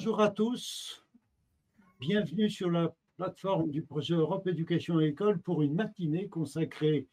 Bonjour 0.00 0.22
à 0.22 0.30
tous. 0.30 1.04
Bienvenue 2.00 2.48
sur 2.48 2.70
la 2.70 2.90
plateforme 3.18 3.70
du 3.70 3.82
projet 3.82 4.14
Europe 4.14 4.46
Éducation 4.46 4.98
et 4.98 5.08
École 5.08 5.42
pour 5.42 5.60
une 5.60 5.74
matinée 5.74 6.26
consacrée 6.26 7.06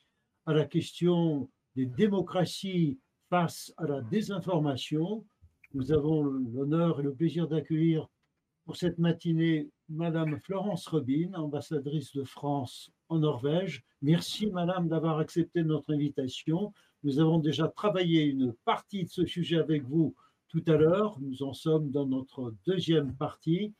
à 0.45 0.53
la 0.53 0.63
question 0.63 1.49
des 1.75 1.85
démocraties 1.85 2.97
face 3.29 3.73
à 3.75 3.87
la 3.87 3.99
désinformation. 3.99 5.25
Nous 5.73 5.91
avons 5.91 6.23
l'honneur 6.23 7.01
et 7.01 7.03
le 7.03 7.13
plaisir 7.13 7.49
d'accueillir 7.49 8.07
pour 8.63 8.77
cette 8.77 8.99
matinée 8.99 9.69
Madame 9.89 10.39
Florence 10.39 10.87
Robin, 10.87 11.33
ambassadrice 11.33 12.13
de 12.13 12.23
France 12.23 12.89
en 13.09 13.19
Norvège. 13.19 13.83
Merci 14.01 14.47
Madame 14.47 14.87
d'avoir 14.87 15.19
accepté 15.19 15.61
notre 15.61 15.93
invitation. 15.93 16.73
Nous 17.03 17.19
avons 17.19 17.39
déjà 17.39 17.67
travaillé 17.67 18.23
une 18.23 18.53
partie 18.63 19.03
de 19.03 19.09
ce 19.09 19.25
sujet 19.25 19.57
avec 19.57 19.83
vous 19.83 20.15
tout 20.49 20.63
à 20.67 20.73
l'heure. 20.73 21.19
Nous 21.19 21.43
en 21.43 21.53
sommes 21.53 21.91
dans 21.91 22.05
notre 22.05 22.53
deuxième 22.65 23.15
partie. 23.15 23.73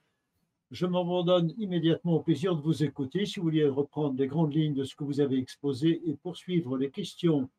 Je 0.72 0.86
m'abandonne 0.86 1.54
immédiatement 1.58 2.16
au 2.16 2.20
plaisir 2.20 2.56
de 2.56 2.62
vous 2.62 2.84
écouter. 2.84 3.26
Si 3.26 3.40
vous 3.40 3.46
vouliez 3.46 3.66
reprendre 3.66 4.18
les 4.18 4.28
grandes 4.28 4.54
lignes 4.54 4.74
de 4.74 4.84
ce 4.84 4.96
que 4.96 5.04
vous 5.04 5.22
avez 5.22 5.38
exposé 5.38 6.02
et 6.06 6.16
poursuivre 6.16 6.78
les 6.78 6.92
questions 6.92 7.50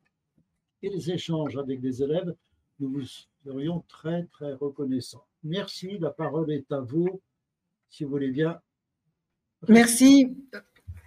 et 0.83 0.89
les 0.89 1.11
échanges 1.11 1.57
avec 1.57 1.81
les 1.81 2.03
élèves, 2.03 2.35
nous 2.79 2.89
vous 2.89 3.05
serions 3.43 3.83
très, 3.87 4.25
très 4.25 4.53
reconnaissants. 4.53 5.25
Merci. 5.43 5.97
La 5.97 6.11
parole 6.11 6.51
est 6.51 6.71
à 6.71 6.81
vous, 6.81 7.21
si 7.89 8.03
vous 8.03 8.11
voulez 8.11 8.31
bien. 8.31 8.59
Merci. 9.67 10.37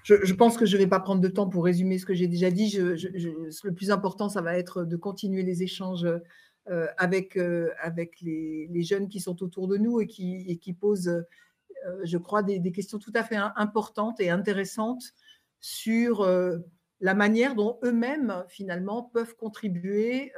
Je, 0.02 0.34
pense 0.34 0.56
que 0.56 0.66
je 0.66 0.76
ne 0.76 0.82
vais 0.82 0.88
pas 0.88 0.98
prendre 0.98 1.20
de 1.20 1.28
temps 1.28 1.48
pour 1.48 1.64
résumer 1.64 1.98
ce 1.98 2.04
que 2.04 2.14
j'ai 2.14 2.26
déjà 2.26 2.50
dit. 2.50 2.76
le 2.76 3.70
plus 3.72 3.92
important, 3.92 4.28
ça 4.28 4.42
va 4.42 4.58
être 4.58 4.84
de 4.84 4.96
continuer 4.96 5.44
les 5.44 5.62
échanges 5.62 6.06
avec, 6.96 7.36
euh, 7.36 7.70
avec 7.80 8.20
les, 8.20 8.82
jeunes 8.82 9.08
qui 9.08 9.20
sont 9.20 9.42
autour 9.42 9.68
de 9.68 9.76
nous 9.76 10.00
et 10.00 10.06
qui, 10.06 10.58
qui 10.58 10.72
posent, 10.72 11.08
euh, 11.08 12.00
je 12.04 12.18
crois, 12.18 12.42
des, 12.42 12.72
questions 12.72 12.98
tout 12.98 13.12
à 13.14 13.24
fait 13.24 13.36
importantes 13.36 14.20
et 14.20 14.30
intéressantes 14.30 15.04
sur 15.60 16.26
la 17.00 17.14
manière 17.14 17.54
dont 17.54 17.78
eux-mêmes, 17.84 18.44
finalement, 18.48 19.02
peuvent 19.02 19.36
contribuer 19.36 20.32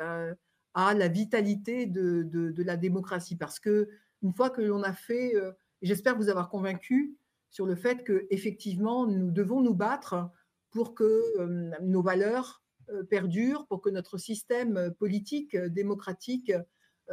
à 0.75 0.95
la 0.95 1.09
vitalité 1.09 1.87
de, 1.87 2.23
de, 2.23 2.63
la 2.63 2.77
démocratie. 2.77 3.37
Parce 3.37 3.59
que 3.59 3.89
une 4.23 4.35
fois 4.35 4.51
que 4.51 4.61
l'on 4.61 4.83
a 4.83 4.93
fait, 4.93 5.35
j'espère 5.83 6.17
vous 6.17 6.29
avoir 6.29 6.51
convaincu 6.51 7.17
sur 7.51 7.65
le 7.65 7.75
fait 7.75 8.05
que 8.05 8.27
effectivement 8.31 9.07
nous 9.07 9.31
devons 9.31 9.61
nous 9.61 9.75
battre 9.75 10.31
pour 10.71 10.95
que 10.95 11.23
nos 11.81 12.03
valeurs 12.03 12.64
euh, 12.64 12.64
perdure, 13.11 13.67
pour 13.67 13.81
que 13.81 13.91
notre 13.91 14.19
système 14.19 14.93
politique 14.99 15.55
euh, 15.55 15.69
démocratique 15.69 16.53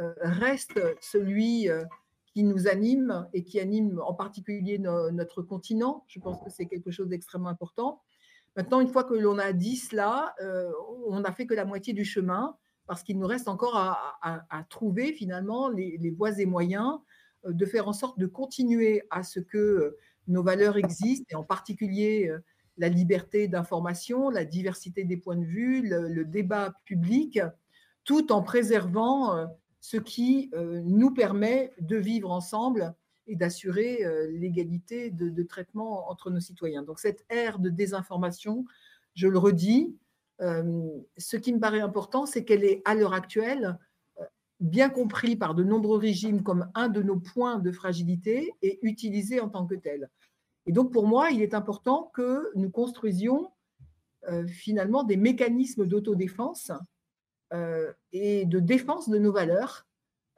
euh, 0.00 0.14
reste 0.20 0.80
celui 1.00 1.68
qui 2.24 2.44
nous 2.44 2.66
anime 2.66 3.28
et 3.34 3.44
qui 3.44 3.60
anime 3.60 4.00
en 4.00 4.14
particulier 4.14 4.78
notre 4.78 5.42
continent. 5.42 6.04
Je 6.08 6.18
pense 6.18 6.42
que 6.42 6.48
c'est 6.48 6.64
quelque 6.64 6.90
chose 6.90 7.08
d'extrêmement 7.08 7.50
important. 7.50 8.00
Maintenant, 8.56 8.80
une 8.80 8.88
fois 8.88 9.04
que 9.04 9.12
l'on 9.12 9.38
a 9.38 9.52
dit 9.52 9.76
cela, 9.76 10.34
on 11.06 11.20
n'a 11.20 11.30
fait 11.30 11.46
que 11.46 11.52
la 11.52 11.66
moitié 11.66 11.92
du 11.92 12.06
chemin 12.06 12.56
parce 12.86 13.02
qu'il 13.02 13.18
nous 13.18 13.26
reste 13.26 13.48
encore 13.48 13.76
à, 13.76 14.66
trouver 14.70 15.12
finalement 15.12 15.68
les, 15.68 16.10
voies 16.16 16.38
et 16.38 16.46
moyens 16.46 17.00
de 17.44 17.66
faire 17.66 17.86
en 17.86 17.92
sorte 17.92 18.18
de 18.18 18.26
continuer 18.26 19.02
à 19.10 19.22
ce 19.22 19.38
que 19.38 19.98
nos 20.26 20.42
valeurs 20.42 20.78
existent 20.78 21.26
et 21.28 21.34
en 21.34 21.44
particulier 21.44 22.34
la 22.76 22.88
liberté 22.88 23.48
d'information, 23.48 24.30
la 24.30 24.44
diversité 24.44 25.04
des 25.04 25.16
points 25.16 25.36
de 25.36 25.44
vue, 25.44 25.82
le, 25.82 26.24
débat 26.24 26.74
public, 26.84 27.40
tout 28.04 28.32
en 28.32 28.42
préservant 28.42 29.36
euh, 29.36 29.46
ce 29.80 29.96
qui 29.96 30.50
euh, 30.54 30.80
nous 30.84 31.12
permet 31.12 31.72
de 31.80 31.96
vivre 31.96 32.30
ensemble 32.30 32.94
et 33.26 33.36
d'assurer 33.36 34.04
euh, 34.04 34.28
l'égalité 34.32 35.10
de, 35.10 35.42
traitement 35.42 36.10
entre 36.10 36.30
nos 36.30 36.40
citoyens. 36.40 36.82
Donc 36.82 36.98
cette 36.98 37.24
ère 37.28 37.58
de 37.58 37.68
désinformation, 37.68 38.64
je 39.14 39.28
le 39.28 39.38
redis, 39.38 39.96
ce 40.40 41.36
qui 41.36 41.52
me 41.52 41.60
paraît 41.60 41.80
important, 41.80 42.26
c'est 42.26 42.44
qu'elle 42.44 42.64
est 42.64 42.82
à 42.84 42.96
l'heure 42.96 43.12
actuelle 43.12 43.78
bien 44.58 44.88
compris 44.88 45.36
par 45.36 45.54
de 45.54 45.62
nombreux 45.62 45.98
régimes 45.98 46.42
comme 46.42 46.68
un 46.74 46.88
de 46.88 47.02
nos 47.02 47.18
points 47.18 47.58
de 47.58 47.70
fragilité 47.70 48.52
et 48.62 48.78
utilisée 48.82 49.40
en 49.40 49.48
tant 49.48 49.66
que 49.66 49.74
telle. 49.74 50.08
Et 50.66 50.72
donc, 50.72 50.92
pour 50.92 51.06
moi, 51.06 51.30
il 51.30 51.42
est 51.42 51.54
important 51.54 52.10
que 52.14 52.50
nous 52.54 52.70
construisions 52.70 53.50
euh, 54.28 54.46
finalement 54.46 55.02
des 55.02 55.16
mécanismes 55.16 55.84
d'autodéfense 55.84 56.70
euh, 57.52 57.92
et 58.12 58.44
de 58.44 58.60
défense 58.60 59.08
de 59.08 59.18
nos 59.18 59.32
valeurs. 59.32 59.88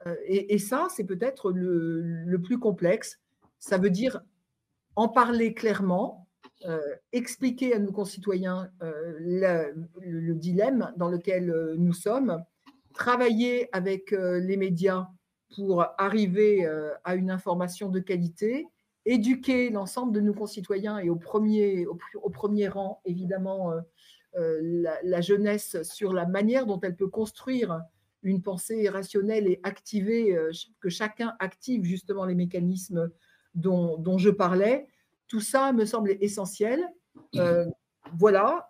Euh, 0.07 0.15
et, 0.25 0.57
ça, 0.57 0.87
c'est 0.89 1.03
peut-être 1.03 1.51
le, 1.51 2.37
plus 2.43 2.57
complexe. 2.57 3.19
Ça 3.59 3.77
veut 3.77 3.91
dire 3.91 4.21
en 4.95 5.07
parler 5.09 5.53
clairement, 5.53 6.27
expliquer 7.11 7.75
à 7.75 7.79
nos 7.79 7.91
concitoyens 7.91 8.71
le, 8.81 10.33
dilemme 10.33 10.93
dans 10.95 11.09
lequel 11.09 11.75
nous 11.77 11.93
sommes, 11.93 12.43
travailler 12.93 13.69
avec 13.75 14.11
les 14.11 14.57
médias 14.57 15.07
pour 15.55 15.85
arriver 15.97 16.65
à 17.03 17.15
une 17.15 17.29
information 17.29 17.89
de 17.89 17.99
qualité 17.99 18.67
éduquer 19.05 19.69
l'ensemble 19.69 20.11
de 20.13 20.19
nos 20.19 20.33
concitoyens 20.33 20.97
et 20.97 21.09
au 21.09 21.15
premier, 21.15 21.85
au, 21.85 22.29
premier 22.29 22.67
rang, 22.67 23.01
évidemment, 23.05 23.71
euh, 23.71 23.81
euh, 24.37 24.83
la, 25.03 25.21
jeunesse 25.21 25.81
sur 25.83 26.11
la 26.11 26.25
manière 26.25 26.65
dont 26.65 26.79
elle 26.81 26.95
peut 26.95 27.07
construire 27.07 27.81
une 28.23 28.41
pensée 28.41 28.89
rationnelle 28.89 29.47
et 29.47 29.59
activer, 29.63 30.35
euh, 30.35 30.51
que 30.81 30.89
chacun 30.89 31.35
active 31.39 31.83
justement 31.83 32.25
les 32.25 32.35
mécanismes 32.35 33.11
dont, 33.53 33.97
dont 33.97 34.17
je 34.17 34.31
parlais, 34.31 34.87
tout 35.27 35.41
ça 35.41 35.71
me 35.71 35.85
semble 35.85 36.17
essentiel. 36.19 36.83
voilà, 38.17 38.69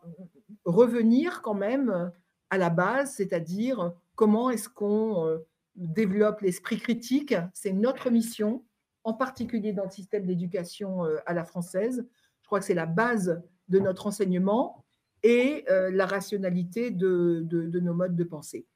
revenir 0.64 1.42
quand 1.42 1.54
même 1.54 2.12
à 2.50 2.58
la 2.58 2.70
base, 2.70 3.16
c'est-à-dire 3.16 3.94
comment 4.16 4.50
est-ce 4.50 4.70
qu'on 4.70 5.42
développe 5.76 6.42
l'esprit 6.42 6.78
critique, 6.78 7.36
c'est 7.54 7.74
notre 7.74 8.10
mission 8.10 8.64
en 9.06 9.14
particulier 9.14 9.72
dans 9.72 9.86
le 9.86 9.92
système 9.92 10.26
d'éducation 10.26 11.06
euh, 11.06 11.18
à 11.26 11.34
la 11.34 11.46
française. 11.46 12.06
Je 12.42 12.48
crois 12.48 12.60
que 12.60 12.66
c'est 12.66 12.74
la 12.74 12.88
base 12.88 13.42
de 13.70 13.80
notre 13.80 14.08
enseignement 14.08 14.84
et 15.24 15.64
euh, 15.70 15.92
la 15.92 16.06
rationalité 16.06 16.92
de, 16.92 17.48
nos 17.80 17.94
modes 17.94 18.16
de 18.16 18.24
pensée. 18.24 18.68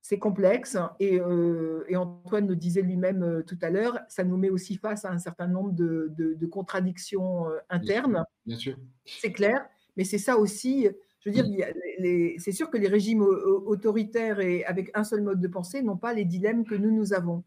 C'est 0.00 0.18
complexe 0.18 0.76
euh, 1.00 1.84
et, 1.86 1.96
Antoine 1.96 2.48
le 2.48 2.56
disait 2.56 2.82
lui-même 2.82 3.44
tout 3.46 3.58
à 3.62 3.70
l'heure, 3.70 4.00
ça 4.08 4.24
nous 4.24 4.36
met 4.36 4.50
aussi 4.50 4.76
face 4.76 5.04
à 5.04 5.12
un 5.12 5.18
certain 5.18 5.46
nombre 5.46 5.72
de, 5.72 6.46
contradictions 6.46 7.46
internes. 7.68 8.24
Bien 8.44 8.56
sûr. 8.56 8.76
C'est 9.04 9.32
clair, 9.32 9.64
mais 9.96 10.04
c'est 10.04 10.18
ça 10.18 10.38
aussi. 10.38 10.88
Je 11.20 11.30
veux 11.30 11.34
dire, 11.34 11.46
c'est 12.38 12.52
sûr 12.52 12.68
que 12.68 12.78
les 12.78 12.88
régimes 12.88 13.22
autoritaires 13.22 14.40
et 14.40 14.64
avec 14.64 14.90
un 14.94 15.04
seul 15.04 15.22
mode 15.22 15.40
de 15.40 15.48
pensée 15.48 15.82
n'ont 15.82 15.96
pas 15.96 16.14
les 16.14 16.24
dilemmes 16.24 16.64
que 16.64 16.74
nous, 16.74 16.90
nous 16.90 17.12
avons. 17.12 17.44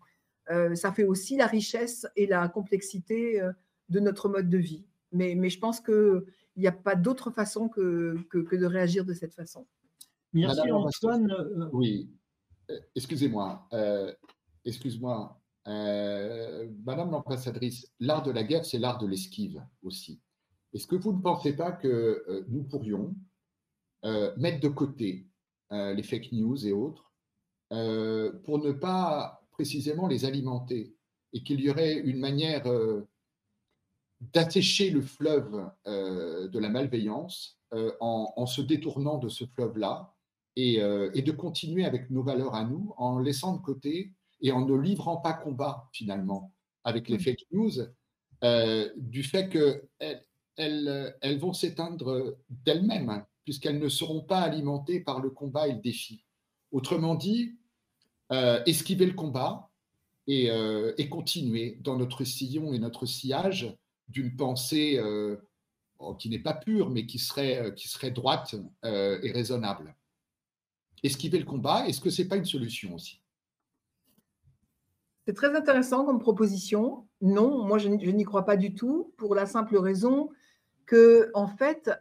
Euh, 0.51 0.75
ça 0.75 0.91
fait 0.91 1.03
aussi 1.03 1.37
la 1.37 1.47
richesse 1.47 2.07
et 2.15 2.27
la 2.27 2.47
complexité 2.47 3.41
euh, 3.41 3.51
de 3.89 3.99
notre 3.99 4.29
mode 4.29 4.49
de 4.49 4.57
vie. 4.57 4.85
Mais, 5.11 5.35
mais 5.35 5.49
je 5.49 5.59
pense 5.59 5.79
qu'il 5.79 6.23
n'y 6.57 6.67
a 6.67 6.71
pas 6.71 6.95
d'autre 6.95 7.31
façon 7.31 7.67
que, 7.69 8.17
que, 8.29 8.55
de 8.55 8.65
réagir 8.65 9.05
de 9.05 9.13
cette 9.13 9.33
façon. 9.33 9.65
Merci 10.33 10.71
Antoine. 10.71 11.31
Euh, 11.31 11.69
oui, 11.71 12.09
excusez-moi. 12.95 13.67
Excuse-moi. 14.65 15.39
Madame 15.65 17.11
l'ambassadrice, 17.11 17.91
l'art 17.99 18.23
de 18.23 18.31
la 18.31 18.43
guerre, 18.43 18.65
c'est 18.65 18.77
l'art 18.77 18.97
de 18.97 19.07
l'esquive 19.07 19.63
aussi. 19.83 20.21
Est-ce 20.73 20.87
que 20.87 20.95
vous 20.95 21.13
ne 21.13 21.21
pensez 21.21 21.55
pas 21.55 21.71
que 21.71 22.45
nous 22.49 22.63
pourrions 22.63 23.15
mettre 24.37 24.59
de 24.59 24.67
côté 24.67 25.27
les 25.71 26.03
fake 26.03 26.33
news 26.33 26.67
et 26.67 26.73
autres 26.73 27.13
pour 27.69 28.59
ne 28.59 28.73
pas 28.73 29.34
précisément 29.55 30.07
les 30.07 30.25
alimenter 30.25 30.93
et 31.33 31.43
qu'il 31.43 31.61
y 31.61 31.69
aurait 31.69 31.95
une 31.95 32.19
manière 32.19 32.67
euh, 32.67 33.07
d'assécher 34.19 34.89
le 34.89 35.01
fleuve 35.01 35.69
euh, 35.87 36.47
de 36.47 36.59
la 36.59 36.69
malveillance 36.69 37.59
euh, 37.73 37.91
en, 37.99 38.45
se 38.45 38.61
détournant 38.61 39.17
de 39.17 39.29
ce 39.29 39.45
fleuve-là 39.45 40.13
et, 40.57 40.77
de 40.79 41.31
continuer 41.31 41.83
avec 41.83 42.09
nos 42.09 42.23
valeurs 42.23 42.55
à 42.55 42.63
nous 42.63 42.93
en 42.97 43.19
laissant 43.19 43.57
de 43.57 43.61
côté 43.61 44.13
et 44.41 44.53
en 44.53 44.65
ne 44.65 44.73
livrant 44.73 45.17
pas 45.17 45.33
combat 45.33 45.89
finalement 45.91 46.53
avec 46.85 47.09
les 47.09 47.17
mmh. 47.17 47.21
fake 47.21 47.45
news 47.51 47.71
du 48.95 49.23
fait 49.23 49.49
qu'elles 49.49 50.23
elles, 50.55 51.17
elles 51.21 51.39
vont 51.39 51.51
s'éteindre 51.51 52.37
d'elles-mêmes 52.49 53.25
puisqu'elles 53.43 53.79
ne 53.79 53.89
seront 53.89 54.21
pas 54.21 54.39
alimentées 54.39 55.01
par 55.01 55.19
le 55.19 55.29
combat 55.29 55.67
et 55.67 55.73
le 55.73 55.81
défi. 55.81 56.25
Autrement 56.71 57.15
dit, 57.15 57.57
euh, 58.31 58.63
esquiver 58.65 59.05
le 59.05 59.13
combat 59.13 59.69
euh, 60.29 60.93
et, 60.97 61.09
continuer 61.09 61.77
dans 61.81 61.95
notre 61.95 62.23
sillon 62.23 62.73
et 62.73 62.79
notre 62.79 63.05
sillage 63.05 63.71
d'une 64.07 64.35
pensée 64.35 64.97
euh, 64.97 65.37
qui 66.17 66.29
n'est 66.29 66.39
pas 66.39 66.55
pure, 66.55 66.89
mais 66.89 67.05
qui 67.05 67.19
serait, 67.19 67.71
qui 67.75 67.87
serait 67.87 68.09
droite 68.09 68.55
et 68.83 69.31
raisonnable. 69.31 69.95
Esquiver 71.03 71.37
le 71.37 71.45
combat, 71.45 71.87
est-ce 71.87 72.01
que 72.01 72.09
ce 72.09 72.23
n'est 72.23 72.27
pas 72.27 72.35
une 72.35 72.45
solution 72.45 72.95
aussi? 72.95 73.21
C'est 75.27 75.35
très 75.35 75.55
intéressant 75.55 76.03
comme 76.03 76.19
proposition. 76.19 77.07
Non, 77.21 77.63
moi 77.63 77.77
je, 77.77 77.89
n'y 77.89 78.23
crois 78.23 78.45
pas 78.45 78.57
du 78.57 78.73
tout 78.73 79.13
pour 79.17 79.35
la 79.35 79.45
simple 79.45 79.77
raison 79.77 80.29
que 80.87 81.29
en 81.35 81.47
fait 81.47 81.91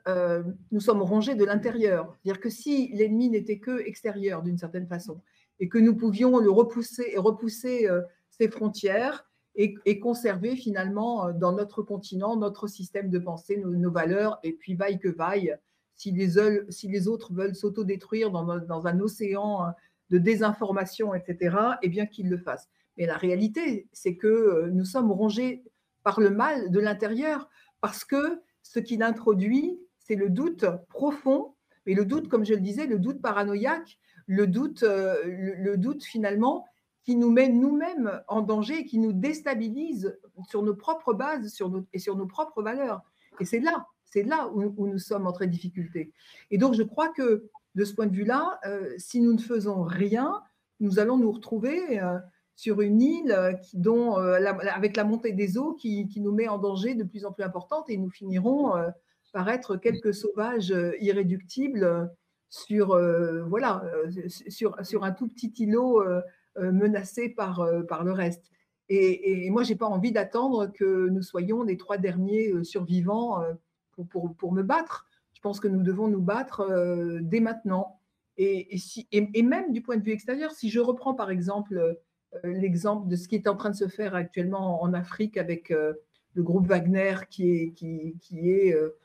nous 0.70 0.80
sommes 0.80 1.02
rongés 1.02 1.34
de 1.34 1.44
l'intérieur. 1.44 2.16
C'est-à-dire 2.22 2.40
que 2.40 2.50
si 2.50 2.88
l'ennemi 2.94 3.28
n'était 3.28 3.58
que 3.58 3.86
extérieur 3.86 4.42
d'une 4.42 4.58
certaine 4.58 4.86
façon 4.86 5.20
et 5.60 5.68
que 5.68 5.78
nous 5.78 5.96
pouvions 5.96 6.38
le 6.38 6.50
repousser 6.50 7.12
et 7.12 7.18
repousser 7.18 7.88
euh, 7.88 8.02
ses 8.30 8.48
frontières 8.48 9.28
et, 9.56 10.00
conserver 10.00 10.56
finalement 10.56 11.28
euh, 11.28 11.32
dans 11.32 11.52
notre 11.52 11.82
continent 11.82 12.36
notre 12.36 12.66
système 12.66 13.10
de 13.10 13.18
pensée, 13.18 13.56
nos, 13.56 13.90
valeurs 13.90 14.40
et 14.42 14.52
puis 14.52 14.74
vaille 14.74 14.98
que 14.98 15.08
vaille. 15.08 15.56
Si 15.94 16.10
les, 16.10 17.08
autres 17.08 17.32
veulent 17.32 17.54
s'autodétruire 17.54 18.32
dans, 18.32 18.58
dans 18.58 18.86
un 18.86 18.98
océan 18.98 19.72
de 20.10 20.18
désinformation, 20.18 21.14
etc., 21.14 21.56
eh 21.82 21.88
bien 21.88 22.06
qu'ils 22.06 22.28
le 22.28 22.38
fassent. 22.38 22.68
Mais 22.96 23.06
la 23.06 23.16
réalité, 23.16 23.88
c'est 23.92 24.16
que 24.16 24.28
euh, 24.28 24.70
nous 24.72 24.84
sommes 24.84 25.10
rongés 25.10 25.64
par 26.02 26.20
le 26.20 26.30
mal 26.30 26.70
de 26.70 26.80
l'intérieur 26.80 27.48
parce 27.80 28.04
que 28.04 28.40
ce 28.62 28.78
qu'il 28.78 29.02
introduit, 29.02 29.78
c'est 29.98 30.14
le 30.14 30.30
doute 30.30 30.64
profond, 30.88 31.54
mais 31.86 31.94
le 31.94 32.04
doute, 32.04 32.28
comme 32.28 32.44
je 32.44 32.54
le 32.54 32.60
disais, 32.60 32.86
le 32.86 32.98
doute 32.98 33.20
paranoïaque, 33.20 33.98
le 34.26 34.46
doute, 34.46 34.82
euh, 34.82 35.16
le, 35.24 35.76
doute 35.76 36.02
finalement 36.04 36.66
qui 37.04 37.16
nous 37.16 37.30
met 37.30 37.48
nous-mêmes 37.48 38.22
en 38.28 38.40
danger, 38.40 38.84
qui 38.84 38.98
nous 38.98 39.12
déstabilise 39.12 40.18
sur 40.48 40.62
nos 40.62 40.74
propres 40.74 41.12
bases 41.12 41.60
et 41.92 41.98
sur 41.98 42.16
nos 42.16 42.26
propres 42.26 42.62
valeurs. 42.62 43.02
Et 43.40 43.44
c'est 43.44 43.60
là, 43.60 43.86
c'est 44.04 44.22
là 44.22 44.48
où, 44.48 44.86
nous 44.86 44.98
sommes 44.98 45.26
en 45.26 45.32
très 45.32 45.46
difficulté. 45.46 46.12
Et 46.50 46.56
donc, 46.56 46.74
je 46.74 46.82
crois 46.82 47.08
que 47.08 47.50
de 47.74 47.84
ce 47.84 47.94
point 47.94 48.06
de 48.06 48.14
vue-là, 48.14 48.58
euh, 48.66 48.94
si 48.96 49.20
nous 49.20 49.32
ne 49.32 49.40
faisons 49.40 49.82
rien, 49.82 50.40
nous 50.80 50.98
allons 50.98 51.18
nous 51.18 51.32
retrouver 51.32 52.00
sur 52.56 52.80
une 52.80 53.02
île 53.02 53.32
euh, 53.32 53.52
dont, 53.72 54.18
euh, 54.18 54.38
avec 54.72 54.96
la 54.96 55.04
montée 55.04 55.32
des 55.32 55.58
eaux 55.58 55.74
qui, 55.74 56.08
nous 56.16 56.32
met 56.32 56.48
en 56.48 56.58
danger 56.58 56.94
de 56.94 57.04
plus 57.04 57.24
en 57.24 57.32
plus 57.32 57.44
importante 57.44 57.90
et 57.90 57.96
nous 57.96 58.10
finirons 58.10 58.76
euh, 58.76 58.90
par 59.32 59.48
être 59.48 59.76
quelques 59.76 60.14
sauvages 60.14 60.74
irréductibles 61.00 62.08
sur, 62.54 62.98
voilà, 63.48 63.84
sur, 64.28 64.76
sur 64.84 65.04
un 65.04 65.12
tout 65.12 65.28
petit 65.28 65.52
îlot 65.58 66.04
menacé 66.56 67.28
par, 67.28 67.66
par 67.88 68.04
le 68.04 68.12
reste. 68.12 68.50
Et, 68.88 69.48
moi, 69.50 69.64
je 69.64 69.70
n'ai 69.70 69.76
pas 69.76 69.86
envie 69.86 70.12
d'attendre 70.12 70.68
que 70.68 71.08
nous 71.08 71.22
soyons 71.22 71.62
les 71.62 71.76
trois 71.76 71.98
derniers 71.98 72.52
survivants 72.62 73.42
pour, 73.92 74.06
pour, 74.06 74.36
pour, 74.36 74.52
me 74.52 74.62
battre. 74.62 75.06
Je 75.32 75.40
pense 75.40 75.58
que 75.58 75.68
nous 75.68 75.82
devons 75.82 76.06
nous 76.06 76.22
battre 76.22 76.68
dès 77.22 77.40
maintenant. 77.40 77.98
Et, 78.36 78.74
et, 78.74 78.78
si, 78.78 79.08
et, 79.10 79.42
même 79.42 79.72
du 79.72 79.82
point 79.82 79.96
de 79.96 80.02
vue 80.02 80.12
extérieur, 80.12 80.52
si 80.52 80.70
je 80.70 80.80
reprends 80.80 81.14
par 81.14 81.30
exemple 81.30 81.98
euh, 82.44 82.52
l'exemple 82.52 83.08
de 83.08 83.16
ce 83.16 83.28
qui 83.28 83.36
est 83.36 83.48
en 83.48 83.56
train 83.56 83.70
de 83.70 83.76
se 83.76 83.88
faire 83.88 84.14
actuellement 84.14 84.82
en 84.82 84.92
Afrique 84.92 85.36
avec 85.36 85.70
euh, 85.70 85.94
le 86.34 86.42
groupe 86.42 86.66
Wagner 86.66 87.14
qui 87.30 87.50
est, 87.50 87.70
qui, 87.72 88.16
qui 88.20 88.50
est 88.50 88.74
euh, 88.74 88.96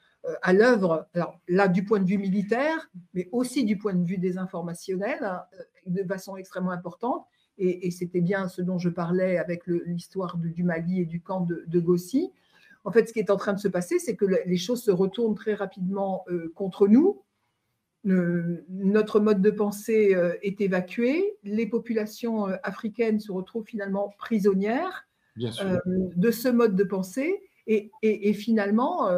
à 0.42 0.54
l'œuvre, 0.54 1.07
alors 1.13 1.39
là 1.48 1.68
du 1.68 1.86
point 1.86 2.00
de 2.00 2.06
vue 2.06 2.18
militaire, 2.18 2.89
mais 3.13 3.30
aussi 3.31 3.63
du 3.63 3.77
point 3.77 3.94
de 3.94 4.06
vue 4.06 4.18
des 4.18 4.38
informationnels, 4.38 5.24
hein, 5.24 5.44
de 5.86 6.04
façon 6.04 6.36
extrêmement 6.36 6.71
importante. 6.71 7.25
Et, 7.57 7.92
c'était 7.92 8.21
bien 8.21 8.48
ce 8.48 8.62
dont 8.62 8.77
je 8.77 8.88
parlais 8.88 9.38
avec 9.38 9.68
l'histoire 9.68 10.38
du 10.38 10.63
Mali 10.63 11.01
et 11.01 11.06
du 11.06 11.21
camp 11.21 11.42
de, 11.42 11.66
de, 11.68 11.80
Gossi. 11.81 12.31
En 12.86 12.92
fait, 12.92 13.10
ce 13.10 13.12
qui 13.12 13.19
est 13.19 13.30
en 13.30 13.36
train 13.36 13.51
de 13.51 13.60
se 13.60 13.68
passer, 13.68 14.00
c'est 14.00 14.16
que 14.16 14.24
les 14.24 14.57
choses 14.57 14.81
se 14.81 14.92
retournent 14.92 15.36
très 15.36 15.56
rapidement 15.56 16.25
contre 16.56 16.88
nous 16.88 17.22
notre 18.06 19.19
mode 19.19 19.42
de 19.42 19.51
pensée 19.51 20.15
euh, 20.15 20.36
est 20.42 20.62
évacué, 20.62 21.38
les 21.44 21.68
populations 21.68 22.48
euh, 22.48 22.56
africaines 22.63 23.19
se 23.19 23.31
retrouvent 23.31 23.65
finalement 23.65 24.13
prisonnières 24.18 25.07
euh, 25.42 25.80
de 25.86 26.31
ce 26.31 26.48
mode 26.48 26.75
de 26.75 26.83
pensée 26.83 27.42
et, 27.68 28.33
finalement 28.33 29.10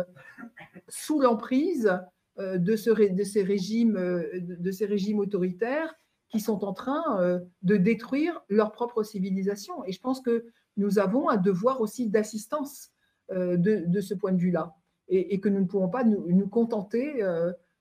sous 0.91 1.19
l'emprise 1.19 1.99
de, 2.37 2.75
ce, 2.75 2.89
de, 2.89 3.23
ces 3.23 3.43
régimes, 3.43 5.19
autoritaires 5.19 5.93
qui 6.29 6.39
sont 6.39 6.63
en 6.63 6.73
train 6.73 7.41
de 7.61 7.77
détruire 7.77 8.41
leur 8.47 8.71
propre 8.71 9.03
civilisation. 9.03 9.83
Et 9.85 9.91
je 9.91 9.99
pense 9.99 10.21
que 10.21 10.45
nous 10.77 10.99
avons 10.99 11.29
un 11.29 11.37
devoir 11.37 11.81
aussi 11.81 12.07
d'assistance 12.07 12.91
de, 13.29 14.01
ce 14.01 14.13
point 14.13 14.31
de 14.31 14.39
vue-là 14.39 14.75
et, 15.09 15.39
que 15.39 15.49
nous 15.49 15.59
ne 15.59 15.65
pouvons 15.65 15.89
pas 15.89 16.03
nous, 16.03 16.47
contenter 16.47 17.23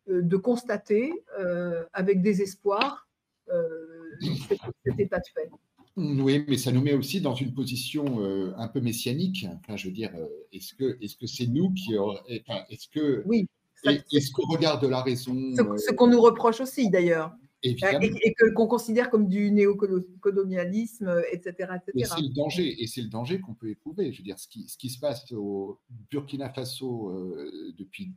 euh, 0.08 0.22
de 0.22 0.36
constater 0.36 1.12
euh, 1.38 1.84
avec 1.92 2.22
désespoir 2.22 3.08
euh, 3.50 4.16
cet, 4.48 4.98
état 4.98 5.18
de 5.18 5.24
fait. 5.34 5.50
Oui, 5.96 6.44
mais 6.48 6.56
ça 6.56 6.72
nous 6.72 6.80
met 6.80 6.94
aussi 6.94 7.20
dans 7.20 7.34
une 7.34 7.52
position 7.52 8.20
un 8.56 8.68
peu 8.68 8.80
messianique. 8.80 9.46
Enfin, 9.60 9.76
je 9.76 9.86
veux 9.86 9.92
dire, 9.92 10.12
est-ce 10.52 10.74
que 10.74 10.96
est-ce 11.02 11.16
que 11.16 11.26
c'est 11.26 11.46
nous 11.46 11.72
qui 11.72 11.98
enfin, 11.98 12.64
est-ce 12.70 12.88
que 12.88 13.22
oui, 13.26 13.46
est-ce 13.84 14.30
qu'on 14.30 14.46
regarde 14.46 14.84
la 14.84 15.02
raison 15.02 15.34
Ce, 15.54 15.92
qu'on 15.92 16.06
nous 16.06 16.20
reproche 16.20 16.60
aussi 16.60 16.90
d'ailleurs. 16.90 17.32
Et, 17.62 17.76
et 18.22 18.34
qu'on 18.54 18.66
considère 18.66 19.10
comme 19.10 19.28
du 19.28 19.50
néocolonialisme, 19.50 21.22
etc. 21.30 21.72
etc. 21.76 21.92
Et 21.94 22.04
c'est 22.04 22.22
le 22.22 22.34
danger, 22.34 22.82
et 22.82 22.86
c'est 22.86 23.02
le 23.02 23.08
danger 23.08 23.40
qu'on 23.40 23.52
peut 23.52 23.68
éprouver. 23.68 24.12
Je 24.12 24.18
veux 24.18 24.24
dire, 24.24 24.38
ce 24.38 24.48
qui, 24.48 24.66
ce 24.66 24.78
qui 24.78 24.88
se 24.88 24.98
passe 24.98 25.30
au 25.32 25.78
Burkina 26.10 26.50
Faso 26.50 27.36
depuis 27.76 28.12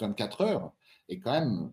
24 0.00 0.40
heures, 0.42 0.72
est 1.08 1.18
quand 1.18 1.32
même 1.32 1.72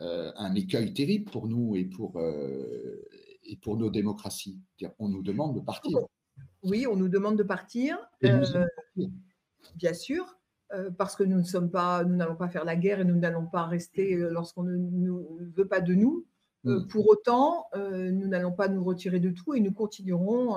euh, 0.00 0.32
un 0.36 0.54
écueil 0.54 0.92
terrible 0.92 1.30
pour 1.30 1.48
nous 1.48 1.74
et 1.76 1.84
pour, 1.84 2.18
euh, 2.18 3.04
et 3.48 3.56
pour 3.56 3.76
nos 3.76 3.90
démocraties. 3.90 4.60
On 4.98 5.08
nous 5.08 5.22
demande 5.22 5.56
de 5.56 5.60
partir. 5.60 5.98
Oui, 6.62 6.86
on 6.86 6.96
nous 6.96 7.08
demande 7.08 7.36
de 7.36 7.42
partir. 7.42 7.98
Euh, 8.24 8.44
bien 9.74 9.94
sûr, 9.94 10.38
parce 10.96 11.16
que 11.16 11.24
nous 11.24 11.38
ne 11.38 11.44
sommes 11.44 11.70
pas, 11.70 12.04
nous 12.04 12.14
n'allons 12.14 12.36
pas 12.36 12.48
faire 12.48 12.64
la 12.64 12.76
guerre 12.76 13.00
et 13.00 13.04
nous 13.04 13.16
n'allons 13.16 13.46
pas 13.46 13.66
rester 13.66 14.16
lorsqu'on 14.16 14.62
ne 14.62 14.76
nous, 14.76 15.38
veut 15.56 15.66
pas 15.66 15.80
de 15.80 15.94
nous. 15.94 16.26
Mm. 16.64 16.86
Pour 16.88 17.08
autant, 17.08 17.66
nous 17.74 18.28
n'allons 18.28 18.52
pas 18.52 18.68
nous 18.68 18.84
retirer 18.84 19.18
de 19.18 19.30
tout 19.30 19.54
et 19.54 19.60
nous 19.60 19.72
continuerons 19.72 20.56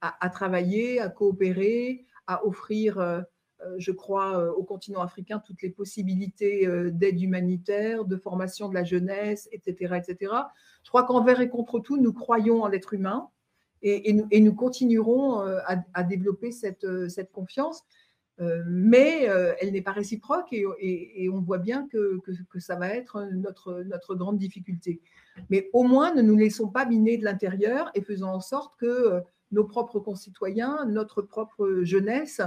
à, 0.00 0.24
à, 0.24 0.30
travailler, 0.30 1.00
à 1.00 1.08
coopérer, 1.08 2.06
à 2.28 2.46
offrir 2.46 2.98
euh, 2.98 3.22
je 3.78 3.90
crois, 3.92 4.38
euh, 4.38 4.52
au 4.52 4.62
continent 4.62 5.00
africain 5.02 5.42
toutes 5.44 5.62
les 5.62 5.70
possibilités 5.70 6.66
euh, 6.66 6.90
d'aide 6.90 7.20
humanitaire, 7.20 8.04
de 8.04 8.16
formation 8.16 8.68
de 8.68 8.74
la 8.74 8.84
jeunesse, 8.84 9.48
etc. 9.52 9.96
etc. 9.96 10.32
Je 10.84 10.88
crois 10.88 11.04
qu'envers 11.04 11.40
et 11.40 11.48
contre 11.48 11.80
tout, 11.80 11.96
nous 11.96 12.12
croyons 12.12 12.62
en 12.62 12.68
l'être 12.68 12.94
humain 12.94 13.28
et, 13.82 14.12
nous, 14.12 14.54
continuerons 14.54 15.38
à, 15.38 16.02
développer 16.02 16.50
cette, 16.50 16.84
confiance. 17.32 17.84
mais 18.66 19.28
elle 19.60 19.70
n'est 19.70 19.82
pas 19.82 19.92
réciproque 19.92 20.52
et, 20.52 21.28
on 21.32 21.40
voit 21.40 21.58
bien 21.58 21.86
que, 21.86 22.18
ça 22.58 22.74
va 22.74 22.88
être 22.88 23.22
notre, 23.32 24.14
grande 24.16 24.36
difficulté. 24.36 25.00
Mais 25.48 25.70
au 25.72 25.84
moins, 25.84 26.12
ne 26.12 26.22
nous 26.22 26.36
laissons 26.36 26.66
pas 26.66 26.86
miner 26.86 27.18
de 27.18 27.24
l'intérieur 27.24 27.92
et 27.94 28.02
faisons 28.02 28.30
en 28.30 28.40
sorte 28.40 28.74
que 28.80 29.22
nos 29.52 29.64
propres 29.64 30.00
concitoyens, 30.00 30.84
notre 30.86 31.22
propre 31.22 31.82
jeunesse, 31.82 32.40
euh, 32.40 32.46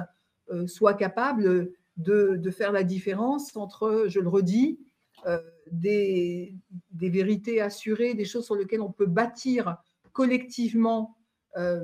soit 0.67 0.95
capable 0.95 1.71
de, 1.97 2.49
faire 2.51 2.71
la 2.71 2.83
différence 2.83 3.55
entre, 3.55 4.05
je 4.07 4.19
le 4.19 4.29
redis, 4.29 4.79
euh, 5.27 5.39
des, 5.71 6.55
vérités 6.93 7.61
assurées, 7.61 8.13
des 8.13 8.25
choses 8.25 8.45
sur 8.45 8.55
lesquelles 8.55 8.81
on 8.81 8.91
peut 8.91 9.05
bâtir 9.05 9.77
collectivement 10.13 11.15
euh, 11.57 11.83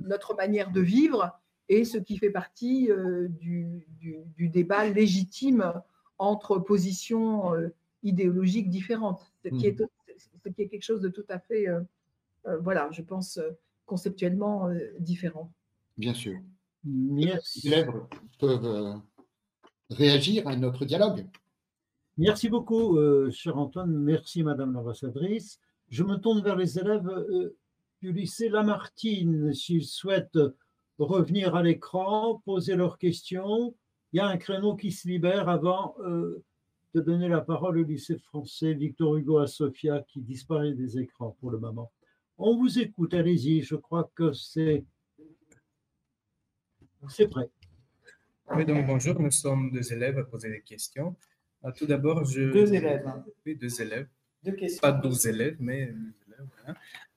notre 0.00 0.34
manière 0.34 0.70
de 0.70 0.80
vivre 0.80 1.38
et 1.68 1.84
ce 1.84 1.98
qui 1.98 2.18
fait 2.18 2.30
partie 2.30 2.90
du, 3.40 3.82
débat 4.38 4.88
légitime 4.88 5.72
entre 6.18 6.58
positions 6.58 7.52
idéologiques 8.04 8.70
différentes, 8.70 9.32
ce 9.42 9.48
qui, 9.48 9.66
est, 9.66 9.80
mmh. 9.80 10.52
qui, 10.54 10.62
est, 10.62 10.68
quelque 10.68 10.82
chose 10.82 11.00
de 11.00 11.08
tout 11.08 11.24
à 11.28 11.40
fait, 11.40 11.66
voilà, 12.60 12.88
je 12.92 13.02
pense, 13.02 13.40
conceptuellement 13.84 14.70
différent. 15.00 15.50
Bien 15.96 16.14
sûr. 16.14 16.38
Merci. 16.86 17.68
Les 17.68 17.72
élèves 17.74 17.92
peuvent 18.38 18.64
euh, 18.64 18.94
réagir 19.90 20.46
à 20.46 20.54
notre 20.54 20.84
dialogue. 20.84 21.26
Merci 22.16 22.48
beaucoup, 22.48 22.96
euh, 22.96 23.30
cher 23.30 23.58
Antoine. 23.58 23.92
Merci, 23.92 24.44
Madame 24.44 24.72
l'ambassadrice. 24.72 25.58
Je 25.88 26.04
me 26.04 26.16
tourne 26.16 26.42
vers 26.42 26.56
les 26.56 26.78
élèves 26.78 27.08
euh, 27.08 27.56
du 28.02 28.12
lycée 28.12 28.48
Lamartine 28.48 29.52
s'ils 29.52 29.84
souhaitent 29.84 30.38
revenir 30.98 31.56
à 31.56 31.62
l'écran, 31.62 32.40
poser 32.44 32.76
leurs 32.76 32.98
questions. 32.98 33.74
Il 34.12 34.18
y 34.18 34.20
a 34.20 34.28
un 34.28 34.36
créneau 34.36 34.76
qui 34.76 34.92
se 34.92 35.08
libère 35.08 35.48
avant 35.48 35.96
de 35.98 37.00
donner 37.00 37.28
la 37.28 37.40
parole 37.40 37.78
au 37.78 37.82
lycée 37.82 38.16
français 38.16 38.72
Victor 38.72 39.16
Hugo 39.16 39.38
à 39.38 39.46
Sofia 39.46 40.00
qui 40.08 40.22
disparaît 40.22 40.72
des 40.72 40.98
écrans 40.98 41.36
pour 41.40 41.50
le 41.50 41.58
moment. 41.58 41.90
On 42.38 42.56
vous 42.56 42.78
écoute, 42.78 43.12
allez-y. 43.12 43.62
Je 43.62 43.74
crois 43.74 44.10
que 44.14 44.32
c'est 44.32 44.84
c'est 47.10 47.28
prêt. 47.28 47.48
Oui, 48.54 48.64
donc 48.64 48.86
bonjour, 48.86 49.18
nous 49.20 49.30
sommes 49.30 49.70
deux 49.70 49.92
élèves 49.92 50.18
à 50.18 50.24
poser 50.24 50.50
des 50.50 50.60
questions. 50.60 51.16
Ah, 51.62 51.72
tout 51.72 51.86
d'abord, 51.86 52.24
je. 52.24 52.52
Deux 52.52 52.72
élèves. 52.72 53.04
Oui, 53.44 53.56
deux 53.56 53.80
élèves. 53.80 54.08
Deux 54.42 54.52
questions. 54.52 54.80
Pas 54.80 54.92
douze 54.92 55.26
élèves, 55.26 55.56
mais 55.58 55.86
deux 55.86 56.14
élèves. 56.28 56.76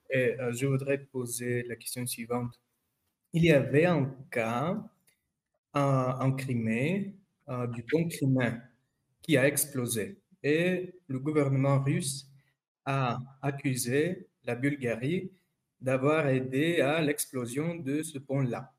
Et 0.10 0.40
euh, 0.40 0.52
je 0.54 0.66
voudrais 0.66 0.98
poser 0.98 1.64
la 1.64 1.76
question 1.76 2.06
suivante. 2.06 2.60
il 3.34 3.46
y 3.46 3.52
avait 3.52 3.86
un 3.86 4.16
cas 4.32 4.84
en 5.74 6.32
Crimée 6.32 7.16
du 7.74 7.84
pont 7.84 8.08
criméen 8.08 8.60
qui 9.22 9.38
a 9.38 9.48
explosé 9.48 10.20
et 10.44 10.96
le 11.08 11.20
gouvernement 11.20 11.82
russe 11.84 12.28
a 12.86 13.20
accusé 13.42 14.28
la 14.44 14.56
Bulgarie 14.56 15.32
d'avoir 15.82 16.28
aidé 16.28 16.82
à 16.82 17.02
l'explosion 17.02 17.76
de 17.76 18.04
ce 18.04 18.18
pont-là. 18.18 18.74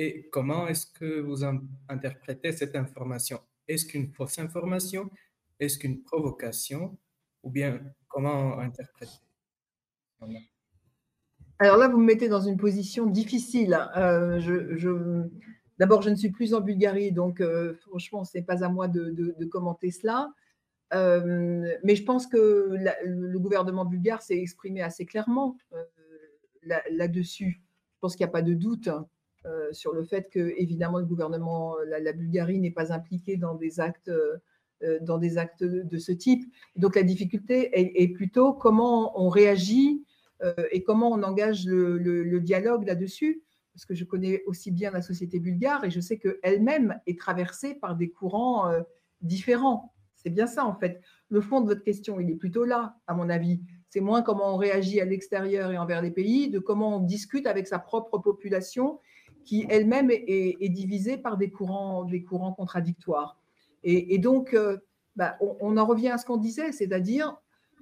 Et 0.00 0.28
comment 0.30 0.68
est-ce 0.68 0.86
que 0.86 1.20
vous 1.20 1.44
interprétez 1.88 2.52
cette 2.52 2.76
information? 2.76 3.40
Est-ce 3.66 3.84
qu'une 3.84 4.12
fausse 4.12 4.38
information? 4.38 5.10
Est-ce 5.58 5.76
qu'une 5.76 6.02
provocation? 6.02 6.96
Ou 7.42 7.50
bien 7.50 7.80
comment 8.06 8.58
interpréter? 8.60 9.12
Alors 11.58 11.76
là, 11.78 11.88
vous 11.88 11.98
me 11.98 12.04
mettez 12.04 12.28
dans 12.28 12.40
une 12.40 12.56
position 12.56 13.06
difficile. 13.06 13.76
Euh, 13.96 14.38
je, 14.38 15.28
D'abord, 15.78 16.02
je 16.02 16.10
ne 16.10 16.14
suis 16.14 16.30
plus 16.30 16.54
en 16.54 16.60
Bulgarie, 16.60 17.10
donc 17.10 17.40
euh, 17.40 17.74
franchement, 17.88 18.24
ce 18.24 18.38
n'est 18.38 18.44
pas 18.44 18.62
à 18.62 18.68
moi 18.68 18.86
de 18.86 19.44
commenter 19.46 19.90
cela. 19.90 20.32
Euh, 20.94 21.76
mais 21.84 21.96
je 21.96 22.04
pense 22.04 22.26
que 22.26 22.76
le 23.04 23.38
gouvernement 23.38 23.84
bulgare 23.84 24.22
s'est 24.22 24.38
exprimé 24.38 24.80
assez 24.80 25.04
clairement 25.04 25.56
euh, 25.72 25.84
là-dessus. 26.90 27.60
je 27.94 27.98
pense 28.00 28.16
qu'il 28.16 28.24
n'y 28.24 28.30
a 28.30 28.32
pas 28.32 28.42
de 28.42 28.54
doute 28.54 28.88
hein, 28.88 29.06
euh, 29.48 29.72
sur 29.72 29.92
le 29.92 30.04
fait 30.04 30.28
que, 30.30 30.54
évidemment, 30.56 30.98
le 30.98 31.06
gouvernement, 31.06 31.76
la, 31.86 32.12
Bulgarie 32.12 32.60
n'est 32.60 32.70
pas 32.70 32.92
impliquée 32.92 33.36
dans 33.36 33.54
des 33.54 33.80
actes, 33.80 34.10
dans 35.02 35.18
des 35.18 35.38
actes 35.38 35.64
de, 35.64 35.98
ce 35.98 36.12
type. 36.12 36.44
Donc 36.76 36.94
la 36.94 37.02
difficulté 37.02 37.70
est, 37.74 38.08
plutôt 38.08 38.52
comment 38.52 39.20
on 39.20 39.28
réagit 39.28 40.04
et 40.70 40.84
comment 40.84 41.10
on 41.10 41.22
engage 41.24 41.66
le, 41.66 41.98
le 41.98 42.40
dialogue 42.40 42.86
là-dessus 42.86 43.42
parce 43.72 43.84
que 43.86 43.94
je 43.94 44.04
connais 44.04 44.42
aussi 44.46 44.72
bien 44.72 44.90
la 44.90 45.02
société 45.02 45.38
bulgare 45.38 45.84
et 45.84 45.90
je 45.90 46.00
sais 46.00 46.18
qu'elle-même 46.18 47.00
est 47.06 47.18
traversée 47.18 47.74
par 47.74 47.94
des 47.94 48.10
courants 48.10 48.72
différents. 49.20 49.92
C'est 50.18 50.30
bien 50.30 50.46
ça, 50.46 50.64
en 50.64 50.74
fait. 50.74 51.00
Le 51.28 51.40
fond 51.40 51.60
de 51.60 51.66
votre 51.66 51.82
question, 51.82 52.18
il 52.18 52.28
est 52.30 52.34
plutôt 52.34 52.64
là, 52.64 52.96
à 53.06 53.14
mon 53.14 53.28
avis. 53.28 53.60
C'est 53.88 54.00
moins 54.00 54.22
comment 54.22 54.54
on 54.54 54.56
réagit 54.56 55.00
à 55.00 55.04
l'extérieur 55.04 55.70
et 55.70 55.78
envers 55.78 56.02
les 56.02 56.10
pays, 56.10 56.50
de 56.50 56.58
comment 56.58 56.96
on 56.96 57.00
discute 57.00 57.46
avec 57.46 57.66
sa 57.66 57.78
propre 57.78 58.18
population 58.18 59.00
qui 59.44 59.66
elle-même 59.68 60.10
est, 60.10 60.68
divisée 60.68 61.16
par 61.16 61.36
des 61.36 61.50
courants, 61.50 62.04
des 62.04 62.22
courants 62.22 62.52
contradictoires. 62.52 63.38
Et, 63.84 64.18
donc, 64.18 64.54
euh, 64.54 64.78
bah, 65.16 65.36
on, 65.40 65.76
en 65.76 65.86
revient 65.86 66.08
à 66.08 66.18
ce 66.18 66.26
qu'on 66.26 66.36
disait, 66.36 66.72
c'est-à-dire 66.72 67.36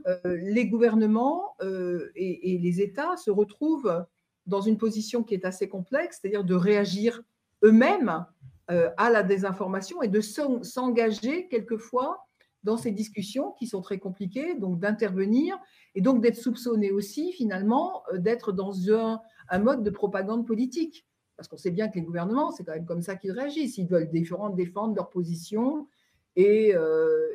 euh, 0.07 0.19
les 0.25 0.67
gouvernements 0.69 1.55
euh, 1.63 2.11
et, 2.15 2.59
les 2.59 2.81
États 2.81 3.17
se 3.17 3.31
retrouvent 3.31 4.05
dans 4.47 4.61
une 4.61 4.77
position 4.77 5.23
qui 5.23 5.35
est 5.35 5.45
assez 5.45 5.69
complexe, 5.69 6.19
c'est-à-dire 6.21 6.45
de 6.45 6.55
réagir 6.55 7.23
eux-mêmes 7.65 8.27
à 8.69 9.11
la 9.11 9.23
désinformation 9.23 10.03
et 10.03 10.09
de 10.09 10.21
s'engager 10.21 11.47
quelquefois 11.47 12.27
dans 12.67 12.77
ces 12.77 12.91
discussions 12.91 13.53
qui 13.53 13.69
sont 13.69 13.81
très 13.81 13.99
compliquées, 13.99 14.57
donc 14.57 14.81
d'intervenir 14.81 15.57
et 15.95 16.01
donc 16.01 16.21
d'être 16.21 16.37
soupçonné 16.37 16.91
aussi 16.91 17.33
finalement 17.33 18.03
euh, 18.13 18.19
d'être 18.19 18.53
dans 18.53 18.73
un, 18.91 19.59
mode 19.61 19.85
de 19.85 19.91
propagande 19.91 20.45
politique. 20.45 21.06
Parce 21.37 21.49
qu'on 21.49 21.57
sait 21.57 21.71
bien 21.71 21.89
que 21.89 21.97
les 21.97 22.03
gouvernements, 22.03 22.51
c'est 22.51 22.65
quand 22.65 22.73
même 22.73 22.87
comme 22.87 23.03
ça 23.03 23.17
qu'ils 23.17 23.33
réagissent. 23.33 23.79
Ils 23.79 23.87
veulent 23.87 24.11
défendre 24.11 24.95
leur 24.95 25.11
position 25.11 25.87
et, 26.35 26.75
euh, 26.75 27.29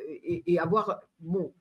avoir... 0.58 1.02
Bon, 1.20 1.52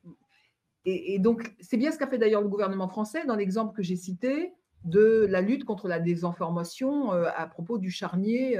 et, 0.85 1.19
donc, 1.19 1.53
c'est 1.59 1.77
bien 1.77 1.91
ce 1.91 1.99
qu'a 1.99 2.07
fait 2.07 2.17
d'ailleurs 2.17 2.41
le 2.41 2.47
gouvernement 2.47 2.87
français 2.87 3.25
dans 3.25 3.35
l'exemple 3.35 3.75
que 3.75 3.83
j'ai 3.83 3.95
cité 3.95 4.53
de 4.83 5.27
la 5.29 5.41
lutte 5.41 5.63
contre 5.63 5.87
la 5.87 5.99
désinformation 5.99 7.13
euh, 7.13 7.29
à 7.35 7.45
propos 7.45 7.77
du 7.77 7.91
charnier 7.91 8.59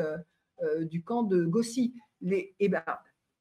du 0.82 1.04
camp 1.04 1.24
de 1.24 1.44
Gossy. 1.44 1.96
Les, 2.22 2.54
et 2.60 2.70
ben, 2.70 2.84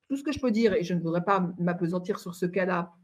tout 0.09 0.17
ce 0.17 0.25
que 0.25 0.33
je 0.33 0.41
peux 0.41 0.51
dire, 0.51 0.73
et 0.73 0.83
je 0.83 0.95
ne 0.95 1.01
voudrais 1.01 1.23
pas 1.23 1.53
m'apesantir 1.59 2.19
sur 2.19 2.35
ce 2.35 2.47
cas-là 2.47 2.95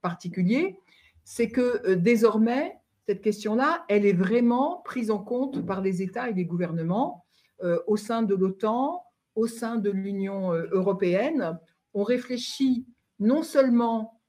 particulier, 0.00 0.78
c'est 1.24 1.48
que 1.48 1.86
euh, 1.86 1.96
désormais, 1.96 2.78
cette 3.06 3.20
question-là, 3.20 3.84
elle 3.88 4.06
est 4.06 4.14
vraiment 4.14 4.80
prise 4.84 5.10
en 5.10 5.18
compte 5.18 5.64
par 5.64 5.80
les 5.80 6.02
États 6.02 6.30
et 6.30 6.34
les 6.34 6.44
gouvernements 6.44 7.24
euh, 7.62 7.78
au 7.86 7.96
sein 7.96 8.22
de 8.22 8.34
l'OTAN, 8.34 9.02
au 9.34 9.46
sein 9.46 9.76
de 9.76 9.90
l'Union 9.90 10.52
euh, 10.52 10.66
européenne. 10.72 11.58
On 11.92 12.02
réfléchit 12.02 12.86
non 13.18 13.42
seulement 13.42 14.20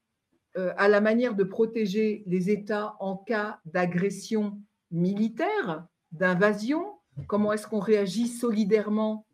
à 0.78 0.88
la 0.88 1.02
manière 1.02 1.34
de 1.34 1.44
protéger 1.44 2.22
les 2.26 2.48
États 2.48 2.96
en 2.98 3.14
cas 3.14 3.60
d'agression 3.66 4.58
militaire, 4.90 5.86
d'invasion, 6.12 6.96
comment 7.26 7.52
est-ce 7.52 7.66
qu'on 7.66 7.80
réagit 7.80 8.28
solidairement 8.28 9.26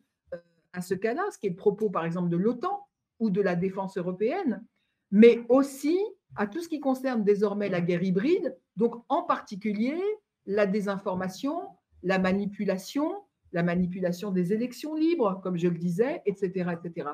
à 0.73 0.81
ce 0.81 0.95
cas-là, 0.95 1.23
ce 1.31 1.39
qui 1.39 1.47
est 1.47 1.51
le 1.51 1.57
propos 1.57 1.91
par 1.91 2.05
exemple 2.05 2.31
de 2.31 2.37
l'OTAN 2.37 2.87
ou 3.21 3.31
de 3.31 3.41
la 3.41 3.55
défense 3.55 3.97
européenne, 3.97 4.65
mais 5.11 5.45
aussi 5.49 5.99
à 6.37 6.47
tout 6.47 6.61
ce 6.61 6.69
qui 6.69 6.81
concerne 6.81 7.25
désormais 7.25 7.69
la 7.69 7.81
guerre 7.81 8.03
hybride, 8.03 8.57
donc 8.77 8.95
en 9.09 9.23
particulier 9.23 10.01
la 10.47 10.67
désinformation, 10.67 11.69
la 12.03 12.19
manipulation, 12.19 13.13
la 13.53 13.63
manipulation 13.63 14.31
des 14.31 14.53
élections 14.53 14.95
libres, 14.95 15.41
comme 15.43 15.57
je 15.57 15.69
le 15.69 15.79
disais, 15.79 16.23
etc. 16.27 16.73
etc. 16.73 17.11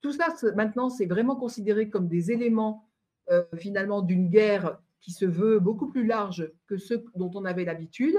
Tout 0.00 0.12
ça, 0.12 0.28
maintenant, 0.54 0.88
c'est 0.88 1.06
vraiment 1.06 1.36
considéré 1.36 1.90
comme 1.90 2.08
des 2.08 2.30
éléments 2.30 2.88
euh, 3.30 3.44
finalement 3.56 4.02
d'une 4.02 4.28
guerre 4.28 4.78
qui 5.00 5.12
se 5.12 5.24
veut 5.24 5.58
beaucoup 5.58 5.88
plus 5.88 6.06
large 6.06 6.50
que 6.66 6.76
ceux 6.76 7.04
dont 7.16 7.30
on 7.34 7.44
avait 7.44 7.64
l'habitude 7.64 8.16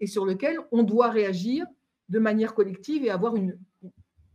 et 0.00 0.06
sur 0.06 0.24
lequel 0.24 0.58
on 0.72 0.82
doit 0.82 1.10
réagir 1.10 1.66
de 2.08 2.18
manière 2.18 2.54
collective 2.54 3.04
et 3.04 3.10
avoir 3.10 3.36
une, 3.36 3.58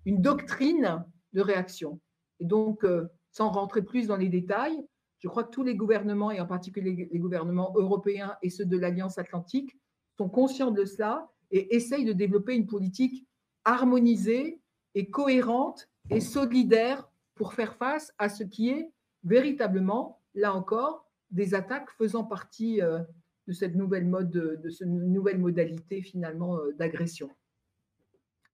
une 0.05 0.22
doctrine 0.22 1.03
de 1.34 1.41
réaction. 1.41 2.00
Et 2.39 2.45
donc, 2.45 2.84
euh, 2.84 3.07
sans 3.31 3.50
rentrer 3.50 3.81
plus 3.81 4.07
dans 4.07 4.15
les 4.15 4.29
détails, 4.29 4.86
je 5.25 5.29
crois 5.32 5.44
que 5.44 5.50
tous 5.50 5.63
les 5.63 5.74
gouvernements, 5.74 6.29
et 6.29 6.39
en 6.39 6.46
particulier 6.46 7.10
les 7.12 7.17
gouvernements 7.17 7.74
européens 7.75 8.36
et 8.44 8.51
ceux 8.51 8.63
de 8.63 8.77
l'Alliance 8.77 9.17
atlantique, 9.17 9.75
sont 10.20 10.29
conscients 10.29 10.70
de 10.70 10.86
cela 10.86 11.32
et 11.50 11.75
essayent 11.75 12.05
de 12.05 12.13
développer 12.13 12.53
une 12.53 12.67
politique 12.67 13.25
harmonisée 13.63 14.62
et 14.94 15.10
cohérente 15.10 15.89
et 16.12 16.22
solidaire 16.22 17.10
pour 17.34 17.55
faire 17.55 17.75
face 17.75 18.13
à 18.20 18.29
ce 18.29 18.44
qui 18.44 18.70
est 18.70 18.91
véritablement, 19.24 20.22
là 20.36 20.53
encore, 20.53 21.10
des 21.32 21.55
attaques 21.55 21.89
faisant 21.98 22.24
partie 22.24 22.79
euh, 22.84 23.00
de 23.48 23.51
cette 23.51 23.74
nouvelle 23.74 24.05
mode, 24.05 24.29
de 24.29 24.70
cette 24.70 24.88
nouvelle 24.88 25.39
modalité 25.39 26.03
finalement 26.03 26.60
euh, 26.60 26.72
d'agression. 26.74 27.32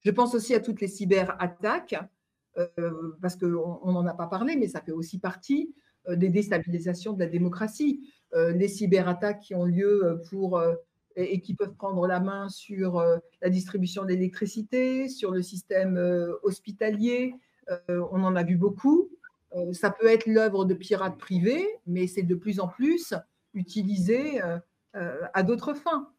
Je 0.06 0.12
pense 0.12 0.36
aussi 0.36 0.56
à 0.56 0.62
toutes 0.62 0.80
les 0.80 0.88
cyberattaques, 0.88 1.98
euh, 2.58 3.12
parce 3.22 3.36
qu'on 3.36 3.92
n'en 3.92 4.08
a 4.08 4.14
pas 4.14 4.28
parlé, 4.28 4.56
mais 4.56 4.70
ça 4.70 4.80
fait 4.80 4.94
aussi 4.94 5.20
partie 5.20 5.76
des 6.10 6.30
déstabilisations 6.30 7.14
de 7.14 7.20
la 7.20 7.28
démocratie. 7.28 8.02
Euh, 8.34 8.52
les 8.52 8.68
cyberattaques 8.68 9.42
qui 9.42 9.56
ont 9.56 9.66
lieu 9.66 10.22
pour 10.30 10.62
et, 11.16 11.42
qui 11.42 11.54
peuvent 11.54 11.76
prendre 11.76 12.08
la 12.08 12.20
main 12.20 12.48
sur 12.50 13.04
la 13.42 13.50
distribution 13.50 14.06
d'électricité, 14.06 15.10
sur 15.10 15.32
le 15.32 15.42
système 15.42 15.98
hospitalier, 16.44 17.36
on 17.90 18.24
en 18.24 18.36
a 18.36 18.44
vu 18.44 18.56
beaucoup. 18.56 19.10
ça 19.74 19.92
peut 19.92 20.08
être 20.08 20.26
l'œuvre 20.26 20.64
de 20.64 20.74
pirates 20.74 21.18
privés, 21.18 21.68
mais 21.86 22.08
c'est 22.08 22.24
de 22.24 22.36
plus 22.36 22.62
en 22.62 22.70
plus 22.70 23.14
utilisé 23.54 24.40
à 24.94 25.44
d'autres 25.44 25.74
fins. 25.74 26.10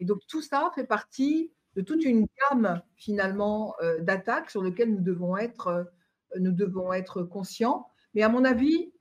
Et 0.00 0.04
donc 0.04 0.20
tout 0.28 0.42
ça 0.42 0.70
fait 0.74 0.86
partie 0.86 1.50
de 1.78 1.82
toute 1.82 2.04
une 2.04 2.26
gamme 2.50 2.82
finalement 2.96 3.74
euh, 3.82 4.00
d'attaques 4.00 4.50
sur 4.50 4.62
lesquelles 4.62 4.92
nous 4.92 5.00
devons 5.00 5.36
être, 5.36 5.68
euh, 5.68 5.84
nous 6.40 6.52
devons 6.52 6.92
être 6.92 7.22
conscients. 7.22 7.86
Mais 8.14 8.22
à 8.22 8.28
mon 8.28 8.44
avis, 8.44 8.76
euh, 8.76 8.97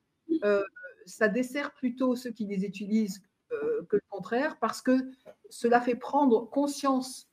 ça 1.06 1.28
dessert 1.28 1.74
plutôt 1.74 2.16
ceux 2.16 2.32
qui 2.32 2.46
les 2.46 2.66
utilisent 2.66 3.22
que 3.50 3.96
le 3.96 4.02
contraire, 4.10 4.58
parce 4.60 4.82
que 4.82 5.10
cela 5.50 5.80
fait 5.80 5.96
prendre 5.96 6.50
conscience 6.50 7.30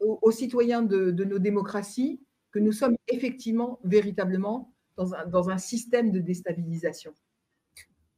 aux, 0.00 0.30
citoyens 0.30 0.82
de, 0.82 1.10
nos 1.24 1.38
démocraties 1.38 2.20
que 2.52 2.58
nous 2.58 2.72
sommes 2.72 2.96
effectivement, 3.08 3.78
véritablement, 3.84 4.72
dans 4.96 5.14
un, 5.14 5.26
dans 5.26 5.50
un 5.50 5.58
système 5.58 6.10
de 6.10 6.20
déstabilisation. 6.20 7.14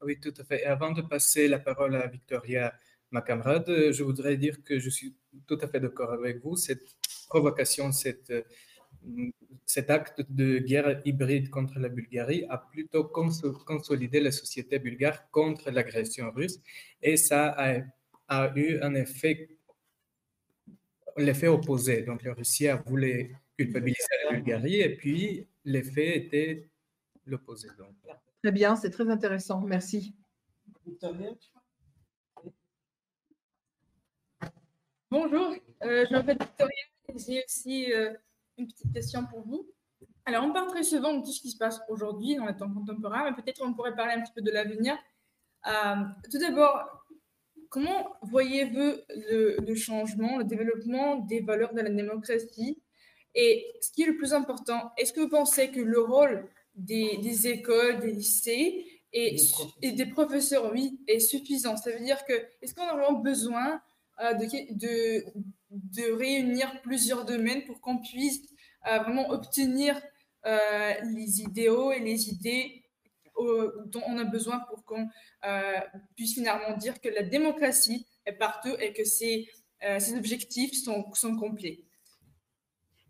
Oui, 0.01 0.19
tout 0.21 0.35
à 0.39 0.45
fait. 0.45 0.63
Et 0.63 0.67
avant 0.67 0.93
de 0.93 1.03
passer 1.03 1.49
la 1.49 1.59
parole 1.59 1.95
à 1.95 2.07
Victoria 2.07 2.73
ma 3.13 3.21
camarade, 3.21 3.69
euh, 3.69 3.93
je 3.93 4.03
voudrais 4.03 4.37
dire 4.37 4.63
que 4.65 4.79
je 4.79 4.91
suis 4.91 5.15
tout 5.47 5.59
à 5.61 5.69
fait 5.69 5.81
d'accord 5.81 6.13
avec 6.13 6.43
vous. 6.43 6.57
Cette 6.57 6.83
provocation, 7.29 7.93
cette, 7.93 8.31
euh, 8.31 8.43
cet 9.67 9.91
acte 9.91 10.23
de 10.29 10.59
guerre 10.59 11.01
hybride 11.05 11.51
contre 11.51 11.79
la 11.79 11.89
Bulgarie 11.89 12.45
a 12.49 12.59
plutôt 12.59 13.05
consolidé 13.05 14.21
la 14.21 14.31
société 14.31 14.79
bulgare 14.79 15.31
contre 15.31 15.71
l'agression 15.71 16.31
russe 16.31 16.61
et 17.01 17.17
ça 17.17 17.55
a, 17.57 17.81
a 18.29 18.53
eu 18.57 18.81
un 18.81 18.95
effet, 18.95 19.57
l'effet 21.17 21.49
opposé. 21.49 22.03
Donc 22.03 22.23
la 22.23 22.35
Russie 22.35 22.69
a 22.69 22.77
voulu 22.77 23.35
culpabiliser 23.57 24.15
la 24.25 24.37
Bulgarie 24.37 24.81
et 24.81 24.97
puis 24.97 25.47
l'effet 25.65 26.17
était 26.17 26.69
l'opposé. 27.27 27.69
Très 28.43 28.53
bien, 28.53 28.77
c'est 28.77 28.91
très 28.91 29.09
intéressant. 29.09 29.61
Merci. 29.63 30.15
Bonjour, 35.11 35.55
je 35.81 36.13
m'appelle 36.13 36.39
Victoria 36.39 36.85
et 37.09 37.19
j'ai 37.19 37.45
aussi 37.45 37.93
une 38.59 38.67
petite 38.67 38.93
question 38.93 39.27
pour 39.27 39.43
vous. 39.43 39.67
Alors, 40.25 40.45
on 40.45 40.53
parle 40.53 40.69
très 40.69 40.83
souvent 40.83 41.15
de 41.15 41.25
tout 41.25 41.33
ce 41.33 41.41
qui 41.41 41.51
se 41.51 41.59
passe 41.59 41.81
aujourd'hui 41.89 42.37
dans 42.37 42.47
les 42.47 42.57
temps 42.57 42.73
contemporains, 42.73 43.31
mais 43.31 43.43
peut-être 43.43 43.63
on 43.65 43.75
pourrait 43.75 43.95
parler 43.95 44.15
un 44.15 44.23
petit 44.23 44.33
peu 44.33 44.43
de 44.43 44.51
l'avenir. 44.51 44.97
tout 45.65 46.39
d'abord, 46.39 47.03
comment 47.73 48.07
voyez-vous 48.23 48.93
le, 49.31 49.75
changement, 49.75 50.39
le 50.39 50.45
développement 50.45 51.17
des 51.17 51.41
valeurs 51.41 51.75
de 51.75 51.81
la 51.81 51.91
démocratie? 51.91 52.81
Et 53.35 53.67
ce 53.81 53.91
qui 53.91 54.03
est 54.03 54.07
le 54.07 54.17
plus 54.17 54.35
important, 54.35 54.93
est-ce 54.99 55.13
que 55.13 55.21
vous 55.21 55.29
pensez 55.29 55.71
que 55.71 55.81
le 55.81 56.01
rôle 56.01 56.49
des, 56.75 57.49
écoles, 57.49 58.01
des 58.01 58.13
lycées 58.13 58.87
et 59.13 59.37
des, 59.83 60.07
professeurs, 60.07 60.71
oui, 60.71 61.01
est 61.09 61.19
suffisant? 61.19 61.77
Ça 61.77 61.91
veut 61.91 62.05
dire 62.05 62.25
que, 62.27 62.35
est-ce 62.61 62.75
qu'on 62.75 62.83
a 62.83 62.95
vraiment 62.95 63.19
besoin 63.19 63.81
euh, 64.21 64.35
de, 64.35 64.47
de, 64.75 65.25
réunir 66.19 66.81
plusieurs 66.83 67.25
domaines 67.25 67.65
pour 67.65 67.81
qu'on 67.81 67.99
puisse 67.99 68.41
euh, 68.87 68.99
vraiment 68.99 69.31
obtenir 69.31 70.01
euh, 70.47 70.93
les 71.15 71.41
idéaux 71.43 71.93
et 71.93 72.01
les 72.01 72.29
idées 72.29 72.79
dont 73.87 74.03
on 74.07 74.19
a 74.19 74.25
besoin 74.25 74.61
pour 74.69 74.85
qu'on 74.85 75.09
puisse 76.15 76.35
finalement 76.35 76.77
dire 76.77 77.01
que 77.01 77.09
la 77.09 77.23
démocratie 77.23 78.07
est 78.25 78.35
partout 78.35 78.75
et 78.79 78.93
que 78.93 79.05
ces, 79.05 79.49
ces 79.99 80.17
objectifs 80.17 80.75
sont, 80.75 81.11
sont 81.15 81.35
complets. 81.37 81.83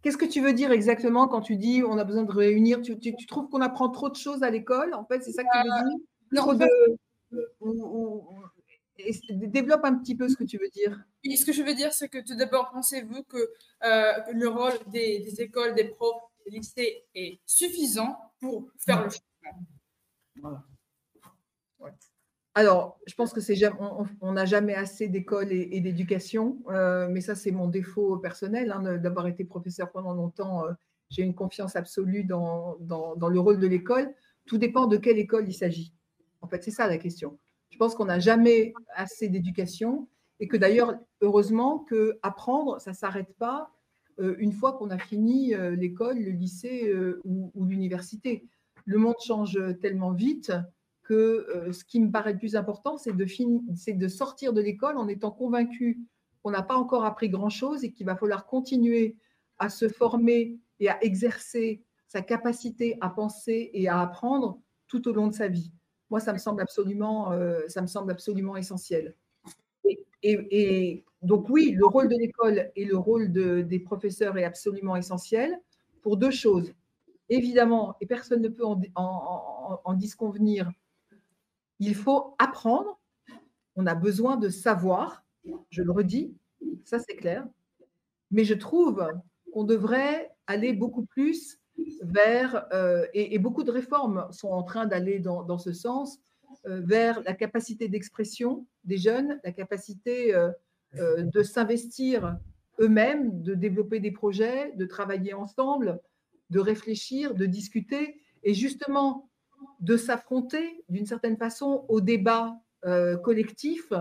Qu'est-ce 0.03 0.17
que 0.17 0.25
tu 0.25 0.41
veux 0.41 0.53
dire 0.53 0.73
exactement 0.73 1.29
quand 1.29 1.43
tu 1.43 1.57
dis 1.57 1.83
on 1.87 1.97
a 1.99 2.05
besoin 2.05 2.25
de 2.25 2.33
réunir? 2.33 2.81
Tu, 2.83 2.99
trouves 3.27 3.49
qu'on 3.51 3.61
apprend 3.61 3.89
trop 3.89 4.09
de 4.09 4.17
choses 4.17 4.43
à 4.43 4.51
l'école? 4.51 4.95
En 4.95 5.05
fait, 5.05 5.23
c'est 5.23 5.33
ça 5.33 5.45
que 5.45 5.49
tu 5.53 5.69
veux 5.69 5.75
dire? 5.75 5.99
Non, 6.33 6.59
développe 9.47 9.85
un 9.85 9.95
petit 9.95 10.15
peu 10.15 10.29
ce 10.29 10.37
que 10.37 10.45
tu 10.45 10.59
veux 10.59 10.69
dire. 10.71 11.05
ce 11.25 11.45
que 11.45 11.53
je 11.53 11.63
veux 11.63 11.75
dire, 11.75 11.93
c'est 11.93 12.09
que 12.09 12.19
tout 12.19 12.37
d'abord, 12.37 12.71
pensez-vous 12.71 13.23
que, 13.25 13.51
euh, 13.85 14.13
le 14.33 14.49
rôle 14.49 14.73
des, 14.89 15.41
écoles, 15.41 15.75
des 15.75 15.85
profs, 15.85 16.23
des 16.45 16.59
lycées 16.59 17.05
est 17.15 17.41
suffisant 17.47 18.17
pour 18.41 18.69
faire 18.79 19.05
le 19.05 19.11
changement? 19.11 19.67
Voilà. 20.37 20.65
Alors, 22.55 22.99
je 23.07 23.15
pense 23.15 23.33
que 23.33 23.41
c'est 23.41 23.57
on 24.21 24.33
n'a 24.33 24.45
jamais 24.45 24.75
assez 24.75 25.09
d'écoles 25.09 25.53
et, 25.53 25.81
d'éducation, 25.81 26.59
euh, 26.69 27.09
mais 27.09 27.23
ça 27.23 27.35
c'est 27.35 27.51
mon 27.51 27.67
défaut 27.67 28.19
personnel 28.19 28.71
hein, 28.73 28.99
d'avoir 28.99 29.27
été 29.27 29.45
professeur 29.45 29.91
pendant 29.91 30.13
longtemps. 30.13 30.67
Euh, 30.67 30.73
j'ai 31.09 31.23
une 31.23 31.35
confiance 31.35 31.77
absolue 31.77 32.25
dans, 32.25 32.77
dans, 32.81 33.29
le 33.29 33.41
rôle 33.41 33.59
de 33.59 33.67
l'école. 33.67 34.13
Tout 34.47 34.59
dépend 34.59 34.87
de 34.87 34.99
quelle 34.99 35.19
école 35.19 35.49
il 35.49 35.55
s'agit. 35.55 35.95
En 36.43 36.49
fait, 36.49 36.63
c'est 36.63 36.71
ça 36.71 36.89
la 36.89 36.99
question. 36.99 37.39
Je 37.73 37.79
pense 37.79 37.97
qu'on 37.97 38.05
n'a 38.05 38.21
jamais 38.21 38.73
assez 38.95 39.29
d'éducation 39.29 40.09
et 40.39 40.47
que 40.47 40.57
d'ailleurs, 40.57 40.95
heureusement, 41.21 41.81
que 41.81 42.19
apprendre, 42.23 42.81
ça 42.81 42.93
ne 42.93 42.97
s'arrête 42.97 43.35
pas 43.39 43.73
euh, 44.21 44.37
une 44.39 44.53
fois 44.53 44.75
qu'on 44.75 44.91
a 44.91 44.99
fini 44.99 45.55
l'école, 45.77 46.19
le 46.19 46.31
lycée 46.31 46.95
ou, 47.25 47.51
ou 47.55 47.65
l'université. 47.65 48.47
Le 48.85 48.99
monde 48.99 49.17
change 49.25 49.59
tellement 49.81 50.13
vite 50.13 50.53
que 51.03 51.15
euh, 51.15 51.73
ce 51.73 51.85
qui 51.85 52.01
me 52.01 52.11
paraît 52.11 52.33
le 52.33 52.39
plus 52.39 52.57
important, 52.57 52.97
c'est 52.97 53.13
de, 53.13 53.27
de 53.93 54.09
sortir 54.09 54.53
de 54.53 54.61
l'école 54.61 54.97
en 54.97 55.09
étant 55.09 55.31
convaincu 55.31 56.01
qu'on 56.43 56.51
n'a 56.51 56.63
pas 56.63 56.77
encore 56.77 57.05
appris 57.05 57.29
grand-chose 57.29 57.85
et 57.85 57.93
qu'il 57.93 58.07
va 58.07 58.17
falloir 58.17 58.47
continuer 58.47 59.17
à 59.59 59.69
se 59.69 59.89
former 59.89 60.59
et 60.81 60.89
à 60.89 61.03
exercer 61.05 61.83
sa 62.07 62.23
capacité 62.23 62.99
à 63.01 63.09
penser 63.09 63.71
et 63.73 63.89
à 63.89 64.01
apprendre 64.01 64.61
tout 64.87 65.09
au 65.09 65.13
long 65.13 65.29
de 65.29 65.35
sa 65.35 65.49
vie. 65.49 65.73
Moi, 66.13 66.21
ça 66.21 66.35
me 66.35 66.39
semble 66.39 66.61
absolument, 66.61 67.33
euh, 67.33 67.63
ça 67.69 67.81
me 67.81 67.87
semble 67.87 68.13
absolument 68.13 68.55
essentiel. 68.59 69.15
Et, 70.23 71.05
donc 71.23 71.49
oui, 71.49 71.73
le 71.73 71.87
rôle 71.87 72.09
de 72.09 72.17
l'école 72.17 72.71
et 72.77 72.85
le 72.85 72.99
rôle 72.99 73.33
des 73.33 73.81
professeurs 73.81 74.37
est 74.37 74.45
absolument 74.45 74.95
essentiel 74.95 75.59
pour 76.03 76.19
deux 76.19 76.31
choses. 76.31 76.75
Évidemment, 77.31 77.97
et 78.03 78.07
personne 78.07 78.43
ne 78.43 78.51
peut 78.51 78.67
en, 78.67 78.79
en, 78.95 79.81
en 79.83 79.95
disconvenir, 79.95 80.71
il 81.79 81.95
faut 81.95 82.35
apprendre. 82.39 83.01
On 83.75 83.87
a 83.87 83.95
besoin 83.95 84.37
de 84.37 84.51
savoir. 84.51 85.25
Je 85.71 85.83
le 85.83 85.93
redis, 85.93 86.35
ça 86.85 86.99
c'est 86.99 87.17
clair. 87.17 87.49
Mais 88.31 88.45
je 88.45 88.53
trouve 88.53 89.03
qu'on 89.51 89.65
devrait 89.65 90.31
aller 90.47 90.75
beaucoup 90.75 91.07
plus 91.07 91.59
vers, 92.03 92.67
euh, 92.73 93.07
et, 93.15 93.39
beaucoup 93.39 93.63
de 93.63 93.71
réformes 93.71 94.27
sont 94.31 94.51
en 94.51 94.63
train 94.63 94.87
d'aller 94.87 95.21
dans, 95.21 95.59
ce 95.59 95.73
sens, 95.73 96.19
euh, 96.67 96.81
vers 96.85 97.23
la 97.23 97.33
capacité 97.33 97.89
d'expression 97.89 98.67
des 98.85 98.99
jeunes, 98.99 99.41
la 99.45 99.53
capacité 99.53 100.35
euh, 100.35 100.51
de 100.95 101.43
s'investir 101.43 102.37
eux-mêmes, 102.81 103.43
de 103.43 103.55
développer 103.55 104.01
des 104.01 104.11
projets, 104.11 104.73
de 104.77 104.85
travailler 104.85 105.33
ensemble, 105.33 106.01
de 106.51 106.61
réfléchir, 106.61 107.35
de 107.35 107.47
discuter. 107.47 108.21
Et 108.43 108.55
justement, 108.55 109.31
de 109.81 109.97
s'affronter 109.97 110.85
d'une 110.89 111.07
certaine 111.07 111.37
façon 111.37 111.87
au 111.89 112.01
débat 112.01 112.59
collectif 113.23 113.93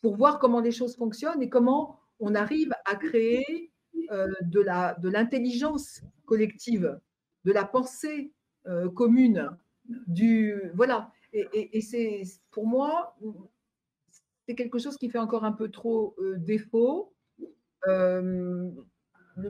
pour 0.00 0.16
voir 0.16 0.38
comment 0.38 0.60
les 0.60 0.70
choses 0.70 0.96
fonctionnent 0.96 1.42
et 1.42 1.50
comment 1.50 2.00
on 2.20 2.34
arrive 2.34 2.72
à 2.86 2.96
créer 2.96 3.70
de 3.92 5.08
l'intelligence 5.08 6.00
collective, 6.24 6.98
de 7.44 7.52
la 7.52 7.64
pensée 7.64 8.32
euh, 8.66 8.88
commune, 8.90 9.50
du 10.06 10.54
voilà. 10.74 11.12
Et, 11.32 11.80
c'est 11.80 12.22
pour 12.52 12.64
moi, 12.64 13.16
c'est 14.46 14.54
quelque 14.54 14.78
chose 14.78 14.96
qui 14.96 15.10
fait 15.10 15.18
encore 15.18 15.44
un 15.44 15.50
peu 15.50 15.68
trop 15.68 16.16
défaut. 16.36 17.12
le 17.86 18.70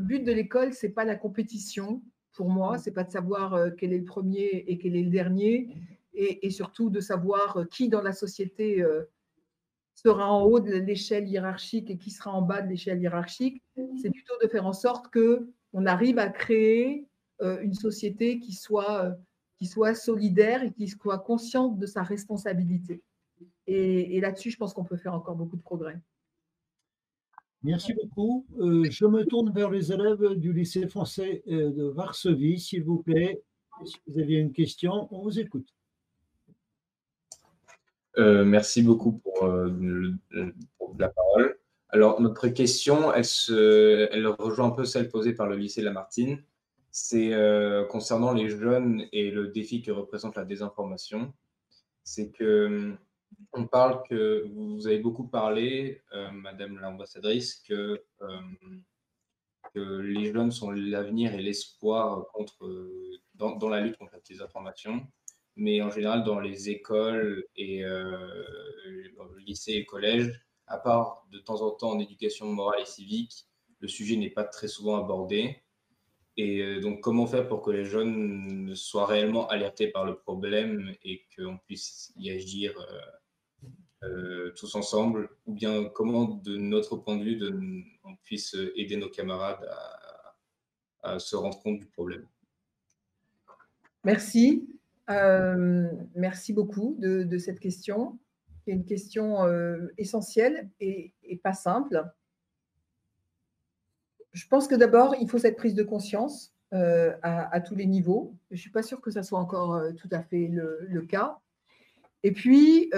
but 0.00 0.24
de 0.24 0.32
l'école, 0.32 0.72
c'est 0.72 0.88
pas 0.88 1.04
la 1.04 1.14
compétition, 1.14 2.02
pour 2.34 2.50
moi, 2.50 2.78
c'est 2.78 2.90
pas 2.90 3.04
de 3.04 3.10
savoir 3.10 3.54
euh, 3.54 3.70
quel 3.70 3.92
est 3.92 3.98
le 3.98 4.04
premier 4.04 4.64
et 4.66 4.76
quel 4.76 4.96
est 4.96 5.02
le 5.02 5.10
dernier, 5.10 5.68
et, 6.12 6.50
surtout 6.50 6.90
de 6.90 7.00
savoir 7.00 7.56
euh, 7.56 7.64
qui 7.64 7.88
dans 7.88 8.02
la 8.02 8.12
société 8.12 8.82
euh, 8.82 9.04
sera 9.94 10.30
en 10.30 10.42
haut 10.42 10.60
de 10.60 10.70
l'échelle 10.70 11.28
hiérarchique 11.28 11.90
et 11.90 11.96
qui 11.96 12.10
sera 12.10 12.32
en 12.32 12.42
bas 12.42 12.60
de 12.60 12.68
l'échelle 12.68 13.00
hiérarchique. 13.00 13.62
C'est 14.00 14.10
plutôt 14.10 14.34
de 14.42 14.48
faire 14.48 14.66
en 14.66 14.72
sorte 14.72 15.08
que 15.10 15.48
on 15.72 15.86
arrive 15.86 16.18
à 16.18 16.28
créer 16.28 17.08
une 17.40 17.74
société 17.74 18.38
qui 18.38 18.52
soit, 18.52 19.14
qui 19.58 19.66
soit 19.66 19.94
solidaire 19.94 20.62
et 20.62 20.72
qui 20.72 20.88
soit 20.88 21.18
consciente 21.18 21.78
de 21.78 21.86
sa 21.86 22.02
responsabilité. 22.02 23.02
et 23.66 24.20
là-dessus, 24.20 24.50
je 24.50 24.56
pense 24.56 24.72
qu'on 24.72 24.84
peut 24.84 24.96
faire 24.96 25.14
encore 25.14 25.36
beaucoup 25.36 25.56
de 25.56 25.62
progrès. 25.62 26.00
Merci 27.64 27.94
beaucoup. 27.94 28.44
Euh, 28.60 28.84
je 28.90 29.06
me 29.06 29.24
tourne 29.24 29.50
vers 29.50 29.70
les 29.70 29.90
élèves 29.90 30.34
du 30.34 30.52
lycée 30.52 30.86
français 30.86 31.42
euh, 31.48 31.70
de 31.70 31.84
Varsovie, 31.84 32.60
s'il 32.60 32.84
vous 32.84 33.02
plaît. 33.02 33.42
Si 33.86 33.96
vous 34.06 34.20
avez 34.20 34.34
une 34.34 34.52
question, 34.52 35.08
on 35.10 35.22
vous 35.22 35.40
écoute. 35.40 35.66
Euh, 38.18 38.44
merci 38.44 38.82
beaucoup 38.82 39.12
pour, 39.12 39.48
la 40.98 41.08
parole. 41.08 41.58
Alors, 41.88 42.20
notre 42.20 42.48
question, 42.48 43.12
elle, 43.14 43.24
se, 43.24 44.08
elle 44.12 44.26
rejoint 44.26 44.66
un 44.66 44.70
peu 44.70 44.84
celle 44.84 45.08
posée 45.08 45.32
par 45.32 45.48
le 45.48 45.56
lycée 45.56 45.80
Lamartine. 45.80 46.42
C'est 46.96 47.32
concernant 47.90 48.32
les 48.32 48.48
jeunes 48.48 49.08
et 49.10 49.32
le 49.32 49.48
défi 49.48 49.82
que 49.82 49.90
représente 49.90 50.36
la 50.36 50.44
désinformation. 50.44 51.34
C'est 52.04 52.30
que 52.30 52.96
on 53.52 53.66
parle 53.66 54.02
que 54.08 54.46
vous 54.52 54.86
avez 54.86 54.98
beaucoup 54.98 55.26
parlé, 55.26 56.02
euh, 56.12 56.30
Madame 56.30 56.78
l'ambassadrice, 56.78 57.56
que, 57.66 58.02
euh, 58.22 58.40
que, 59.74 59.80
les 59.80 60.32
jeunes 60.32 60.50
sont 60.50 60.70
l'avenir 60.70 61.34
et 61.34 61.42
l'espoir 61.42 62.26
contre 62.32 62.90
dans, 63.34 63.68
la 63.68 63.80
lutte 63.80 63.96
contre 63.96 64.12
la 64.12 64.20
désinformation, 64.20 65.06
mais 65.56 65.82
en 65.82 65.90
général 65.90 66.24
dans 66.24 66.40
les 66.40 66.70
écoles 66.70 67.44
et 67.56 67.84
euh, 67.84 68.44
le 68.86 69.38
lycée 69.38 69.72
et 69.72 69.78
le 69.80 69.84
collège, 69.86 70.40
à 70.66 70.78
part 70.78 71.26
de 71.30 71.38
temps 71.38 71.60
en 71.62 71.70
temps 71.72 71.90
en 71.90 72.00
éducation 72.00 72.46
morale 72.46 72.80
et 72.82 72.86
civique, 72.86 73.46
le 73.80 73.88
sujet 73.88 74.16
n'est 74.16 74.30
pas 74.30 74.44
très 74.44 74.68
souvent 74.68 75.02
abordé. 75.02 75.63
Et 76.36 76.80
donc, 76.80 77.00
comment 77.00 77.26
faire 77.26 77.46
pour 77.46 77.62
que 77.62 77.70
les 77.70 77.84
jeunes 77.84 78.74
soient 78.74 79.06
réellement 79.06 79.46
alertés 79.48 79.88
par 79.88 80.04
le 80.04 80.16
problème 80.16 80.92
et 81.04 81.22
qu'on 81.36 81.58
puisse 81.58 82.12
y 82.16 82.30
agir 82.30 82.74
euh, 84.04 84.50
tous 84.56 84.74
ensemble, 84.74 85.30
ou 85.46 85.54
bien 85.54 85.84
comment, 85.84 86.24
de 86.24 86.56
notre 86.56 86.96
point 86.96 87.16
de 87.16 87.24
vue, 87.24 87.90
on 88.04 88.16
puisse 88.16 88.56
aider 88.76 88.96
nos 88.96 89.08
camarades 89.08 89.66
à, 91.02 91.18
se 91.18 91.36
rendre 91.36 91.60
compte 91.62 91.78
du 91.78 91.86
problème? 91.86 92.26
Merci. 94.04 94.68
Euh, 95.10 95.88
merci 96.14 96.52
beaucoup 96.52 96.96
de, 96.98 97.38
cette 97.38 97.60
question, 97.60 98.18
qui 98.62 98.70
est 98.70 98.74
une 98.74 98.84
question 98.84 99.44
euh, 99.44 99.88
essentielle 99.98 100.70
et, 100.80 101.12
pas 101.42 101.52
simple. 101.52 102.04
Je 104.34 104.48
pense 104.48 104.66
que 104.66 104.74
d'abord, 104.74 105.14
il 105.20 105.30
faut 105.30 105.38
cette 105.38 105.56
prise 105.56 105.74
de 105.74 105.84
conscience 105.84 106.52
à, 106.72 107.60
tous 107.60 107.76
les 107.76 107.86
niveaux. 107.86 108.34
Je 108.50 108.56
ne 108.56 108.60
suis 108.60 108.70
pas 108.70 108.82
sûre 108.82 109.00
que 109.00 109.12
ça 109.12 109.22
soit 109.22 109.38
encore 109.38 109.80
tout 109.96 110.08
à 110.10 110.22
fait 110.22 110.48
le, 110.48 111.00
cas. 111.02 111.38
Et 112.24 112.32
puis, 112.32 112.90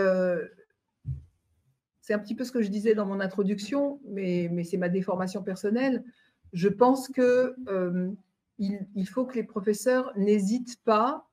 c'est 2.01 2.15
un 2.15 2.19
petit 2.19 2.35
peu 2.35 2.43
ce 2.45 2.53
que 2.53 2.63
je 2.63 2.71
disais 2.71 2.95
dans 2.95 3.05
mon 3.05 3.21
introduction, 3.21 4.01
mais, 4.09 4.51
c'est 4.65 4.79
ma 4.79 4.89
déformation 4.89 5.43
personnelle. 5.43 6.03
Je 6.55 6.69
pense 6.69 7.09
que 7.09 7.55
il, 8.59 9.07
faut 9.07 9.27
que 9.27 9.35
les 9.35 9.45
professeurs 9.45 10.17
n'hésitent 10.17 10.83
pas 10.85 11.29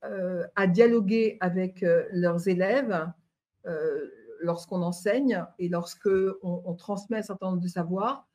à 0.00 0.66
dialoguer 0.66 1.36
avec 1.40 1.84
leurs 2.10 2.48
élèves 2.48 3.06
lorsqu'on 4.40 4.80
enseigne 4.80 5.44
et 5.58 5.68
lorsqu'on 5.68 6.32
on 6.42 6.74
transmet 6.74 7.18
un 7.18 7.22
certain 7.22 7.50
nombre 7.50 7.60
de 7.60 7.68
savoirs, 7.68 8.26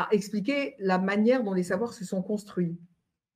à 0.00 0.08
expliquer 0.12 0.76
la 0.78 0.98
manière 0.98 1.44
dont 1.44 1.52
les 1.52 1.62
savoirs 1.62 1.92
se 1.92 2.04
sont 2.04 2.22
construits. 2.22 2.78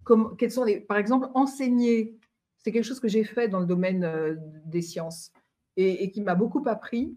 Comme, 0.03 0.35
quels 0.37 0.51
sont 0.51 0.65
les, 0.65 0.81
par 0.81 0.97
exemple, 0.97 1.29
enseigner, 1.35 2.17
c'est 2.59 2.73
quelque 2.73 2.85
chose 2.85 3.01
que 3.01 3.09
j'ai 3.09 3.25
fait 3.25 3.49
dans 3.49 3.61
le 3.61 3.67
domaine 3.67 4.05
euh, 4.05 4.35
des 4.65 4.81
sciences 4.81 5.33
et, 5.77 6.11
qui 6.11 6.23
m'a 6.23 6.35
beaucoup 6.35 6.63
appris, 6.67 7.17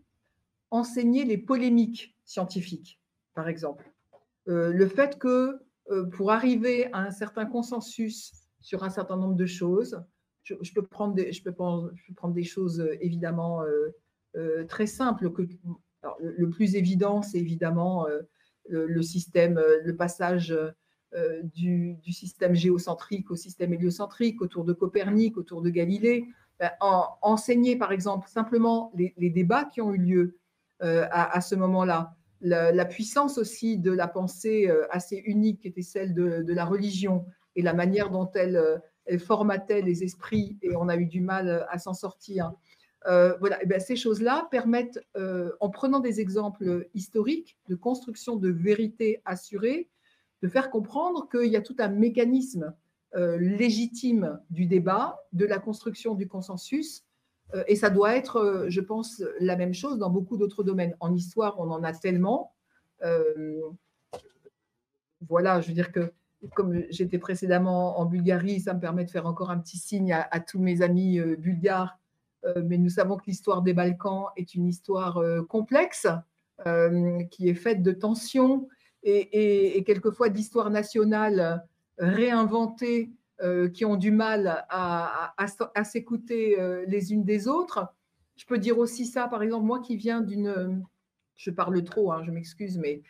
enseigner 0.72 1.24
les 1.24 1.38
polémiques 1.38 2.16
scientifiques, 2.26 3.00
par 3.36 3.48
exemple. 3.48 3.90
Euh, 4.50 4.74
le 4.74 4.88
fait 4.88 5.18
que 5.18 5.60
euh, 5.92 6.06
pour 6.06 6.32
arriver 6.32 6.92
à 6.92 7.00
un 7.00 7.12
certain 7.12 7.46
consensus 7.46 8.34
sur 8.60 8.84
un 8.84 8.90
certain 8.90 9.16
nombre 9.16 9.36
de 9.36 9.46
choses, 9.46 10.02
je, 10.44 10.56
peux, 10.74 10.82
prendre 10.82 11.14
des, 11.14 11.32
je 11.32 11.44
peux, 11.44 11.52
prendre, 11.52 11.92
je 11.96 12.08
peux 12.08 12.14
prendre 12.14 12.34
des 12.34 12.44
choses 12.44 12.86
évidemment 13.02 13.64
très 14.70 14.88
simples. 14.88 15.30
Que, 15.32 15.46
le, 16.20 16.50
plus 16.50 16.76
évident, 16.76 17.22
c'est 17.22 17.38
évidemment 17.38 18.08
le, 18.70 19.02
système, 19.02 19.58
euh, 19.58 19.80
le 19.84 19.96
passage 19.96 20.58
euh, 21.14 21.42
du, 21.44 21.98
système 22.12 22.54
géocentrique 22.54 23.32
au 23.32 23.36
système 23.36 23.74
héliocentrique, 23.74 24.42
autour 24.42 24.66
de 24.66 24.74
Copernic, 24.74 25.38
autour 25.38 25.62
de 25.62 25.70
Galilée. 25.70 26.26
Ben, 26.60 26.72
enseigner, 27.22 27.76
par 27.76 27.92
exemple, 27.92 28.28
simplement 28.28 28.92
les, 28.96 29.30
débats 29.30 29.66
qui 29.66 29.80
ont 29.80 29.94
eu 29.94 30.00
lieu 30.00 30.38
euh, 30.82 31.06
à, 31.12 31.40
ce 31.40 31.54
moment-là, 31.56 32.16
la, 32.42 32.86
puissance 32.86 33.38
aussi 33.38 33.78
de 33.78 33.92
la 33.92 34.08
pensée 34.08 34.68
assez 34.90 35.18
unique 35.18 35.62
qui 35.62 35.68
était 35.68 35.84
celle 35.84 36.16
de, 36.16 36.44
la 36.48 36.66
religion 36.66 37.26
et 37.56 37.62
la 37.62 37.74
manière 37.74 38.10
dont 38.10 38.30
elle, 38.34 38.82
elle, 39.06 39.20
formatait 39.20 39.84
les 39.84 40.04
esprits, 40.04 40.58
et 40.64 40.76
on 40.76 40.90
a 40.90 40.98
eu 40.98 41.06
du 41.06 41.22
mal 41.22 41.68
à 41.70 41.78
s'en 41.78 41.94
sortir. 41.94 42.52
Euh, 43.08 43.38
voilà, 43.40 43.58
eh 43.64 43.80
ces 43.80 43.96
choses-là 43.96 44.48
permettent, 44.52 45.00
euh, 45.16 45.52
en 45.62 45.70
prenant 45.70 46.00
des 46.00 46.20
exemples 46.20 46.90
historiques 46.94 47.58
de 47.70 47.76
construction 47.76 48.36
de 48.36 48.50
vérité 48.50 49.22
assurée, 49.24 49.90
de 50.42 50.50
faire 50.50 50.70
comprendre 50.70 51.30
qu'il 51.30 51.50
y 51.50 51.56
a 51.56 51.62
tout 51.62 51.76
un 51.80 51.88
mécanisme 51.88 52.76
euh, 53.16 53.38
légitime 53.38 54.40
du 54.50 54.66
débat, 54.66 55.18
de 55.32 55.46
la 55.46 55.58
construction 55.58 56.16
du 56.16 56.28
consensus, 56.28 57.04
et 57.68 57.78
ça 57.78 57.90
doit 57.90 58.14
être, 58.18 58.66
je 58.68 58.82
pense, 58.82 59.24
la 59.40 59.56
même 59.56 59.74
chose 59.74 59.98
dans 59.98 60.10
beaucoup 60.10 60.36
d'autres 60.36 60.64
domaines. 60.64 60.98
En 61.00 61.16
histoire, 61.16 61.58
on 61.62 61.72
en 61.72 61.82
a 61.82 61.94
tellement. 61.94 62.54
voilà, 65.30 65.62
je 65.62 65.70
veux 65.70 65.74
dire 65.74 65.94
que 65.94 66.12
comme 66.56 66.84
j'étais 66.90 67.20
précédemment 67.20 68.02
en 68.02 68.06
Bulgarie, 68.06 68.60
ça 68.60 68.74
me 68.74 68.82
permet 68.82 69.06
de 69.06 69.12
faire 69.12 69.26
encore 69.26 69.50
un 69.50 69.60
petit 69.60 69.78
signe 69.78 70.12
à 70.12 70.40
tous 70.42 70.60
mes 70.60 70.82
amis 70.82 71.22
bulgares 71.38 71.98
mais 72.64 72.78
nous 72.78 72.90
savons 72.90 73.18
que 73.18 73.26
l'histoire 73.28 73.62
des 73.62 73.74
Balkans 73.74 74.26
est 74.36 74.56
une 74.56 74.68
histoire 74.68 75.18
euh, 75.18 75.44
complexe, 75.44 76.08
euh, 76.66 77.24
qui 77.26 77.50
est 77.50 77.56
faite 77.56 77.84
de 77.84 77.92
tensions 77.92 78.68
et, 79.04 79.84
quelquefois 79.86 80.30
d'histoires 80.30 80.70
nationales 80.70 81.64
réinventées 81.98 83.12
qui 83.74 83.86
ont 83.86 83.96
du 83.96 84.12
mal 84.12 84.66
à, 84.70 85.34
s'écouter 85.86 86.58
les 86.88 87.14
unes 87.14 87.24
des 87.24 87.48
autres. 87.48 87.88
Je 88.36 88.46
peux 88.46 88.58
dire 88.58 88.80
aussi 88.80 89.06
ça, 89.06 89.28
par 89.28 89.44
exemple, 89.44 89.66
moi 89.66 89.80
qui 89.80 89.96
viens 89.96 90.20
d'une... 90.20 90.84
Je 91.36 91.52
parle 91.52 91.82
trop, 91.84 92.12
hein, 92.12 92.24
je 92.26 92.32
m'excuse, 92.32 92.80
mais 92.80 93.02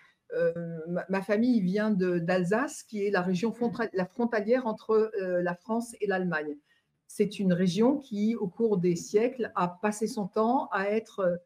ma, 1.10 1.21
famille 1.21 1.62
vient 1.62 1.89
d'Alsace, 1.89 2.84
qui 2.84 3.04
est 3.04 3.10
la 3.10 3.21
région 3.21 3.52
frontalière 3.52 4.67
entre 4.67 5.12
la 5.19 5.56
France 5.56 5.95
et 6.00 6.06
l'Allemagne 6.06 6.58
c'est 7.08 7.39
une 7.39 7.54
région 7.54 7.98
qui, 7.98 8.36
au 8.36 8.48
cours 8.48 8.78
des 8.78 8.96
siècles, 8.96 9.52
a 9.56 9.67
passé 9.67 10.08
son 10.08 10.28
temps 10.28 10.67
à 10.72 10.89
être 10.89 11.20
euh, 11.20 11.38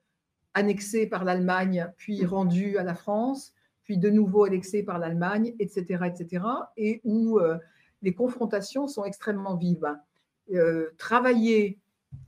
annexée 0.53 1.07
par 1.07 1.23
l'Allemagne, 1.23 1.91
puis 1.97 2.25
rendue 2.25 2.77
à 2.77 2.83
la 2.83 2.95
France, 2.95 3.53
puis 3.83 3.97
de 3.97 4.09
nouveau 4.09 4.43
annexée 4.43 4.83
par 4.83 4.99
l'Allemagne, 4.99 5.55
etc., 5.59 6.05
etc., 6.05 6.45
et 6.77 7.01
où 7.03 7.39
euh, 7.39 7.57
les 8.01 8.13
confrontations 8.13 8.87
sont 8.87 9.05
extrêmement 9.05 9.55
vives. 9.55 9.95
Euh, 10.51 10.89
travailler 10.97 11.79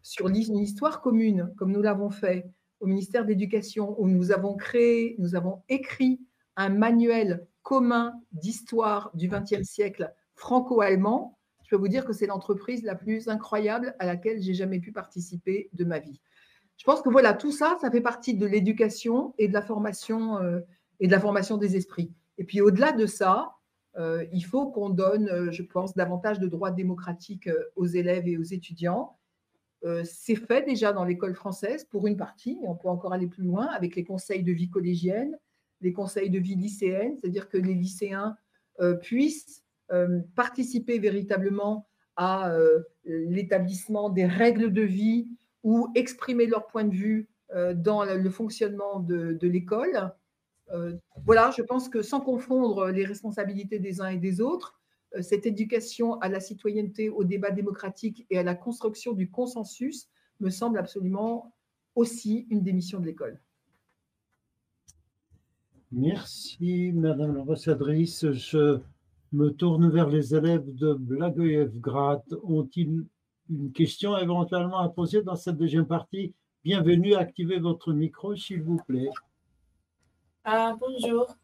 sur 0.01 0.29
une 0.29 0.35
histoire 0.35 1.01
commune, 1.01 1.51
comme 1.57 1.71
nous 1.71 1.81
l'avons 1.81 2.09
fait 2.09 2.47
au 2.79 2.85
ministère 2.85 3.23
de 3.23 3.29
l'Éducation, 3.29 3.99
où 3.99 4.07
nous 4.07 4.31
avons 4.31 4.55
créé, 4.55 5.15
nous 5.19 5.35
avons 5.35 5.61
écrit 5.67 6.21
un 6.55 6.69
manuel 6.69 7.47
commun 7.63 8.13
d'histoire 8.31 9.11
du 9.13 9.27
XXe 9.27 9.63
siècle 9.63 10.13
franco-allemand, 10.35 11.37
peux 11.73 11.79
vous 11.79 11.87
dire 11.87 12.05
que 12.05 12.13
c'est 12.13 12.27
l'entreprise 12.27 12.83
la 12.83 12.93
plus 12.93 13.27
incroyable 13.29 13.95
à 13.97 14.05
laquelle 14.05 14.39
j'ai 14.39 14.53
jamais 14.53 14.79
pu 14.79 14.91
participer 14.91 15.71
de 15.73 15.85
ma 15.85 15.97
vie. 15.97 16.21
Je 16.77 16.83
pense 16.83 17.01
que 17.01 17.09
voilà, 17.09 17.33
tout 17.33 17.51
ça, 17.51 17.77
ça 17.81 17.89
fait 17.89 18.01
partie 18.01 18.35
de 18.35 18.45
l'éducation 18.45 19.33
et 19.39 19.47
de 19.47 19.53
la 19.53 19.63
formation 19.63 20.37
euh, 20.37 20.59
et 20.99 21.07
de 21.07 21.11
la 21.11 21.19
formation 21.19 21.57
des 21.57 21.75
esprits. 21.75 22.13
Et 22.37 22.43
puis 22.43 22.61
au-delà 22.61 22.91
de 22.91 23.07
ça, 23.07 23.55
euh, 23.97 24.23
il 24.31 24.41
faut 24.45 24.69
qu'on 24.69 24.89
donne, 24.89 25.29
euh, 25.29 25.51
je 25.51 25.63
pense, 25.63 25.95
davantage 25.95 26.39
de 26.39 26.45
droits 26.45 26.69
démocratiques 26.69 27.49
aux 27.75 27.87
élèves 27.87 28.27
et 28.27 28.37
aux 28.37 28.43
étudiants. 28.43 29.17
c'est 30.03 30.35
fait 30.35 30.63
déjà 30.65 30.93
dans 30.93 31.03
l'école 31.03 31.33
française 31.33 31.85
pour 31.85 32.05
une 32.05 32.17
partie, 32.17 32.59
et 32.63 32.67
on 32.67 32.75
peut 32.75 32.87
encore 32.87 33.13
aller 33.13 33.27
plus 33.27 33.43
loin 33.43 33.65
avec 33.65 33.95
les 33.95 34.03
conseils 34.03 34.43
de 34.43 34.51
vie 34.51 34.69
collégienne, 34.69 35.35
les 35.81 35.91
conseils 35.91 36.29
de 36.29 36.39
vie 36.39 36.55
lycéenne, 36.55 37.17
c'est-à-dire 37.17 37.49
que 37.49 37.57
les 37.57 37.73
lycéens 37.73 38.37
puissent 39.01 39.63
participer 40.35 40.97
véritablement 40.97 41.87
à 42.15 42.51
euh, 42.51 42.81
l'établissement 43.05 44.09
des 44.09 44.25
règles 44.25 44.71
de 44.71 44.81
vie 44.81 45.27
ou 45.63 45.89
exprimer 45.95 46.45
leur 46.45 46.67
point 46.67 46.83
de 46.83 46.93
vue 46.93 47.29
euh, 47.53 47.73
dans 47.73 48.03
le 48.03 48.29
fonctionnement 48.29 48.99
de, 48.99 49.37
l'école. 49.41 50.11
voilà, 51.25 51.51
je 51.55 51.61
pense 51.61 51.89
que 51.89 52.01
sans 52.01 52.21
confondre 52.21 52.89
les 52.89 53.05
responsabilités 53.05 53.79
des 53.79 54.01
uns 54.01 54.09
et 54.09 54.17
des 54.17 54.41
autres, 54.41 54.79
cette 55.21 55.45
éducation 55.45 56.19
à 56.21 56.29
la 56.29 56.39
citoyenneté, 56.39 57.09
au 57.09 57.23
débat 57.23 57.51
démocratique 57.51 58.25
et 58.31 58.39
à 58.39 58.43
la 58.43 58.55
construction 58.55 59.13
du 59.13 59.29
consensus 59.29 60.09
me 60.39 60.49
semble 60.49 60.79
absolument 60.79 61.53
aussi 61.95 62.47
une 62.49 62.63
des 62.63 62.73
missions 62.73 62.99
de 62.99 63.05
l'école. 63.05 63.39
Merci, 65.91 66.91
Madame 66.91 67.35
l'ambassadrice. 67.35 68.31
Je 68.31 68.79
me 69.33 69.49
tourne 69.49 69.89
vers 69.89 70.07
les 70.07 70.35
élèves 70.35 70.63
de 70.75 70.93
Blagoevgrad. 70.93 72.21
Ont-ils 72.43 73.03
une 73.49 73.71
question 73.71 74.15
éventuellement 74.17 74.77
à 74.77 74.89
poser 74.89 75.23
dans 75.23 75.35
cette 75.35 75.57
deuxième 75.57 75.87
partie? 75.87 76.33
Bienvenue, 76.63 77.15
activez 77.15 77.59
votre 77.59 77.91
micro, 77.93 78.35
s'il 78.35 78.61
vous 78.61 78.77
plaît. 78.87 79.09
Ah, 80.45 80.75
bonjour. 80.79 81.35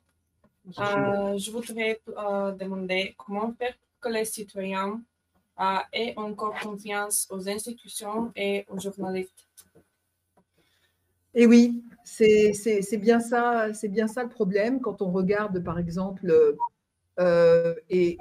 Ah, 0.77 1.35
je 1.35 1.51
voudrais 1.51 1.99
euh, 2.09 2.51
demander 2.51 3.15
comment 3.17 3.51
faire 3.53 3.73
que 3.99 4.09
les 4.09 4.25
citoyens 4.25 5.01
aient 5.91 6.13
encore 6.15 6.57
confiance 6.59 7.27
aux 7.31 7.49
institutions 7.49 8.31
et 8.35 8.65
aux 8.69 8.79
journalistes. 8.79 9.47
Et 11.33 11.43
eh 11.43 11.45
oui, 11.47 11.83
c'est 12.03 12.97
bien 13.01 13.19
ça, 13.19 13.73
c'est 13.73 13.87
bien 13.87 14.07
ça 14.07 14.23
le 14.23 14.29
problème 14.29 14.79
quand 14.79 15.01
on 15.01 15.11
regarde, 15.11 15.63
par 15.63 15.77
exemple, 15.79 16.55
euh, 17.19 17.75
et, 17.89 18.17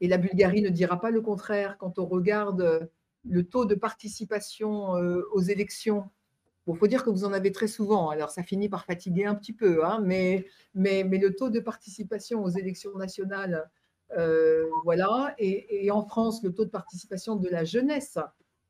la 0.00 0.18
Bulgarie 0.18 0.62
ne 0.62 0.68
dira 0.68 1.00
pas 1.00 1.10
le 1.10 1.20
contraire 1.20 1.78
quand 1.78 1.98
on 1.98 2.06
regarde 2.06 2.90
le 3.24 3.42
taux 3.44 3.64
de 3.64 3.74
participation 3.74 4.96
euh, 4.96 5.22
aux 5.32 5.40
élections. 5.40 6.04
Il 6.68 6.76
faut 6.76 6.88
dire 6.88 7.04
que 7.04 7.10
vous 7.10 7.24
en 7.24 7.32
avez 7.32 7.52
très 7.52 7.68
souvent, 7.68 8.10
alors 8.10 8.30
ça 8.30 8.42
finit 8.42 8.68
par 8.68 8.84
fatiguer 8.84 9.24
un 9.24 9.36
petit 9.36 9.52
peu, 9.52 9.84
hein, 9.84 10.00
mais, 10.04 10.46
le 10.74 11.28
taux 11.30 11.48
de 11.48 11.60
participation 11.60 12.42
aux 12.42 12.50
élections 12.50 12.96
nationales, 12.96 13.70
euh, 14.16 14.66
voilà, 14.84 15.34
et, 15.38 15.90
en 15.92 16.04
France, 16.04 16.42
le 16.42 16.52
taux 16.52 16.64
de 16.64 16.70
participation 16.70 17.36
de 17.36 17.48
la 17.48 17.64
jeunesse 17.64 18.18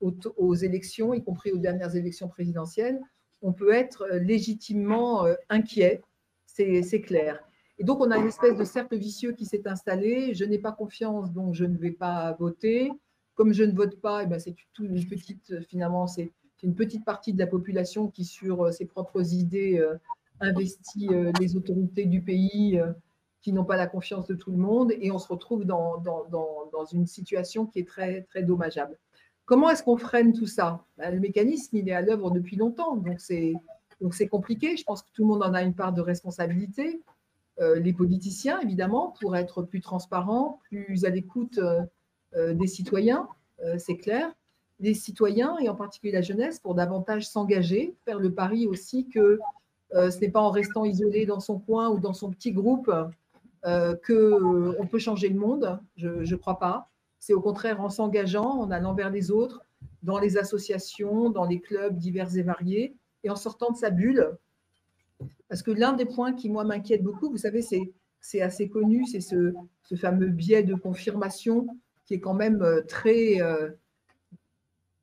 aux, 0.00 0.54
élections, 0.54 1.14
y 1.14 1.24
compris 1.24 1.52
aux 1.52 1.58
dernières 1.58 1.96
élections 1.96 2.28
présidentielles, 2.28 3.00
on 3.40 3.54
peut 3.54 3.72
être 3.72 4.06
légitimement 4.12 5.26
inquiet, 5.48 6.02
c'est 6.46 7.00
clair. 7.00 7.42
Et 7.78 7.84
donc, 7.84 8.00
on 8.00 8.10
a 8.10 8.16
une 8.16 8.28
espèce 8.28 8.56
de 8.56 8.64
cercle 8.64 8.96
vicieux 8.96 9.32
qui 9.32 9.44
s'est 9.44 9.66
installé. 9.68 10.34
Je 10.34 10.44
n'ai 10.44 10.58
pas 10.58 10.72
confiance, 10.72 11.32
donc 11.32 11.54
je 11.54 11.64
ne 11.64 11.76
vais 11.76 11.90
pas 11.90 12.32
voter. 12.38 12.90
Comme 13.34 13.52
je 13.52 13.64
ne 13.64 13.72
vote 13.72 14.00
pas, 14.00 14.22
eh 14.22 14.26
ben, 14.26 14.38
c'est 14.38 14.56
une 14.78 15.04
petite, 15.06 15.60
finalement, 15.66 16.06
c'est 16.06 16.32
une 16.62 16.74
petite 16.74 17.04
partie 17.04 17.32
de 17.32 17.38
la 17.38 17.46
population 17.46 18.08
qui, 18.08 18.24
sur 18.24 18.64
euh, 18.64 18.72
ses 18.72 18.86
propres 18.86 19.34
idées, 19.34 19.78
euh, 19.78 19.96
investit 20.40 21.08
euh, 21.10 21.32
les 21.40 21.56
autorités 21.56 22.06
du 22.06 22.22
pays 22.22 22.80
qui 23.42 23.52
n'ont 23.52 23.64
pas 23.64 23.76
la 23.76 23.86
confiance 23.86 24.26
de 24.26 24.34
tout 24.34 24.50
le 24.50 24.56
monde. 24.56 24.92
Et 25.00 25.10
on 25.10 25.18
se 25.18 25.28
retrouve 25.28 25.64
dans, 25.64 25.98
dans, 25.98 26.24
dans, 26.30 26.84
une 26.92 27.06
situation 27.06 27.66
qui 27.66 27.80
est 27.80 27.88
très, 27.88 28.22
très 28.22 28.42
dommageable. 28.42 28.98
Comment 29.44 29.70
est-ce 29.70 29.82
qu'on 29.82 29.96
freine 29.96 30.32
tout 30.32 30.46
ça? 30.46 30.84
Ben, 30.98 31.12
Le 31.12 31.20
mécanisme, 31.20 31.76
il 31.76 31.88
est 31.88 31.92
à 31.92 32.00
l'œuvre 32.00 32.30
depuis 32.30 32.56
longtemps. 32.56 32.96
Donc 32.96 33.20
c'est 33.20 34.28
compliqué. 34.28 34.76
Je 34.76 34.84
pense 34.84 35.02
que 35.02 35.08
tout 35.12 35.22
le 35.22 35.28
monde 35.28 35.42
en 35.42 35.54
a 35.54 35.62
une 35.62 35.74
part 35.74 35.92
de 35.92 36.00
responsabilité. 36.00 37.00
Euh, 37.60 37.78
les 37.78 37.92
politiciens, 37.92 38.60
évidemment, 38.60 39.14
pour 39.20 39.36
être 39.36 39.62
plus 39.62 39.80
transparents, 39.80 40.60
plus 40.64 41.04
à 41.04 41.10
l'écoute 41.10 41.58
euh, 41.58 42.54
des 42.54 42.66
citoyens, 42.66 43.28
c'est 43.78 43.96
clair. 43.96 44.30
Les 44.80 44.92
citoyens, 44.92 45.56
et 45.58 45.70
en 45.70 45.74
particulier 45.74 46.12
la 46.12 46.20
jeunesse, 46.20 46.58
pour 46.58 46.74
davantage 46.74 47.26
s'engager, 47.26 47.94
faire 48.04 48.18
le 48.18 48.30
pari 48.34 48.66
aussi 48.66 49.08
que 49.08 49.38
ce 49.94 50.20
n'est 50.20 50.28
pas 50.28 50.42
en 50.42 50.50
restant 50.50 50.84
isolé 50.84 51.24
dans 51.24 51.40
son 51.40 51.58
coin 51.58 51.88
ou 51.88 51.98
dans 51.98 52.12
son 52.12 52.28
petit 52.30 52.52
groupe 52.52 52.92
qu'on 53.62 54.86
peut 54.90 54.98
changer 54.98 55.30
le 55.30 55.40
monde. 55.40 55.80
Je 55.96 56.30
ne 56.30 56.36
crois 56.36 56.58
pas. 56.58 56.90
C'est 57.18 57.32
au 57.32 57.40
contraire 57.40 57.80
en 57.80 57.88
s'engageant, 57.88 58.50
en 58.50 58.70
allant 58.70 58.92
vers 58.92 59.08
les 59.08 59.30
autres, 59.30 59.62
dans 60.02 60.18
les 60.18 60.36
associations, 60.36 61.30
dans 61.30 61.46
les 61.46 61.60
clubs 61.60 61.96
divers 61.96 62.36
et 62.36 62.42
variés, 62.42 62.94
et 63.24 63.30
en 63.30 63.36
sortant 63.36 63.70
de 63.70 63.76
sa 63.76 63.88
bulle. 63.88 64.36
Parce 65.48 65.62
que 65.62 65.70
l'un 65.70 65.92
des 65.92 66.06
points 66.06 66.32
qui, 66.32 66.50
moi, 66.50 66.64
m'inquiète 66.64 67.02
beaucoup, 67.02 67.30
vous 67.30 67.38
savez, 67.38 67.62
c'est 68.20 68.40
assez 68.40 68.68
connu, 68.68 69.06
c'est 69.06 69.20
ce, 69.20 69.52
fameux 69.96 70.28
biais 70.28 70.62
de 70.62 70.74
confirmation 70.74 71.66
qui 72.04 72.14
est 72.14 72.20
quand 72.20 72.34
même 72.34 72.62
euh, 72.62 72.82
très 72.82 73.40
euh, 73.40 73.70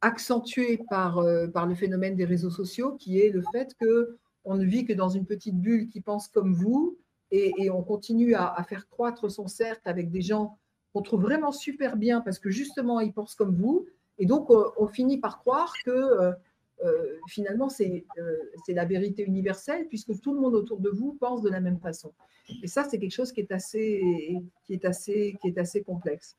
accentué 0.02 0.80
par, 0.90 1.20
euh, 1.20 1.48
par 1.48 1.66
le 1.66 1.76
phénomène 1.76 2.16
des 2.16 2.26
réseaux 2.26 2.50
sociaux, 2.50 2.96
qui 2.96 3.20
est 3.20 3.30
le 3.30 3.44
fait 3.52 3.76
qu'on 3.80 4.56
ne 4.56 4.66
vit 4.66 4.86
que 4.86 4.94
dans 4.94 5.10
une 5.10 5.26
petite 5.26 5.60
bulle 5.60 5.90
qui 5.90 6.02
pense 6.02 6.28
comme 6.28 6.54
vous, 6.54 6.98
et, 7.32 7.72
on 7.72 7.82
continue 7.82 8.36
à, 8.36 8.64
faire 8.70 8.88
croître 8.90 9.32
son 9.32 9.48
cercle 9.48 9.90
avec 9.90 10.12
des 10.12 10.22
gens 10.22 10.60
qu'on 10.94 11.02
trouve 11.02 11.24
vraiment 11.24 11.52
super 11.52 11.98
bien 11.98 12.22
parce 12.22 12.38
que 12.38 12.52
justement, 12.52 13.00
ils 13.00 13.12
pensent 13.12 13.34
comme 13.34 13.56
vous, 13.56 13.88
et 14.20 14.28
donc, 14.28 14.52
on, 14.52 14.88
finit 14.88 15.18
par 15.18 15.40
croire 15.40 15.74
que 15.84 16.36
euh, 16.84 17.18
finalement, 17.28 17.68
euh, 17.80 18.38
c'est 18.66 18.74
la 18.74 18.86
vérité 18.86 19.24
universelle, 19.24 19.88
puisque 19.88 20.20
tout 20.20 20.34
le 20.34 20.40
monde 20.40 20.56
autour 20.56 20.80
de 20.80 20.90
vous 20.90 21.14
pense 21.14 21.42
de 21.42 21.50
la 21.50 21.60
même 21.60 21.80
façon. 21.80 22.14
Et 22.62 22.68
ça, 22.68 22.84
c'est 22.84 23.00
quelque 23.00 23.14
chose 23.14 23.32
qui 23.32 23.42
est 23.42 23.52
assez, 23.52 24.42
qui 24.66 24.74
est 24.74 24.86
assez, 24.86 25.38
qui 25.42 25.48
est 25.48 25.58
assez 25.58 25.82
complexe. 25.82 26.38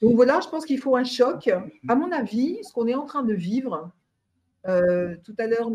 Donc 0.00 0.16
voilà, 0.16 0.40
je 0.40 0.48
pense 0.48 0.66
qu'il 0.66 0.78
faut 0.78 0.96
un 0.96 1.04
choc. 1.04 1.48
À 1.88 1.94
mon 1.94 2.12
avis, 2.12 2.62
ce 2.64 2.72
qu'on 2.72 2.86
est 2.86 2.94
en 2.94 3.06
train 3.06 3.22
de 3.22 3.34
vivre, 3.34 3.90
tout 4.64 5.34
à 5.38 5.46
l'heure, 5.46 5.70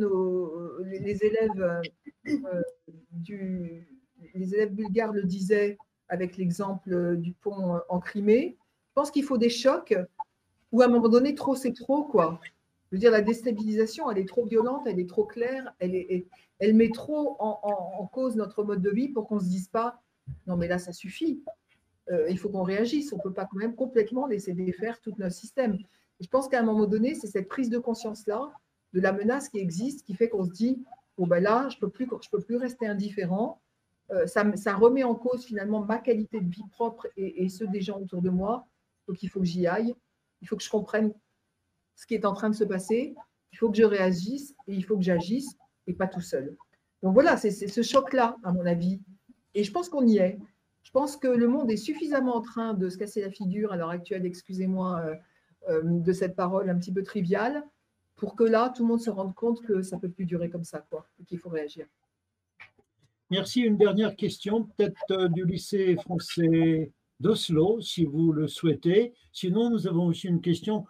les, 0.84 0.99
les 0.99 1.23
élèves 1.23 1.81
bulgares 4.73 5.13
le 5.13 5.23
disaient 5.23 5.77
avec 6.10 6.38
l'exemple 6.38 7.15
du 7.15 7.31
pont 7.31 7.79
en 7.88 7.99
Crimée. 7.99 8.57
Je 8.89 8.93
pense 8.93 9.12
qu'il 9.12 9.23
faut 9.23 9.38
des 9.38 9.49
chocs 9.49 9.95
ou 10.71 10.81
à 10.81 10.86
un 10.86 10.89
moment 10.89 11.10
donné, 11.10 11.36
trop, 11.36 11.55
c'est 11.55 11.73
trop, 11.73 12.03
quoi. 12.03 12.39
Je 12.91 12.97
veux 12.97 12.99
dire, 12.99 13.12
la 13.12 13.21
déstabilisation, 13.21 14.12
elle 14.12 14.17
est 14.17 14.27
trop 14.27 14.45
violente, 14.45 14.84
elle 14.86 14.99
est 14.99 15.08
trop 15.10 15.25
claire, 15.25 15.73
elle, 15.80 16.73
met 16.75 16.91
trop 16.91 17.38
en, 17.39 18.06
cause 18.12 18.36
notre 18.36 18.63
mode 18.63 18.82
de 18.82 18.89
vie 18.89 19.10
pour 19.10 19.27
qu'on 19.27 19.36
ne 19.36 19.41
se 19.41 19.47
dise 19.47 19.69
pas, 19.69 20.01
non, 20.45 20.58
mais 20.58 20.67
là, 20.67 20.77
ça 20.77 20.91
suffit. 20.91 21.43
Euh, 22.10 22.27
il 22.30 22.38
faut 22.38 22.49
qu'on 22.49 22.63
réagisse. 22.63 23.13
On 23.13 23.17
ne 23.17 23.21
peut 23.21 23.34
pas 23.34 23.45
quand 23.45 23.58
même 23.58 23.75
complètement 23.75 24.27
laisser 24.27 24.54
défaire 24.54 24.99
tout 24.99 25.13
notre 25.17 25.36
système. 25.36 25.77
je 26.19 26.27
pense 26.27 26.47
qu'à 26.47 26.60
un 26.60 26.63
moment 26.63 26.86
donné, 26.86 27.15
c'est 27.15 27.27
cette 27.27 27.47
prise 27.47 27.69
de 27.69 27.80
conscience-là 27.80 28.51
de 28.93 28.99
la 28.99 29.13
menace 29.13 29.47
qui 29.47 29.60
existe 29.60 30.06
qui 30.06 30.13
fait 30.13 30.27
qu'on 30.27 30.43
se 30.43 30.51
dit, 30.51 30.84
bon, 31.17 31.27
ben 31.27 31.41
là, 31.41 31.69
je 31.69 31.77
ne 31.77 31.80
peux, 31.80 31.89
plus, 31.89 32.08
peux 32.08 32.41
plus 32.41 32.58
rester 32.58 32.88
indifférent. 32.88 33.62
Euh, 34.12 34.27
ça, 34.27 34.43
remet 34.75 35.04
en 35.04 35.15
cause 35.15 35.45
finalement 35.45 35.80
ma 35.80 35.97
qualité 35.97 36.41
de 36.41 36.49
vie 36.49 36.67
propre 36.71 37.08
et 37.15 37.47
ceux 37.47 37.67
des 37.67 37.82
gens 37.82 37.99
autour 37.99 38.21
de 38.21 38.30
moi. 38.30 38.67
Donc, 39.08 39.23
il 39.23 39.30
faut 39.30 39.39
que 39.39 39.45
j'y 39.45 39.65
aille 39.65 39.95
il 40.41 40.47
faut 40.47 40.58
que 40.58 40.63
je 40.63 40.69
comprenne 40.69 41.13
ce 41.95 42.06
qui 42.06 42.15
est 42.15 42.25
en 42.25 42.34
train 42.34 42.49
de 42.49 42.56
se 42.56 42.63
passer, 42.63 43.15
il 43.51 43.58
faut 43.58 43.69
que 43.69 43.77
je 43.77 43.84
réagisse 43.84 44.56
et 44.67 44.73
il 44.73 44.84
faut 44.84 44.97
que 44.97 45.04
j'agisse 45.04 45.58
et 45.88 45.93
pas 45.93 46.08
tout 46.08 46.21
seul. 46.21 46.56
Donc 47.04 47.13
voilà, 47.13 47.38
c'est 47.38 47.51
ce 47.51 47.82
choc-là, 47.82 48.38
à 48.43 48.51
mon 48.51 48.65
avis. 48.65 49.01
Et 49.54 49.63
je 49.63 49.71
pense 49.71 49.89
qu'on 49.89 50.06
y 50.06 50.17
est. 50.17 50.39
Je 50.84 50.91
pense 50.91 51.17
que 51.17 51.27
le 51.27 51.47
monde 51.47 51.69
est 51.71 51.77
suffisamment 51.77 52.36
en 52.36 52.41
train 52.41 52.73
de 52.73 52.89
se 52.89 52.97
casser 52.97 53.21
la 53.21 53.30
figure 53.30 53.71
à 53.71 53.77
l'heure 53.77 53.89
actuelle, 53.89 54.25
excusez-moi 54.25 55.01
euh, 55.06 55.15
euh, 55.69 55.82
de 55.84 56.13
cette 56.13 56.36
parole 56.36 56.69
un 56.69 56.77
petit 56.77 56.91
peu 56.91 57.04
triviale, 57.04 57.63
pour 58.15 58.36
que 58.36 58.43
là, 58.43 58.71
tout 58.75 58.84
le 58.84 58.89
monde 58.89 59.01
se 59.01 59.10
rende 59.10 59.34
compte 59.36 59.62
que 59.62 59.82
ça 59.82 59.95
ne 59.97 60.01
peut 60.01 60.10
plus 60.10 60.25
durer 60.25 60.49
comme 60.49 60.63
ça, 60.63 60.86
quoi, 60.89 61.08
et 61.19 61.25
qu'il 61.25 61.39
faut 61.39 61.49
réagir. 61.49 61.86
Merci. 63.30 63.62
Une 63.62 63.77
dernière 63.77 64.15
question, 64.15 64.63
peut-être 64.63 65.12
euh, 65.12 65.27
du 65.30 65.45
lycée 65.45 65.95
français 65.95 66.91
d'Oslo, 67.19 67.80
si 67.82 68.06
vous 68.06 68.32
le 68.32 68.47
souhaitez. 68.47 69.13
Sinon, 69.32 69.69
nous 69.69 69.88
avons 69.88 70.08
aussi 70.08 70.27
une 70.27 70.41
question 70.41 70.86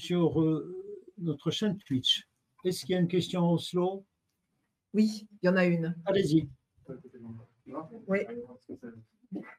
sur 0.00 0.40
euh, 0.40 0.74
notre 1.18 1.50
chaîne 1.50 1.76
Twitch. 1.78 2.26
Est-ce 2.64 2.80
qu'il 2.80 2.94
y 2.94 2.98
a 2.98 3.00
une 3.00 3.08
question 3.08 3.42
à 3.42 3.48
Oslo? 3.52 4.04
Oui, 4.94 5.28
il 5.42 5.46
y 5.46 5.48
en 5.48 5.56
a 5.56 5.64
une. 5.66 5.94
Allez-y. 6.06 6.48
Oui. 8.08 8.18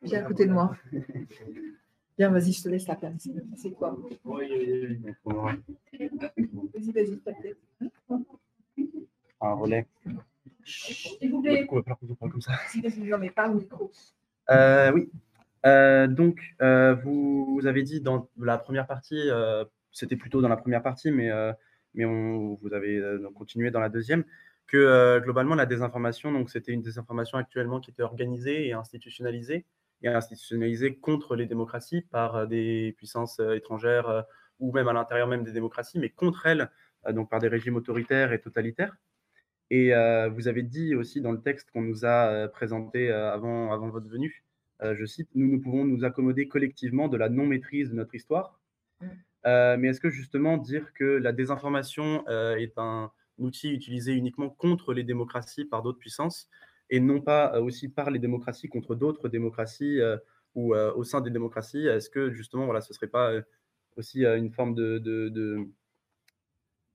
Viens 0.01 0.25
à 0.25 0.27
côté 0.27 0.45
de 0.45 0.51
moi. 0.51 0.75
Viens, 2.17 2.29
vas-y, 2.29 2.51
je 2.51 2.63
te 2.63 2.69
laisse 2.69 2.87
la 2.87 2.95
place. 2.95 3.29
C'est 3.55 3.71
quoi? 3.71 3.97
Vas-y, 4.25 4.49
vas-y, 6.91 7.21
Un 9.41 9.53
relais. 9.53 9.87
S'il 10.65 11.31
vous 11.31 11.41
plaît. 11.41 11.67
Comme 11.67 12.41
ça. 12.41 12.53
Mais 13.19 13.29
pas 13.29 13.49
au 13.49 13.53
micro. 13.55 13.91
Euh, 14.49 14.91
oui. 14.91 15.09
Euh, 15.65 16.07
donc, 16.07 16.39
euh, 16.61 16.95
vous, 16.95 17.61
avez 17.65 17.83
dit 17.83 18.01
dans 18.01 18.27
la 18.37 18.57
première 18.57 18.87
partie, 18.87 19.29
euh, 19.29 19.63
c'était 19.91 20.15
plutôt 20.15 20.41
dans 20.41 20.49
la 20.49 20.57
première 20.57 20.81
partie, 20.81 21.11
mais, 21.11 21.29
mais 21.93 22.05
on, 22.05 22.55
vous 22.61 22.73
avez 22.73 23.01
continué 23.35 23.71
dans 23.71 23.79
la 23.79 23.89
deuxième, 23.89 24.23
que 24.67 25.19
globalement, 25.19 25.55
la 25.55 25.65
désinformation, 25.65 26.31
donc 26.31 26.49
c'était 26.49 26.71
une 26.71 26.81
désinformation 26.81 27.37
actuellement 27.37 27.79
qui 27.79 27.91
était 27.91 28.03
organisée 28.03 28.67
et 28.67 28.73
institutionnalisée, 28.73 29.65
et 30.03 30.07
institutionnalisée 30.07 30.95
contre 30.95 31.35
les 31.35 31.45
démocraties 31.45 32.01
par 32.01 32.47
des 32.47 32.93
puissances 32.97 33.39
étrangères 33.39 34.25
ou 34.59 34.71
même 34.71 34.87
à 34.87 34.93
l'intérieur 34.93 35.27
même 35.27 35.43
des 35.43 35.51
démocraties, 35.51 35.99
mais 35.99 36.09
contre 36.09 36.45
elles, 36.45 36.69
donc 37.09 37.29
par 37.29 37.39
des 37.39 37.47
régimes 37.47 37.75
autoritaires 37.75 38.31
et 38.31 38.39
totalitaires. 38.39 38.95
Et 39.69 39.91
vous 40.29 40.47
avez 40.47 40.63
dit 40.63 40.95
aussi 40.95 41.21
dans 41.21 41.31
le 41.31 41.41
texte 41.41 41.71
qu'on 41.71 41.81
nous 41.81 42.05
a 42.05 42.47
présenté 42.47 43.11
avant, 43.11 43.71
avant 43.73 43.89
votre 43.89 44.07
venue, 44.07 44.43
euh, 44.83 44.95
je 44.97 45.05
cite, 45.05 45.29
nous, 45.35 45.47
nous 45.47 45.61
pouvons 45.61 45.85
nous 45.85 46.03
accommoder 46.03 46.47
collectivement 46.47 47.07
de 47.07 47.17
la 47.17 47.29
non-maîtrise 47.29 47.89
de 47.89 47.95
notre 47.95 48.15
histoire. 48.15 48.59
Euh, 49.45 49.77
mais 49.77 49.89
est-ce 49.89 49.99
que 49.99 50.09
justement 50.09 50.57
dire 50.57 50.93
que 50.93 51.03
la 51.03 51.31
désinformation 51.31 52.23
euh, 52.27 52.55
est 52.55 52.77
un 52.77 53.11
outil 53.37 53.71
utilisé 53.71 54.13
uniquement 54.13 54.49
contre 54.49 54.93
les 54.93 55.03
démocraties 55.03 55.65
par 55.65 55.81
d'autres 55.81 55.97
puissances 55.97 56.47
et 56.89 56.99
non 56.99 57.21
pas 57.21 57.59
aussi 57.59 57.89
par 57.89 58.11
les 58.11 58.19
démocraties 58.19 58.67
contre 58.67 58.95
d'autres 58.95 59.29
démocraties 59.29 59.99
ou 60.55 60.75
au 60.75 61.03
sein 61.05 61.21
des 61.21 61.31
démocraties 61.31 61.87
Est-ce 61.87 62.09
que 62.09 62.31
justement, 62.31 62.65
voilà, 62.65 62.81
ce 62.81 62.91
ne 62.91 62.95
serait 62.95 63.07
pas 63.07 63.31
aussi 63.95 64.25
une 64.25 64.51
forme 64.51 64.75
de, 64.75 64.99
de, 64.99 65.29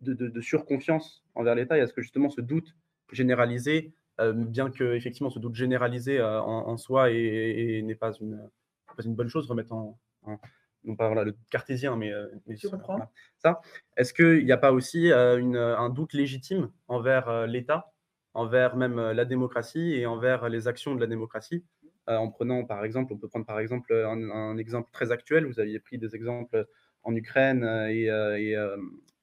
de, 0.01 0.41
surconfiance 0.43 1.25
envers 1.35 1.55
l'État? 1.55 1.79
Et 1.79 1.81
est-ce 1.81 1.95
que 1.95 2.03
justement 2.03 2.29
ce 2.29 2.43
doute 2.43 2.77
généralisé 3.11 3.95
euh, 4.19 4.33
bien 4.33 4.71
que 4.71 4.95
effectivement 4.95 5.29
ce 5.29 5.39
doute 5.39 5.55
généralisé 5.55 6.19
euh, 6.19 6.41
en, 6.41 6.77
soi 6.79 7.11
et, 7.11 7.83
n'est 7.83 7.95
pas 7.95 8.13
une, 8.13 8.49
pas 8.97 9.03
une 9.05 9.15
bonne 9.15 9.29
chose, 9.29 9.47
remettre 9.47 9.73
en, 9.73 9.99
non 10.87 10.97
pas 10.97 11.13
le 11.25 11.37
cartésien, 11.51 11.97
mais, 11.97 12.13
euh, 12.13 12.29
ça. 13.39 13.61
Est-ce 13.97 14.15
qu'il 14.15 14.45
n'y 14.45 14.53
a 14.53 14.57
pas 14.57 14.73
aussi 14.73 15.13
un 15.13 15.91
doute 15.91 16.13
légitime 16.13 16.71
envers 16.89 17.47
l'État, 17.47 17.93
envers 18.35 18.77
même 18.77 18.97
la 18.97 19.25
démocratie 19.25 19.95
et 19.95 20.07
envers 20.07 20.49
les 20.49 20.69
actions 20.69 20.95
de 20.95 21.01
la 21.01 21.07
démocratie? 21.07 21.65
En 22.07 22.31
prenant 22.31 22.65
par 22.65 22.85
exemple, 22.85 23.13
on 23.13 23.19
peut 23.19 23.29
prendre 23.29 23.47
par 23.47 23.59
exemple 23.59 23.93
un, 23.93 24.57
exemple 24.59 24.91
très 24.93 25.11
actuel, 25.11 25.45
vous 25.45 25.59
aviez 25.59 25.81
pris 25.81 25.99
des 25.99 26.15
exemples 26.15 26.67
en 27.03 27.15
Ukraine 27.15 27.65
et, 27.91 28.07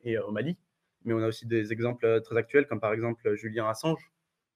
et 0.04 0.18
au 0.18 0.32
Mali, 0.32 0.58
mais 1.06 1.14
on 1.14 1.20
a 1.20 1.28
aussi 1.28 1.46
des 1.46 1.72
exemples 1.72 2.22
très 2.22 2.38
actuels, 2.38 2.68
comme 2.68 2.80
par 2.80 2.94
exemple 2.94 3.36
Julien 3.36 3.68
Assange, 3.68 4.12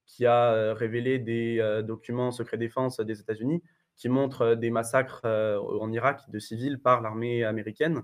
qui 0.07 0.25
a 0.25 0.53
euh, 0.53 0.73
révélé 0.73 1.19
des 1.19 1.59
euh, 1.59 1.83
documents 1.83 2.31
secret 2.31 2.57
défense 2.57 2.99
des 2.99 3.19
États-Unis 3.19 3.61
qui 3.97 4.09
montrent 4.09 4.41
euh, 4.41 4.55
des 4.55 4.69
massacres 4.69 5.25
en 5.25 5.91
Irak 5.91 6.29
de 6.29 6.39
civils 6.39 6.79
par 6.79 7.01
l'armée 7.01 7.43
américaine 7.43 8.03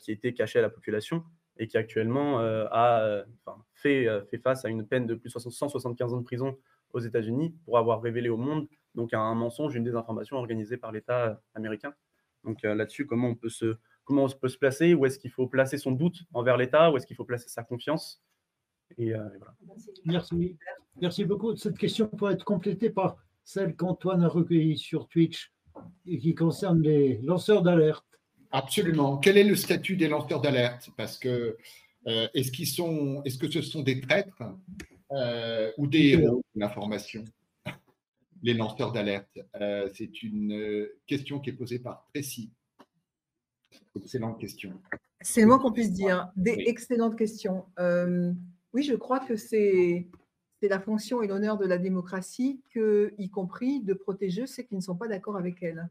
qui 0.00 0.10
étaient 0.10 0.34
cachés 0.34 0.58
à 0.58 0.62
la 0.62 0.68
population 0.68 1.24
et 1.56 1.66
qui 1.66 1.78
actuellement 1.78 2.40
a 2.40 3.24
fait, 3.72 4.06
fait, 4.28 4.38
face 4.38 4.64
à 4.64 4.68
une 4.68 4.86
peine 4.86 5.06
de 5.06 5.14
plus 5.14 5.32
de 5.32 5.40
175 5.40 6.12
ans 6.12 6.16
de 6.18 6.24
prison 6.24 6.58
aux 6.92 6.98
États-Unis 6.98 7.54
pour 7.64 7.78
avoir 7.78 8.02
révélé 8.02 8.28
au 8.28 8.36
monde 8.36 8.66
donc 8.94 9.14
un 9.14 9.34
mensonge, 9.34 9.74
une 9.76 9.84
désinformation 9.84 10.36
organisée 10.36 10.76
par 10.76 10.92
l'État 10.92 11.40
américain. 11.54 11.94
Donc 12.44 12.62
là-dessus, 12.62 13.06
comment 13.06 13.28
on 13.28 13.34
peut 13.34 13.48
se 13.48 13.76
comment 14.04 14.24
on 14.24 14.28
peut 14.28 14.48
se 14.48 14.58
placer? 14.58 14.94
Où 14.94 15.06
est-ce 15.06 15.18
qu'il 15.18 15.30
faut 15.30 15.46
placer 15.46 15.78
son 15.78 15.92
doute 15.92 16.24
envers 16.34 16.56
l'État? 16.56 16.90
Où 16.90 16.96
est-ce 16.96 17.06
qu'il 17.06 17.16
faut 17.16 17.24
placer 17.24 17.48
sa 17.48 17.62
confiance? 17.62 18.22
Et. 18.98 19.14
Merci. 20.04 20.58
Merci 21.00 21.24
beaucoup. 21.24 21.54
Cette 21.56 21.78
question 21.78 22.08
peut 22.08 22.30
être 22.30 22.44
complétée 22.44 22.90
par 22.90 23.16
celle 23.44 23.74
qu'Antoine 23.74 24.22
a 24.22 24.28
recueillie 24.28 24.78
sur 24.78 25.08
Twitch 25.08 25.52
et 26.06 26.18
qui 26.18 26.34
concerne 26.34 26.82
les 26.82 27.18
lanceurs 27.22 27.62
d'alerte. 27.62 28.06
Absolument. 28.50 29.18
Quel 29.18 29.38
est 29.38 29.44
le 29.44 29.56
statut 29.56 29.96
des 29.96 30.08
lanceurs 30.08 30.40
d'alerte? 30.40 30.90
Parce 30.96 31.18
que 31.18 31.56
euh, 32.06 32.28
est-ce 32.34 32.50
qu'ils 32.50 32.66
sont, 32.66 33.22
est-ce 33.24 33.38
que 33.38 33.50
ce 33.50 33.62
sont 33.62 33.82
des 33.82 34.00
traîtres 34.00 34.42
euh, 35.12 35.70
ou 35.76 35.86
des 35.86 36.08
héros 36.10 36.42
de 36.54 36.60
l'information, 36.60 37.24
les 38.42 38.54
lanceurs 38.54 38.92
d'alerte 38.92 39.38
C'est 39.94 40.22
une 40.22 40.88
question 41.06 41.40
qui 41.40 41.50
est 41.50 41.54
posée 41.54 41.78
par 41.78 42.06
Tracy. 42.12 42.50
Excellente 43.94 44.40
question. 44.40 44.80
C'est 45.20 45.42
le 45.42 45.48
moins 45.48 45.58
qu'on 45.58 45.72
puisse 45.72 45.92
dire. 45.92 46.30
Des 46.36 46.56
excellentes 46.66 47.16
questions. 47.16 47.66
oui, 48.72 48.82
je 48.82 48.94
crois 48.94 49.20
que 49.20 49.36
c'est 49.36 50.08
la 50.68 50.80
fonction 50.80 51.22
et 51.22 51.26
l'honneur 51.26 51.58
de 51.58 51.66
la 51.66 51.78
démocratie, 51.78 52.60
que, 52.70 53.14
y 53.18 53.30
compris 53.30 53.80
de 53.80 53.94
protéger 53.94 54.46
ceux 54.46 54.62
qui 54.62 54.76
ne 54.76 54.80
sont 54.80 54.96
pas 54.96 55.08
d'accord 55.08 55.36
avec 55.36 55.62
elle 55.62 55.88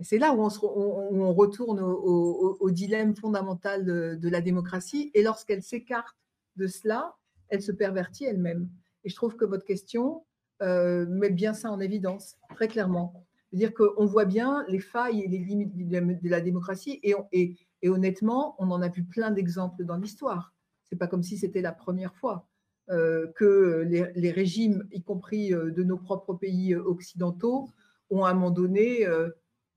c'est 0.00 0.18
là 0.18 0.32
où 0.32 0.40
on, 0.40 1.34
retourne 1.34 1.80
au, 1.80 2.70
dilemme 2.70 3.16
fondamental 3.16 3.84
de, 3.84 4.28
la 4.28 4.40
démocratie. 4.40 5.10
Et 5.14 5.22
lorsqu'elle 5.22 5.62
s'écarte 5.62 6.16
de 6.56 6.66
cela, 6.66 7.16
elle 7.48 7.62
se 7.62 7.72
pervertit 7.72 8.24
elle-même. 8.24 8.68
Et 9.04 9.08
je 9.08 9.16
trouve 9.16 9.36
que 9.36 9.44
votre 9.44 9.64
question 9.64 10.24
euh, 10.62 11.06
met 11.06 11.30
bien 11.30 11.52
ça 11.52 11.70
en 11.70 11.80
évidence, 11.80 12.36
très 12.54 12.68
clairement. 12.68 13.26
C'est-à-dire 13.50 13.72
qu'on 13.74 14.04
voit 14.04 14.24
bien 14.24 14.64
les 14.68 14.80
failles 14.80 15.22
et 15.22 15.28
les 15.28 15.38
limites 15.38 15.74
de 15.74 16.28
la 16.28 16.40
démocratie. 16.40 17.00
Et, 17.02 17.56
honnêtement, 17.88 18.54
on 18.58 18.70
en 18.70 18.82
a 18.82 18.88
vu 18.88 19.02
plein 19.04 19.30
d'exemples 19.30 19.84
dans 19.84 19.96
l'histoire. 19.96 20.54
Ce 20.84 20.94
n'est 20.94 20.98
pas 20.98 21.08
comme 21.08 21.22
si 21.22 21.38
c'était 21.38 21.60
la 21.60 21.72
première 21.72 22.14
fois 22.14 22.46
que 22.88 23.86
les, 24.14 24.30
régimes, 24.30 24.86
y 24.92 25.02
compris 25.02 25.52
euh, 25.52 25.70
de 25.70 25.82
nos 25.82 25.98
propres 25.98 26.34
pays 26.34 26.74
occidentaux, 26.74 27.68
ont 28.10 28.24
à 28.24 28.30
un 28.30 28.34
moment 28.34 28.50
donné 28.50 29.06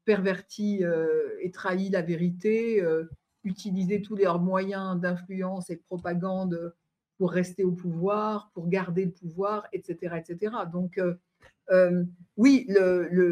perverti 0.06 0.84
euh, 0.84 1.30
et 1.42 1.52
trahi 1.52 1.90
la 1.90 2.02
vérité, 2.02 2.82
euh, 2.82 3.06
utiliser 3.44 4.02
tous 4.02 4.16
leurs 4.16 4.40
moyens 4.40 5.00
d'influence 5.00 5.70
et 5.70 5.76
de 5.76 5.82
propagande 5.82 6.74
pour 7.18 7.32
rester 7.32 7.64
au 7.64 7.72
pouvoir, 7.72 8.52
pour 8.54 8.68
garder 8.68 9.06
le 9.06 9.12
pouvoir, 9.12 9.68
etc. 9.74 10.16
etc. 10.18 10.56
Donc, 10.72 11.00
euh, 11.70 12.04
oui, 12.36 12.68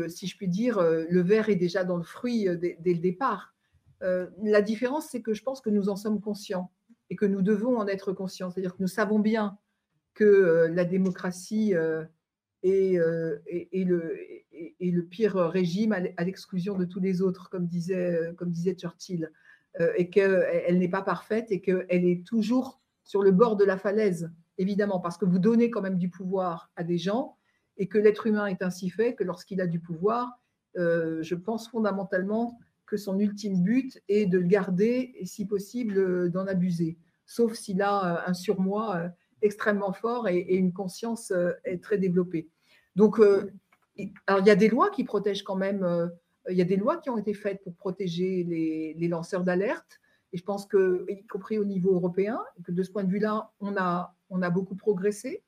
si 0.07 0.27
je 0.27 0.37
puis 0.37 0.47
dire, 0.47 0.79
le 0.79 1.21
verre 1.21 1.49
est 1.49 1.55
déjà 1.55 1.83
dans 1.83 1.97
le 1.97 2.03
fruit 2.03 2.47
dès 2.57 2.77
le 2.93 2.99
départ. 2.99 3.55
la 4.01 4.61
différence, 4.61 5.09
c'est 5.09 5.21
que 5.21 5.33
je 5.33 5.43
pense 5.43 5.59
que 5.59 5.69
nous 5.69 5.89
en 5.89 5.95
sommes 5.95 6.21
conscients 6.21 6.71
et 7.09 7.15
que 7.15 7.25
nous 7.25 7.41
devons 7.41 7.77
en 7.77 7.87
être 7.87 8.13
conscients. 8.13 8.51
C'est-à-dire 8.51 8.75
que 8.75 8.81
nous 8.81 8.87
savons 8.87 9.19
bien 9.19 9.57
que 10.13 10.67
la 10.71 10.85
démocratie 10.85 11.73
euh, 12.65 13.37
et, 13.41 13.85
le, 13.85 14.17
et, 14.51 14.91
le, 14.91 15.03
pire 15.03 15.35
régime 15.35 15.93
à 15.93 16.23
l'exclusion 16.23 16.77
de 16.77 16.85
tous 16.85 16.99
les 16.99 17.21
autres, 17.21 17.49
comme 17.49 17.67
disait, 17.67 18.33
comme 18.37 18.49
disait 18.49 18.73
Churchill, 18.73 19.31
euh, 19.79 19.93
et 19.97 20.09
qu'elle 20.09 20.77
n'est 20.77 20.89
pas 20.89 21.01
parfaite 21.01 21.51
et 21.51 21.61
qu'elle 21.61 21.85
est 22.05 22.25
toujours 22.25 22.81
sur 23.03 23.23
le 23.23 23.31
bord 23.31 23.55
de 23.55 23.63
la 23.63 23.77
falaise, 23.77 24.29
évidemment, 24.57 24.99
parce 24.99 25.17
que 25.17 25.25
vous 25.25 25.39
donnez 25.39 25.69
quand 25.69 25.81
même 25.81 25.97
du 25.97 26.09
pouvoir 26.09 26.69
à 26.75 26.83
des 26.83 26.97
gens 26.97 27.37
et 27.77 27.87
que 27.87 27.97
l'être 27.97 28.27
humain 28.27 28.47
est 28.47 28.61
ainsi 28.61 28.89
fait 28.89 29.15
que 29.15 29.23
lorsqu'il 29.23 29.61
a 29.61 29.67
du 29.67 29.79
pouvoir, 29.79 30.41
euh, 30.77 31.23
je 31.23 31.35
pense 31.35 31.69
fondamentalement 31.69 32.59
que 32.85 32.97
son 32.97 33.19
ultime 33.19 33.63
but 33.63 34.01
est 34.09 34.25
de 34.25 34.37
le 34.37 34.47
garder 34.47 35.13
et 35.15 35.25
si 35.25 35.45
possible 35.45 36.29
d'en 36.29 36.45
abuser, 36.45 36.97
sauf 37.25 37.53
s'il 37.53 37.81
a 37.81 38.27
un 38.27 38.33
surmoi 38.33 39.11
extrêmement 39.41 39.93
fort 39.93 40.27
et, 40.27 40.39
une 40.55 40.73
conscience 40.73 41.31
euh, 41.31 41.51
est 41.63 41.83
très 41.83 41.97
développée. 41.97 42.49
Donc, 42.95 43.19
euh, 43.19 43.51
alors, 44.27 44.41
il 44.41 44.47
y 44.47 44.51
a 44.51 44.55
des 44.55 44.69
lois 44.69 44.89
qui 44.89 45.03
protègent 45.03 45.43
quand 45.43 45.55
même, 45.55 45.83
euh, 45.83 46.07
il 46.49 46.57
y 46.57 46.61
a 46.61 46.65
des 46.65 46.77
lois 46.77 46.97
qui 46.97 47.09
ont 47.09 47.17
été 47.17 47.33
faites 47.33 47.61
pour 47.63 47.75
protéger 47.75 48.43
les, 48.43 49.07
lanceurs 49.07 49.43
d'alerte. 49.43 49.99
Et 50.31 50.37
je 50.37 50.43
pense 50.43 50.65
que, 50.65 51.05
y 51.09 51.25
compris 51.25 51.57
au 51.57 51.65
niveau 51.65 51.93
européen, 51.93 52.39
que 52.63 52.71
de 52.71 52.83
ce 52.83 52.91
point 52.91 53.03
de 53.03 53.11
vue-là, 53.11 53.51
on 53.59 53.75
a, 53.77 54.15
on 54.29 54.41
a 54.41 54.49
beaucoup 54.49 54.75
progressé, 54.75 55.43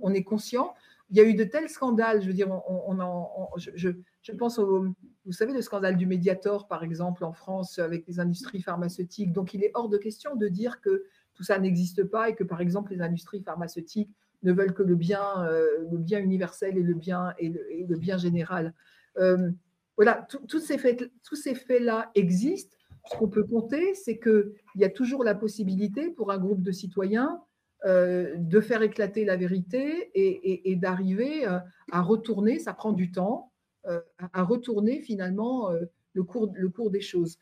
on 0.00 0.12
est 0.12 0.24
conscient. 0.24 0.74
Il 1.10 1.16
y 1.16 1.20
a 1.20 1.24
eu 1.24 1.34
de 1.34 1.44
tels 1.44 1.68
scandales, 1.68 2.22
je 2.22 2.26
veux 2.26 2.32
dire, 2.32 2.50
on, 2.50 2.98
en, 2.98 3.50
je, 3.56 3.90
je, 4.22 4.32
pense 4.32 4.58
au, 4.58 4.86
vous 5.24 5.32
savez, 5.32 5.52
le 5.52 5.62
scandale 5.62 5.96
du 5.96 6.06
Mediator, 6.06 6.66
par 6.66 6.82
exemple, 6.82 7.24
en 7.24 7.32
France, 7.32 7.78
avec 7.78 8.06
les 8.06 8.20
industries 8.20 8.62
pharmaceutiques. 8.62 9.32
Donc, 9.32 9.54
il 9.54 9.62
est 9.62 9.70
hors 9.74 9.88
de 9.88 9.98
question 9.98 10.34
de 10.34 10.48
dire 10.48 10.80
que 10.80 11.04
tout 11.34 11.42
ça 11.42 11.58
n'existe 11.58 12.04
pas 12.04 12.30
et 12.30 12.34
que, 12.34 12.44
par 12.44 12.60
exemple, 12.60 12.92
les 12.92 13.00
industries 13.00 13.42
pharmaceutiques 13.42 14.10
ne 14.42 14.52
veulent 14.52 14.74
que 14.74 14.82
le 14.82 14.94
bien, 14.94 15.44
euh, 15.44 15.66
le 15.90 15.98
bien 15.98 16.20
universel 16.20 16.76
et 16.78 16.82
le 16.82 16.94
bien, 16.94 17.34
et 17.38 17.48
le, 17.48 17.96
bien 17.96 18.18
général. 18.18 18.74
Euh, 19.18 19.50
voilà, 19.96 20.26
tous 20.48 20.58
ces 20.58 20.78
faits-là 20.78 22.10
existent. 22.14 22.76
Ce 23.10 23.16
qu'on 23.16 23.28
peut 23.28 23.44
compter, 23.44 23.94
c'est 23.94 24.18
qu'il 24.18 24.52
y 24.76 24.84
a 24.84 24.90
toujours 24.90 25.24
la 25.24 25.34
possibilité 25.34 26.10
pour 26.10 26.32
un 26.32 26.38
groupe 26.38 26.62
de 26.62 26.72
citoyens 26.72 27.40
euh, 27.84 28.34
de 28.36 28.60
faire 28.60 28.82
éclater 28.82 29.24
la 29.24 29.36
vérité 29.36 30.10
et, 30.14 30.76
d'arriver 30.76 31.46
à 31.46 32.02
retourner, 32.02 32.58
ça 32.58 32.72
prend 32.72 32.92
du 32.92 33.12
temps, 33.12 33.52
à 34.32 34.42
retourner 34.42 35.00
finalement 35.00 35.70
le 36.14 36.22
cours, 36.22 36.50
le 36.54 36.68
cours 36.70 36.90
des 36.90 37.02
choses 37.02 37.38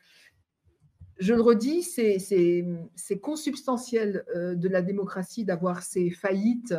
je 1.19 1.33
le 1.33 1.41
redis, 1.41 1.83
c'est 1.83 3.19
consubstantiel 3.21 4.25
euh, 4.35 4.55
de 4.55 4.67
la 4.67 4.81
démocratie 4.81 5.45
d'avoir 5.45 5.83
ces 5.83 6.09
faillites 6.09 6.75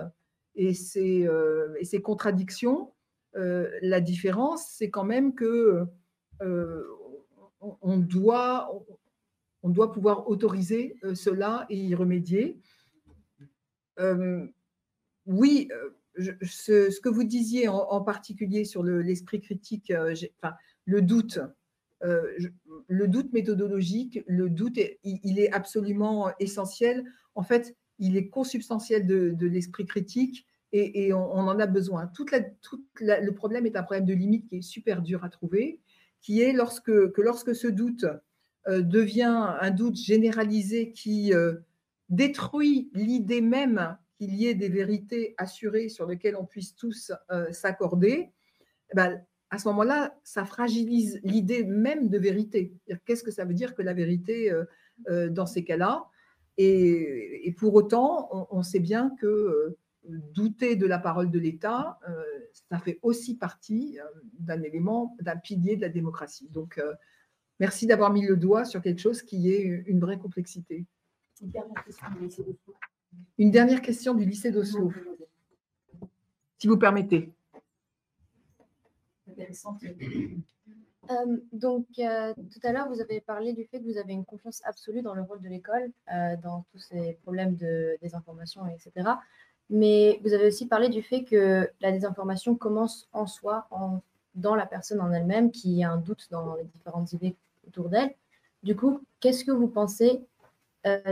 et 0.55 0.75
ces, 0.75 1.27
euh, 1.27 1.75
contradictions. 2.03 2.93
Euh, 3.37 3.71
la 3.83 4.01
différence, 4.01 4.67
c'est 4.69 4.91
quand 4.91 5.05
même 5.05 5.35
que 5.35 5.85
on, 7.81 7.97
doit, 7.97 8.69
pouvoir 9.63 10.29
autoriser 10.29 10.97
cela 11.15 11.65
et 11.71 11.79
y 11.79 11.95
remédier. 11.95 12.61
oui, 15.27 15.69
ce, 16.43 17.01
que 17.01 17.09
vous 17.09 17.25
disiez 17.25 17.69
en, 17.69 18.03
particulier 18.03 18.65
sur 18.65 18.83
l'esprit 18.83 19.41
critique, 19.41 19.93
le 20.85 21.03
doute, 21.03 21.39
euh, 22.03 22.37
le 22.89 23.09
doute 23.09 23.33
méthodologique, 23.33 24.23
le 24.27 24.51
doute, 24.51 24.79
il, 25.05 25.39
est 25.39 25.53
absolument 25.53 26.31
essentiel. 26.39 27.05
En 27.35 27.43
fait, 27.43 27.77
il 27.99 28.17
est 28.17 28.29
consubstantiel 28.29 29.07
de, 29.07 29.47
l'esprit 29.47 29.87
critique 29.87 30.47
et, 30.73 31.13
on, 31.13 31.33
en 31.33 31.59
a 31.59 31.67
besoin. 31.67 32.09
Toute 32.09 32.33
le 33.01 33.31
problème 33.31 33.65
est 33.67 33.77
un 33.77 33.83
problème 33.83 34.07
de 34.07 34.15
limite 34.15 34.49
qui 34.49 34.57
est 34.57 34.63
super 34.63 35.03
dur 35.03 35.25
à 35.25 35.29
trouver, 35.29 35.81
qui 36.21 36.41
est 36.41 36.53
lorsque, 36.53 37.13
que 37.13 37.23
lorsque 37.23 37.55
ce 37.55 37.69
doute 37.69 38.07
euh, 38.67 38.83
devient 38.83 39.57
un 39.61 39.71
doute 39.71 39.97
généralisé 39.97 40.91
qui 40.91 41.33
euh, 41.33 41.55
détruit 42.09 42.91
l'idée 42.93 43.41
même 43.41 43.97
qu'il 44.19 44.35
y 44.35 44.47
ait 44.47 44.55
des 44.55 44.69
vérités 44.69 45.35
assurées 45.39 45.89
sur 45.89 46.07
lesquelles 46.07 46.37
on 46.37 46.45
puisse 46.45 46.75
tous 46.75 47.13
s'accorder, 47.51 48.31
eh 48.93 48.97
ben, 48.97 49.25
à 49.55 49.59
ce 49.59 49.69
moment-là, 49.69 50.19
ça 50.25 50.45
fragilise 50.45 51.21
l'idée 51.23 51.63
même 51.63 52.09
de 52.09 52.19
vérité. 52.19 52.75
Qu'est-ce 53.07 53.23
que 53.23 53.31
ça 53.31 53.45
veut 53.45 53.55
dire 53.55 53.77
que 53.77 53.83
la 53.83 53.95
vérité 53.95 54.51
euh, 54.51 54.65
euh, 55.09 55.29
dans 55.29 55.47
ces 55.47 55.63
cas-là? 55.63 56.07
Et, 56.59 57.55
pour 57.57 57.73
autant, 57.75 58.49
on, 58.51 58.63
sait 58.65 58.81
bien 58.81 59.15
que 59.21 59.27
euh, 59.27 59.79
douter 60.09 60.75
de 60.75 60.87
la 60.87 60.99
parole 60.99 61.31
de 61.31 61.39
l'État, 61.39 62.01
ça 62.69 62.79
fait 62.79 62.99
aussi 63.03 63.37
partie 63.37 63.99
d'un 64.39 64.61
élément, 64.63 65.17
d'un 65.21 65.37
pilier 65.37 65.77
de 65.77 65.83
la 65.83 65.89
démocratie. 65.89 66.49
Donc, 66.51 66.81
merci 67.59 67.87
d'avoir 67.87 68.13
mis 68.13 68.27
le 68.27 68.37
doigt 68.37 68.65
sur 68.65 68.83
quelque 68.83 69.01
chose 69.01 69.23
qui 69.23 69.53
est 69.53 69.63
une 69.63 70.01
vraie 70.01 70.19
complexité. 70.19 70.85
Une 73.39 73.51
dernière 73.51 73.83
question 73.83 74.15
du 74.15 74.25
lycée 74.25 74.51
d'Oslo, 74.51 74.93
si 76.59 76.67
vous 76.67 76.79
permettez. 76.79 77.33
Euh, 81.11 81.37
donc, 81.53 81.87
euh, 81.99 82.33
tout 82.35 82.61
à 82.63 82.73
l'heure, 82.73 82.89
vous 82.89 83.01
avez 83.01 83.21
parlé 83.21 83.53
du 83.53 83.65
fait 83.65 83.79
que 83.79 83.85
vous 83.85 83.99
avez 83.99 84.13
une 84.13 84.25
confiance 84.25 84.63
absolue 84.65 85.03
dans 85.03 85.15
le 85.15 85.23
rôle 85.23 85.41
de 85.41 85.49
l'école, 85.49 85.91
euh, 86.13 86.37
dans 86.43 86.65
tous 86.73 86.79
ces 86.79 87.19
problèmes 87.23 87.57
de 87.57 87.97
désinformation, 88.01 88.67
etc. 88.67 89.11
Mais 89.71 90.21
vous 90.23 90.33
avez 90.33 90.47
aussi 90.47 90.67
parlé 90.67 90.89
du 90.89 91.03
fait 91.03 91.25
que 91.25 91.69
la 91.81 91.93
désinformation 91.93 92.55
commence 92.55 93.09
en 93.13 93.27
soi, 93.27 93.69
dans 94.35 94.55
la 94.55 94.67
personne 94.67 95.01
en 95.01 95.13
elle-même, 95.13 95.51
qui 95.51 95.83
a 95.85 95.91
un 95.91 95.97
doute 95.97 96.29
dans 96.31 96.55
les 96.57 96.65
différentes 96.65 97.13
idées 97.13 97.37
autour 97.67 97.89
d'elle. 97.89 98.15
Du 98.63 98.77
coup, 98.77 99.01
qu'est-ce 99.21 99.45
que 99.45 99.53
vous 99.53 99.69
pensez 99.69 100.21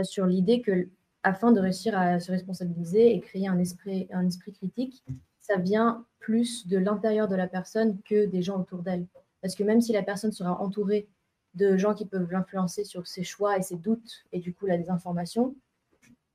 sur 0.03 0.27
l'idée 0.27 0.61
que, 0.61 0.87
afin 1.23 1.51
de 1.51 1.59
réussir 1.59 1.97
à 1.97 2.19
se 2.19 2.31
responsabiliser 2.31 3.15
et 3.15 3.19
créer 3.21 3.47
un 3.47 3.57
esprit, 3.57 4.07
un 4.11 4.27
esprit 4.27 4.53
critique, 4.53 5.03
ça 5.43 5.57
vient 5.57 6.05
plus 6.19 6.67
de 6.67 6.77
l'intérieur 6.77 7.27
de 7.27 7.35
la 7.35 7.47
personne 7.47 8.01
que 8.03 8.25
des 8.25 8.41
gens 8.41 8.59
autour 8.59 8.81
d'elle. 8.81 9.05
Parce 9.41 9.55
que 9.55 9.63
même 9.63 9.81
si 9.81 9.91
la 9.91 10.01
personne 10.01 10.31
sera 10.31 10.59
entourée 10.61 11.09
de 11.53 11.75
gens 11.75 11.93
qui 11.93 12.05
peuvent 12.05 12.31
l'influencer 12.31 12.85
sur 12.85 13.05
ses 13.07 13.23
choix 13.23 13.57
et 13.57 13.61
ses 13.61 13.75
doutes 13.75 14.23
et 14.31 14.39
du 14.39 14.53
coup 14.53 14.65
la 14.65 14.77
désinformation, 14.77 15.53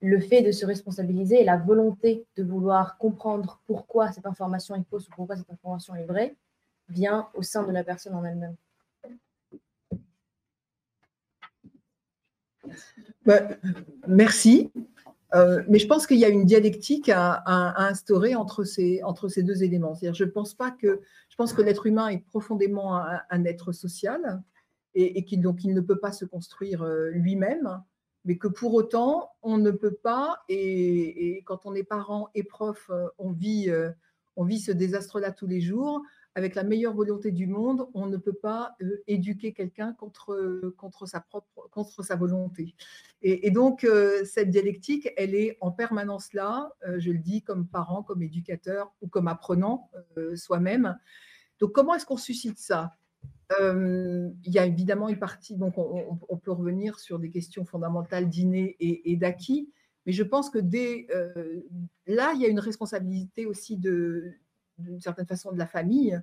le 0.01 0.21
fait 0.21 0.43
de 0.43 0.53
se 0.53 0.67
responsabiliser 0.67 1.41
et 1.41 1.45
la 1.45 1.57
volonté 1.57 2.27
de 2.37 2.45
vouloir 2.45 2.99
comprendre 2.99 3.61
pourquoi 3.67 4.13
cette 4.13 4.27
information 4.27 4.77
est 4.77 4.85
fausse 4.89 5.09
ou 5.09 5.11
pourquoi 5.11 5.37
cette 5.37 5.51
information 5.51 5.97
est 5.97 6.05
vraie 6.05 6.37
vient 6.91 7.29
au 7.35 7.43
sein 7.43 7.67
de 7.67 7.73
la 7.73 7.83
personne 7.83 8.15
en 8.15 8.25
elle-même. 8.25 8.57
Bah, 13.25 13.41
merci. 14.07 14.71
Euh, 15.35 15.63
mais 15.69 15.79
je 15.79 15.87
pense 15.87 16.07
qu'il 16.07 16.19
y 16.19 16.25
a 16.25 16.29
une 16.29 16.45
dialectique 16.45 17.11
à, 17.11 17.43
instaurer 17.87 18.35
entre 18.35 18.65
ces, 18.65 19.03
entre 19.03 19.29
ces 19.29 19.43
deux 19.43 19.63
éléments. 19.63 19.95
Je 20.01 20.25
pense 20.25 20.55
pas 20.55 20.71
que 20.71 21.01
je 21.29 21.37
pense 21.37 21.53
que 21.53 21.63
l'être 21.63 21.87
humain 21.87 22.09
est 22.09 22.25
profondément 22.25 22.97
un, 22.97 23.45
être 23.45 23.73
social 23.73 24.43
et, 24.95 25.25
qu'il 25.25 25.41
il 25.65 25.75
ne 25.75 25.81
peut 25.81 25.99
pas 25.99 26.13
se 26.13 26.25
construire 26.25 26.83
euh, 26.83 27.11
lui-même, 27.11 27.83
mais 28.25 28.39
que 28.39 28.49
pour 28.49 28.75
autant 28.75 29.31
on 29.43 29.59
ne 29.59 29.71
peut 29.71 29.95
pas. 29.95 30.43
Et, 30.49 31.43
quand 31.45 31.67
on 31.67 31.75
est 31.75 31.85
parent 31.85 32.31
et 32.35 32.43
prof, 32.43 32.91
euh, 32.91 33.09
on 33.19 33.33
vit 33.33 33.71
on 34.37 34.45
vit 34.45 34.61
ce 34.61 34.73
désastre-là 34.73 35.33
tous 35.33 35.49
les 35.49 35.61
jours 35.61 36.03
avec 36.39 36.55
la 36.55 36.63
meilleure 36.63 36.95
volonté 36.95 37.33
du 37.33 37.49
monde, 37.49 37.89
on 37.95 38.07
ne 38.07 38.17
peut 38.17 38.33
pas 38.33 38.77
euh, 38.81 39.03
éduquer 39.09 39.53
quelqu'un 39.53 39.93
contre, 39.93 40.73
contre, 40.77 41.05
sa 41.05 41.21
propre, 41.21 41.69
contre 41.73 42.05
sa 42.05 42.15
volonté. 42.15 42.77
Et, 43.23 43.51
donc, 43.51 43.83
euh, 43.83 44.25
cette 44.25 44.49
dialectique, 44.49 45.09
elle 45.17 45.35
est 45.35 45.59
en 45.61 45.73
permanence 45.73 46.33
là, 46.35 46.73
euh, 46.87 47.01
je 47.01 47.11
le 47.11 47.19
dis 47.19 47.43
comme 47.43 47.67
parent, 47.67 48.05
comme 48.05 48.23
éducateur 48.23 48.95
ou 49.03 49.09
comme 49.09 49.27
apprenant 49.27 49.91
soi-même. 50.37 50.97
Donc, 51.59 51.73
comment 51.73 51.97
est-ce 51.97 52.07
qu'on 52.07 52.17
suscite 52.17 52.59
ça? 52.59 52.95
Il 53.61 54.33
y 54.45 54.59
a 54.61 54.67
évidemment 54.67 55.09
une 55.09 55.19
partie, 55.19 55.57
donc 55.57 55.75
on, 55.77 56.37
peut 56.37 56.53
revenir 56.53 57.01
sur 57.01 57.19
des 57.19 57.31
questions 57.31 57.65
fondamentales 57.65 58.29
d'inné 58.29 58.77
et, 58.79 59.11
et 59.11 59.17
d'acquis, 59.17 59.73
mais 60.07 60.13
je 60.13 60.23
pense 60.23 60.51
que 60.51 60.59
dès 60.59 61.09
là, 62.07 62.33
il 62.35 62.43
y 62.43 62.45
a 62.45 62.49
une 62.49 62.61
responsabilité 62.61 63.47
aussi 63.47 63.79
de, 63.79 64.35
d'une 64.79 65.01
certaine 65.01 65.27
façon 65.27 65.53
de 65.53 65.59
la 65.59 65.67
famille, 65.67 66.21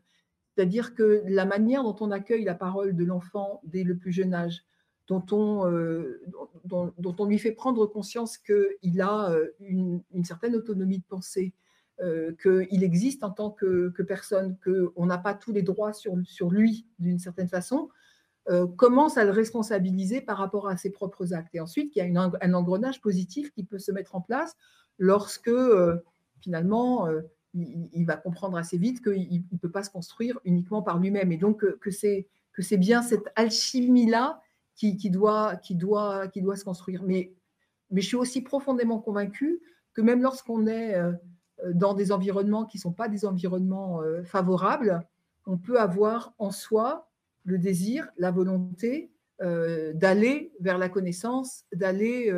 c'est-à-dire 0.56 0.96
que 0.96 1.24
la 1.28 1.46
manière 1.46 1.84
dont 1.84 1.96
on 2.00 2.12
accueille 2.12 2.46
la 2.46 2.56
parole 2.56 2.96
de 2.96 3.04
l'enfant 3.04 3.62
dès 3.64 3.84
le 3.84 3.98
plus 3.98 4.12
jeune 4.12 4.34
âge, 4.34 4.64
dont 5.08 5.26
on, 5.32 5.70
euh, 5.70 6.22
dont, 6.64 6.94
on 7.20 7.26
lui 7.26 7.38
fait 7.38 7.52
prendre 7.52 7.86
conscience 7.86 8.38
qu'il 8.38 9.02
a 9.02 9.32
euh, 9.32 9.50
une, 9.60 10.02
certaine 10.24 10.56
autonomie 10.56 11.00
de 11.00 11.04
pensée, 11.04 11.54
euh, 12.02 12.34
qu'il 12.42 12.84
existe 12.84 13.24
en 13.24 13.32
tant 13.32 13.52
que, 13.52 13.94
personne, 14.08 14.58
qu'on 14.64 15.06
n'a 15.06 15.18
pas 15.18 15.34
tous 15.34 15.52
les 15.52 15.62
droits 15.62 15.94
sur, 15.94 16.16
sur 16.26 16.50
lui 16.50 16.88
d'une 17.00 17.20
certaine 17.20 17.50
façon, 17.50 17.90
commence 18.78 19.18
à 19.18 19.26
le 19.26 19.32
responsabiliser 19.32 20.22
par 20.22 20.38
rapport 20.38 20.68
à 20.68 20.78
ses 20.78 20.92
propres 20.92 21.34
actes. 21.34 21.56
Et 21.56 21.60
ensuite, 21.60 21.96
il 21.96 22.00
y 22.00 22.02
a 22.16 22.32
un 22.42 22.54
engrenage 22.54 23.02
positif 23.02 23.52
qui 23.52 23.64
peut 23.64 23.80
se 23.80 23.92
mettre 23.92 24.14
en 24.14 24.22
place 24.22 24.56
lorsque 25.00 25.50
finalement 26.42 27.10
il, 27.56 28.06
va 28.06 28.18
comprendre 28.18 28.58
assez 28.58 28.78
vite 28.78 29.02
qu'il 29.02 29.44
ne 29.52 29.58
peut 29.58 29.72
pas 29.72 29.84
se 29.84 29.90
construire 29.90 30.40
uniquement 30.44 30.82
par 30.82 31.00
lui-même. 31.00 31.32
Et 31.32 31.38
donc, 31.38 31.66
que, 31.80 31.92
c'est, 31.92 32.28
que 32.54 32.62
c'est 32.62 32.78
bien 32.78 33.02
cette 33.02 33.32
alchimie-là 33.36 34.42
qui, 34.76 35.10
doit, 35.10 35.56
qui, 35.56 35.76
doit, 35.76 36.28
qui 36.28 36.42
doit 36.42 36.58
se 36.58 36.66
construire. 36.66 37.04
Mais, 37.04 37.32
mais 37.92 38.02
je 38.02 38.08
suis 38.08 38.18
aussi 38.18 38.42
profondément 38.42 39.00
convaincue 39.00 39.62
que 39.94 40.02
même 40.02 40.22
lorsqu'on 40.22 40.68
est 40.68 40.96
euh, 40.96 41.14
dans 41.74 41.94
des 41.94 42.12
environnements 42.12 42.66
qui 42.66 42.78
ne 42.78 42.82
sont 42.82 42.94
pas 42.94 43.08
des 43.08 43.26
environnements 43.26 44.02
euh, 44.02 44.24
favorables, 44.24 45.02
on 45.46 45.58
peut 45.58 45.80
avoir 45.80 46.34
en 46.38 46.52
soi 46.52 47.10
le 47.46 47.58
désir, 47.58 48.10
la 48.18 48.32
volonté 48.32 49.12
euh, 49.42 49.94
d'aller 49.94 50.52
vers 50.60 50.78
la 50.78 50.90
connaissance, 50.90 51.64
d'aller 51.74 52.34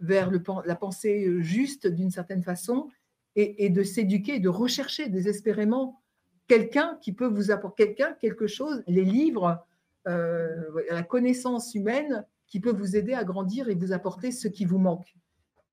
vers 0.00 0.30
le, 0.30 0.42
la 0.64 0.76
pensée 0.76 1.42
juste 1.42 1.86
d'une 1.86 2.10
certaine 2.10 2.42
façon 2.42 2.88
et, 3.36 3.68
de 3.68 3.82
s'éduquer, 3.82 4.38
de 4.38 4.48
rechercher 4.48 5.08
désespérément 5.08 6.00
quelqu'un 6.46 6.98
qui 7.00 7.12
peut 7.12 7.26
vous 7.26 7.50
apporter 7.50 7.86
quelqu'un, 7.86 8.12
quelque 8.20 8.46
chose, 8.46 8.82
les 8.86 9.04
livres, 9.04 9.66
euh, 10.06 10.70
la 10.90 11.02
connaissance 11.02 11.74
humaine 11.74 12.24
qui 12.46 12.60
peut 12.60 12.72
vous 12.72 12.96
aider 12.96 13.14
à 13.14 13.24
grandir 13.24 13.68
et 13.68 13.74
vous 13.74 13.92
apporter 13.92 14.30
ce 14.30 14.46
qui 14.46 14.64
vous 14.64 14.78
manque. 14.78 15.16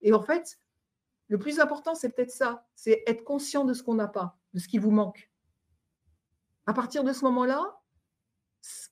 Et 0.02 0.14
en 0.14 0.22
fait, 0.22 0.58
le 1.28 1.38
plus 1.38 1.60
important, 1.60 1.94
c'est 1.96 2.10
peut-être 2.10 2.32
ça, 2.32 2.66
c'est 2.76 3.04
être 3.06 3.24
conscient 3.24 3.64
de 3.64 3.74
ce 3.74 3.84
qu'on 3.84 3.96
n'a 3.96 4.08
pas, 4.08 4.38
de 4.54 4.60
ce 4.60 4.68
qui 4.68 4.80
vous 4.80 4.92
manque. 4.92 5.30
À 6.66 6.74
partir 6.74 7.04
de 7.04 7.14
ce 7.14 7.24
moment-là, 7.26 7.80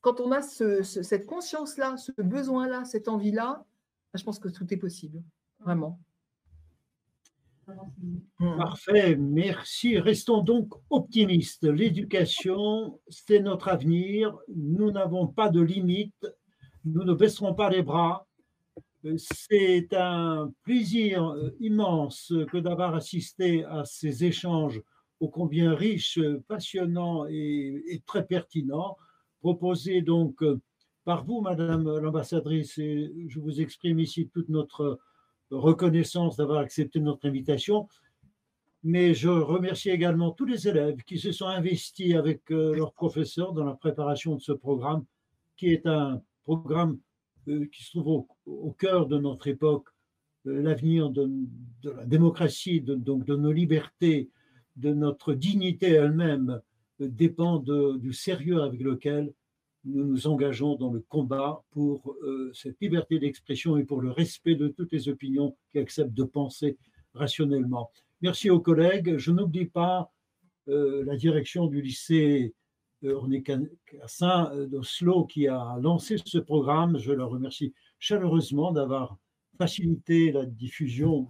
quand 0.02 0.20
on 0.20 0.32
a 0.32 0.42
cette 0.42 1.26
conscience-là, 1.26 1.98
ce 1.98 2.12
besoin-là, 2.22 2.86
cette 2.86 3.08
envie-là, 3.08 3.66
je 4.14 4.24
pense 4.24 4.40
que 4.40 4.50
tout 4.50 4.74
est 4.74 4.78
possible, 4.78 5.22
vraiment. 5.60 6.00
Parfait, 8.38 9.16
merci. 9.16 9.98
Restons 9.98 10.42
donc 10.42 10.74
optimistes. 10.90 11.64
L'éducation, 11.64 13.00
c'est 13.08 13.40
notre 13.40 13.68
avenir. 13.68 14.38
Nous 14.56 14.92
n'avons 14.92 15.28
pas 15.28 15.50
de 15.50 15.62
limites. 15.62 16.28
Nous 16.86 17.04
ne 17.04 17.14
baisserons 17.14 17.54
pas 17.54 17.70
les 17.70 17.84
bras. 17.84 18.28
C'est 19.18 19.88
un 19.94 20.52
plaisir 20.64 21.36
immense 21.60 22.34
que 22.52 22.58
d'avoir 22.58 22.96
assisté 22.96 23.64
à 23.66 23.86
ces 23.86 24.26
échanges 24.26 24.82
ô 25.20 25.28
combien 25.30 25.74
riches, 25.76 26.20
passionnants 26.48 27.26
et, 27.30 28.02
très 28.06 28.26
pertinents, 28.26 28.98
proposés 29.42 30.02
donc 30.02 30.44
par 31.04 31.26
vous, 31.26 31.42
Madame 31.42 31.98
l'ambassadrice, 31.98 32.76
je 32.76 33.40
vous 33.40 33.62
exprime 33.62 34.00
ici 34.00 34.30
toute 34.34 34.50
notre 34.50 35.00
reconnaissance 35.52 36.38
d'avoir 36.38 36.60
accepté 36.60 37.00
notre 37.00 37.28
invitation. 37.28 37.88
Mais 38.84 39.14
je 39.14 39.30
remercie 39.30 39.90
également 39.90 40.32
tous 40.32 40.46
les 40.46 40.68
élèves 40.68 41.04
qui 41.04 41.20
se 41.20 41.32
sont 41.32 41.48
investis 41.48 42.16
avec 42.16 42.50
euh, 42.52 42.74
leurs 42.74 42.94
professeurs 42.94 43.52
dans 43.52 43.66
la 43.66 43.74
préparation 43.74 44.36
de 44.36 44.42
ce 44.42 44.54
programme, 44.54 45.06
qui 45.58 45.68
est 45.70 45.86
un 45.86 46.22
programme 46.44 46.98
euh, 47.50 47.66
qui 47.74 47.84
se 47.84 47.92
trouve 48.00 48.26
au, 48.46 48.72
cœur 48.72 49.08
de 49.08 49.18
notre 49.18 49.48
époque, 49.48 49.88
euh, 50.48 50.62
l'avenir 50.62 51.10
de, 51.10 51.30
la 51.84 52.06
démocratie, 52.06 52.80
donc 52.80 53.26
de 53.26 53.36
nos 53.36 53.52
libertés, 53.52 54.30
de 54.78 54.94
notre 54.94 55.34
dignité 55.34 55.90
elle-même, 55.92 56.62
dépend 57.00 57.60
du 57.60 58.12
sérieux 58.12 58.62
avec 58.62 58.82
lequel 58.82 59.34
nous 59.90 60.06
nous 60.06 60.28
engageons 60.28 60.76
dans 60.76 60.92
le 60.92 61.00
combat 61.02 61.64
pour 61.72 62.16
euh, 62.24 62.52
cette 62.54 62.80
liberté 62.82 63.20
d'expression 63.20 63.78
et 63.78 63.84
pour 63.84 64.02
le 64.02 64.12
respect 64.12 64.56
de 64.56 64.68
toutes 64.68 64.92
les 64.92 65.10
opinions 65.10 65.56
qui 65.72 65.80
acceptent 65.80 66.14
de 66.14 66.24
penser 66.24 66.78
rationnellement. 67.14 67.92
Merci 68.22 68.50
aux 68.50 68.60
collègues. 68.60 69.18
Je 69.18 69.32
n'oublie 69.32 69.66
pas 69.66 70.12
euh, 70.68 71.04
la 71.06 71.16
direction 71.16 71.68
du 71.68 71.82
lycée 71.82 72.54
René 73.04 73.44
Cassin 73.44 74.52
euh, 74.54 74.68
d'Oslo 74.68 75.26
qui 75.26 75.48
a 75.48 75.78
lancé 75.82 76.18
ce 76.24 76.38
programme. 76.38 76.98
Je 76.98 77.12
leur 77.12 77.30
remercie 77.30 77.74
chaleureusement 77.98 78.72
d'avoir 78.72 79.18
facilité 79.58 80.32
la 80.32 80.46
diffusion 80.46 81.30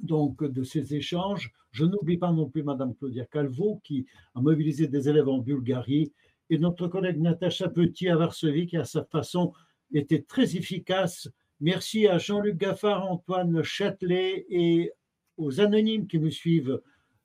donc 0.00 0.42
de 0.44 0.62
ces 0.62 0.94
échanges. 0.94 1.52
Je 1.70 1.84
n'oublie 1.84 2.16
pas 2.16 2.32
non 2.32 2.48
plus 2.48 2.62
Madame 2.62 2.94
Claudia 2.94 3.24
Calvo 3.26 3.80
qui 3.84 4.06
a 4.34 4.40
mobilisé 4.40 4.88
des 4.88 5.08
élèves 5.08 5.28
en 5.28 5.38
Bulgarie 5.38 6.12
et 6.50 6.58
notre 6.58 6.88
collègue 6.88 7.20
Natacha 7.20 7.68
Petit 7.68 8.08
à 8.08 8.16
Varsovie, 8.16 8.66
qui 8.66 8.76
à 8.76 8.84
sa 8.84 9.04
façon 9.04 9.52
était 9.94 10.22
très 10.22 10.56
efficace. 10.56 11.28
Merci 11.60 12.06
à 12.08 12.18
Jean-Luc 12.18 12.56
Gaffard, 12.56 13.10
Antoine 13.10 13.62
Châtelet 13.62 14.46
et 14.50 14.92
aux 15.36 15.60
anonymes 15.60 16.06
qui 16.06 16.18
nous 16.18 16.30
suivent 16.30 16.80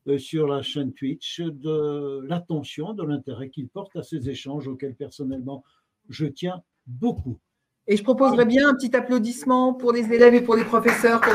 euh, 0.07 0.17
sur 0.19 0.47
la 0.47 0.61
chaîne 0.61 0.93
Twitch 0.93 1.41
de 1.41 2.21
l'attention, 2.27 2.93
de 2.93 3.03
l'intérêt 3.03 3.49
qu'ils 3.49 3.67
portent 3.67 3.95
à 3.95 4.03
ces 4.03 4.29
échanges 4.29 4.67
auxquels 4.67 4.95
personnellement 4.95 5.63
je 6.09 6.27
tiens 6.27 6.61
beaucoup. 6.85 7.39
Et 7.87 7.97
je 7.97 8.03
proposerais 8.03 8.45
bien 8.45 8.69
un 8.69 8.75
petit 8.75 8.95
applaudissement 8.95 9.73
pour 9.73 9.91
les 9.91 10.11
élèves 10.11 10.35
et 10.35 10.41
pour 10.41 10.55
les 10.55 10.63
professeurs 10.63 11.21
pour 11.21 11.33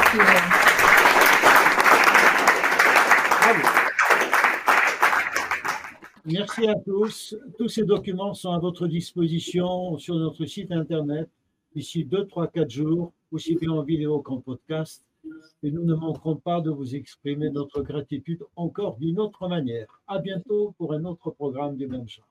Merci 6.26 6.66
à 6.68 6.74
tous. 6.74 7.34
Tous 7.58 7.68
ces 7.68 7.84
documents 7.84 8.34
sont 8.34 8.52
à 8.52 8.58
votre 8.58 8.86
disposition 8.86 9.96
sur 9.98 10.16
notre 10.16 10.44
site 10.44 10.70
internet 10.70 11.28
d'ici 11.74 12.04
2, 12.04 12.26
3, 12.26 12.48
4 12.48 12.70
jours, 12.70 13.12
aussi 13.32 13.56
bien 13.56 13.70
en 13.70 13.82
vidéo 13.82 14.20
qu'en 14.20 14.40
podcast. 14.40 15.02
Et 15.62 15.70
nous 15.70 15.84
ne 15.84 15.94
manquerons 15.94 16.36
pas 16.36 16.60
de 16.60 16.70
vous 16.70 16.94
exprimer 16.94 17.50
notre 17.50 17.82
gratitude 17.82 18.44
encore 18.56 18.96
d'une 18.96 19.18
autre 19.18 19.48
manière. 19.48 20.00
À 20.06 20.18
bientôt 20.18 20.74
pour 20.78 20.92
un 20.92 21.04
autre 21.04 21.30
programme 21.30 21.76
du 21.76 21.86
même 21.86 22.08
genre. 22.08 22.29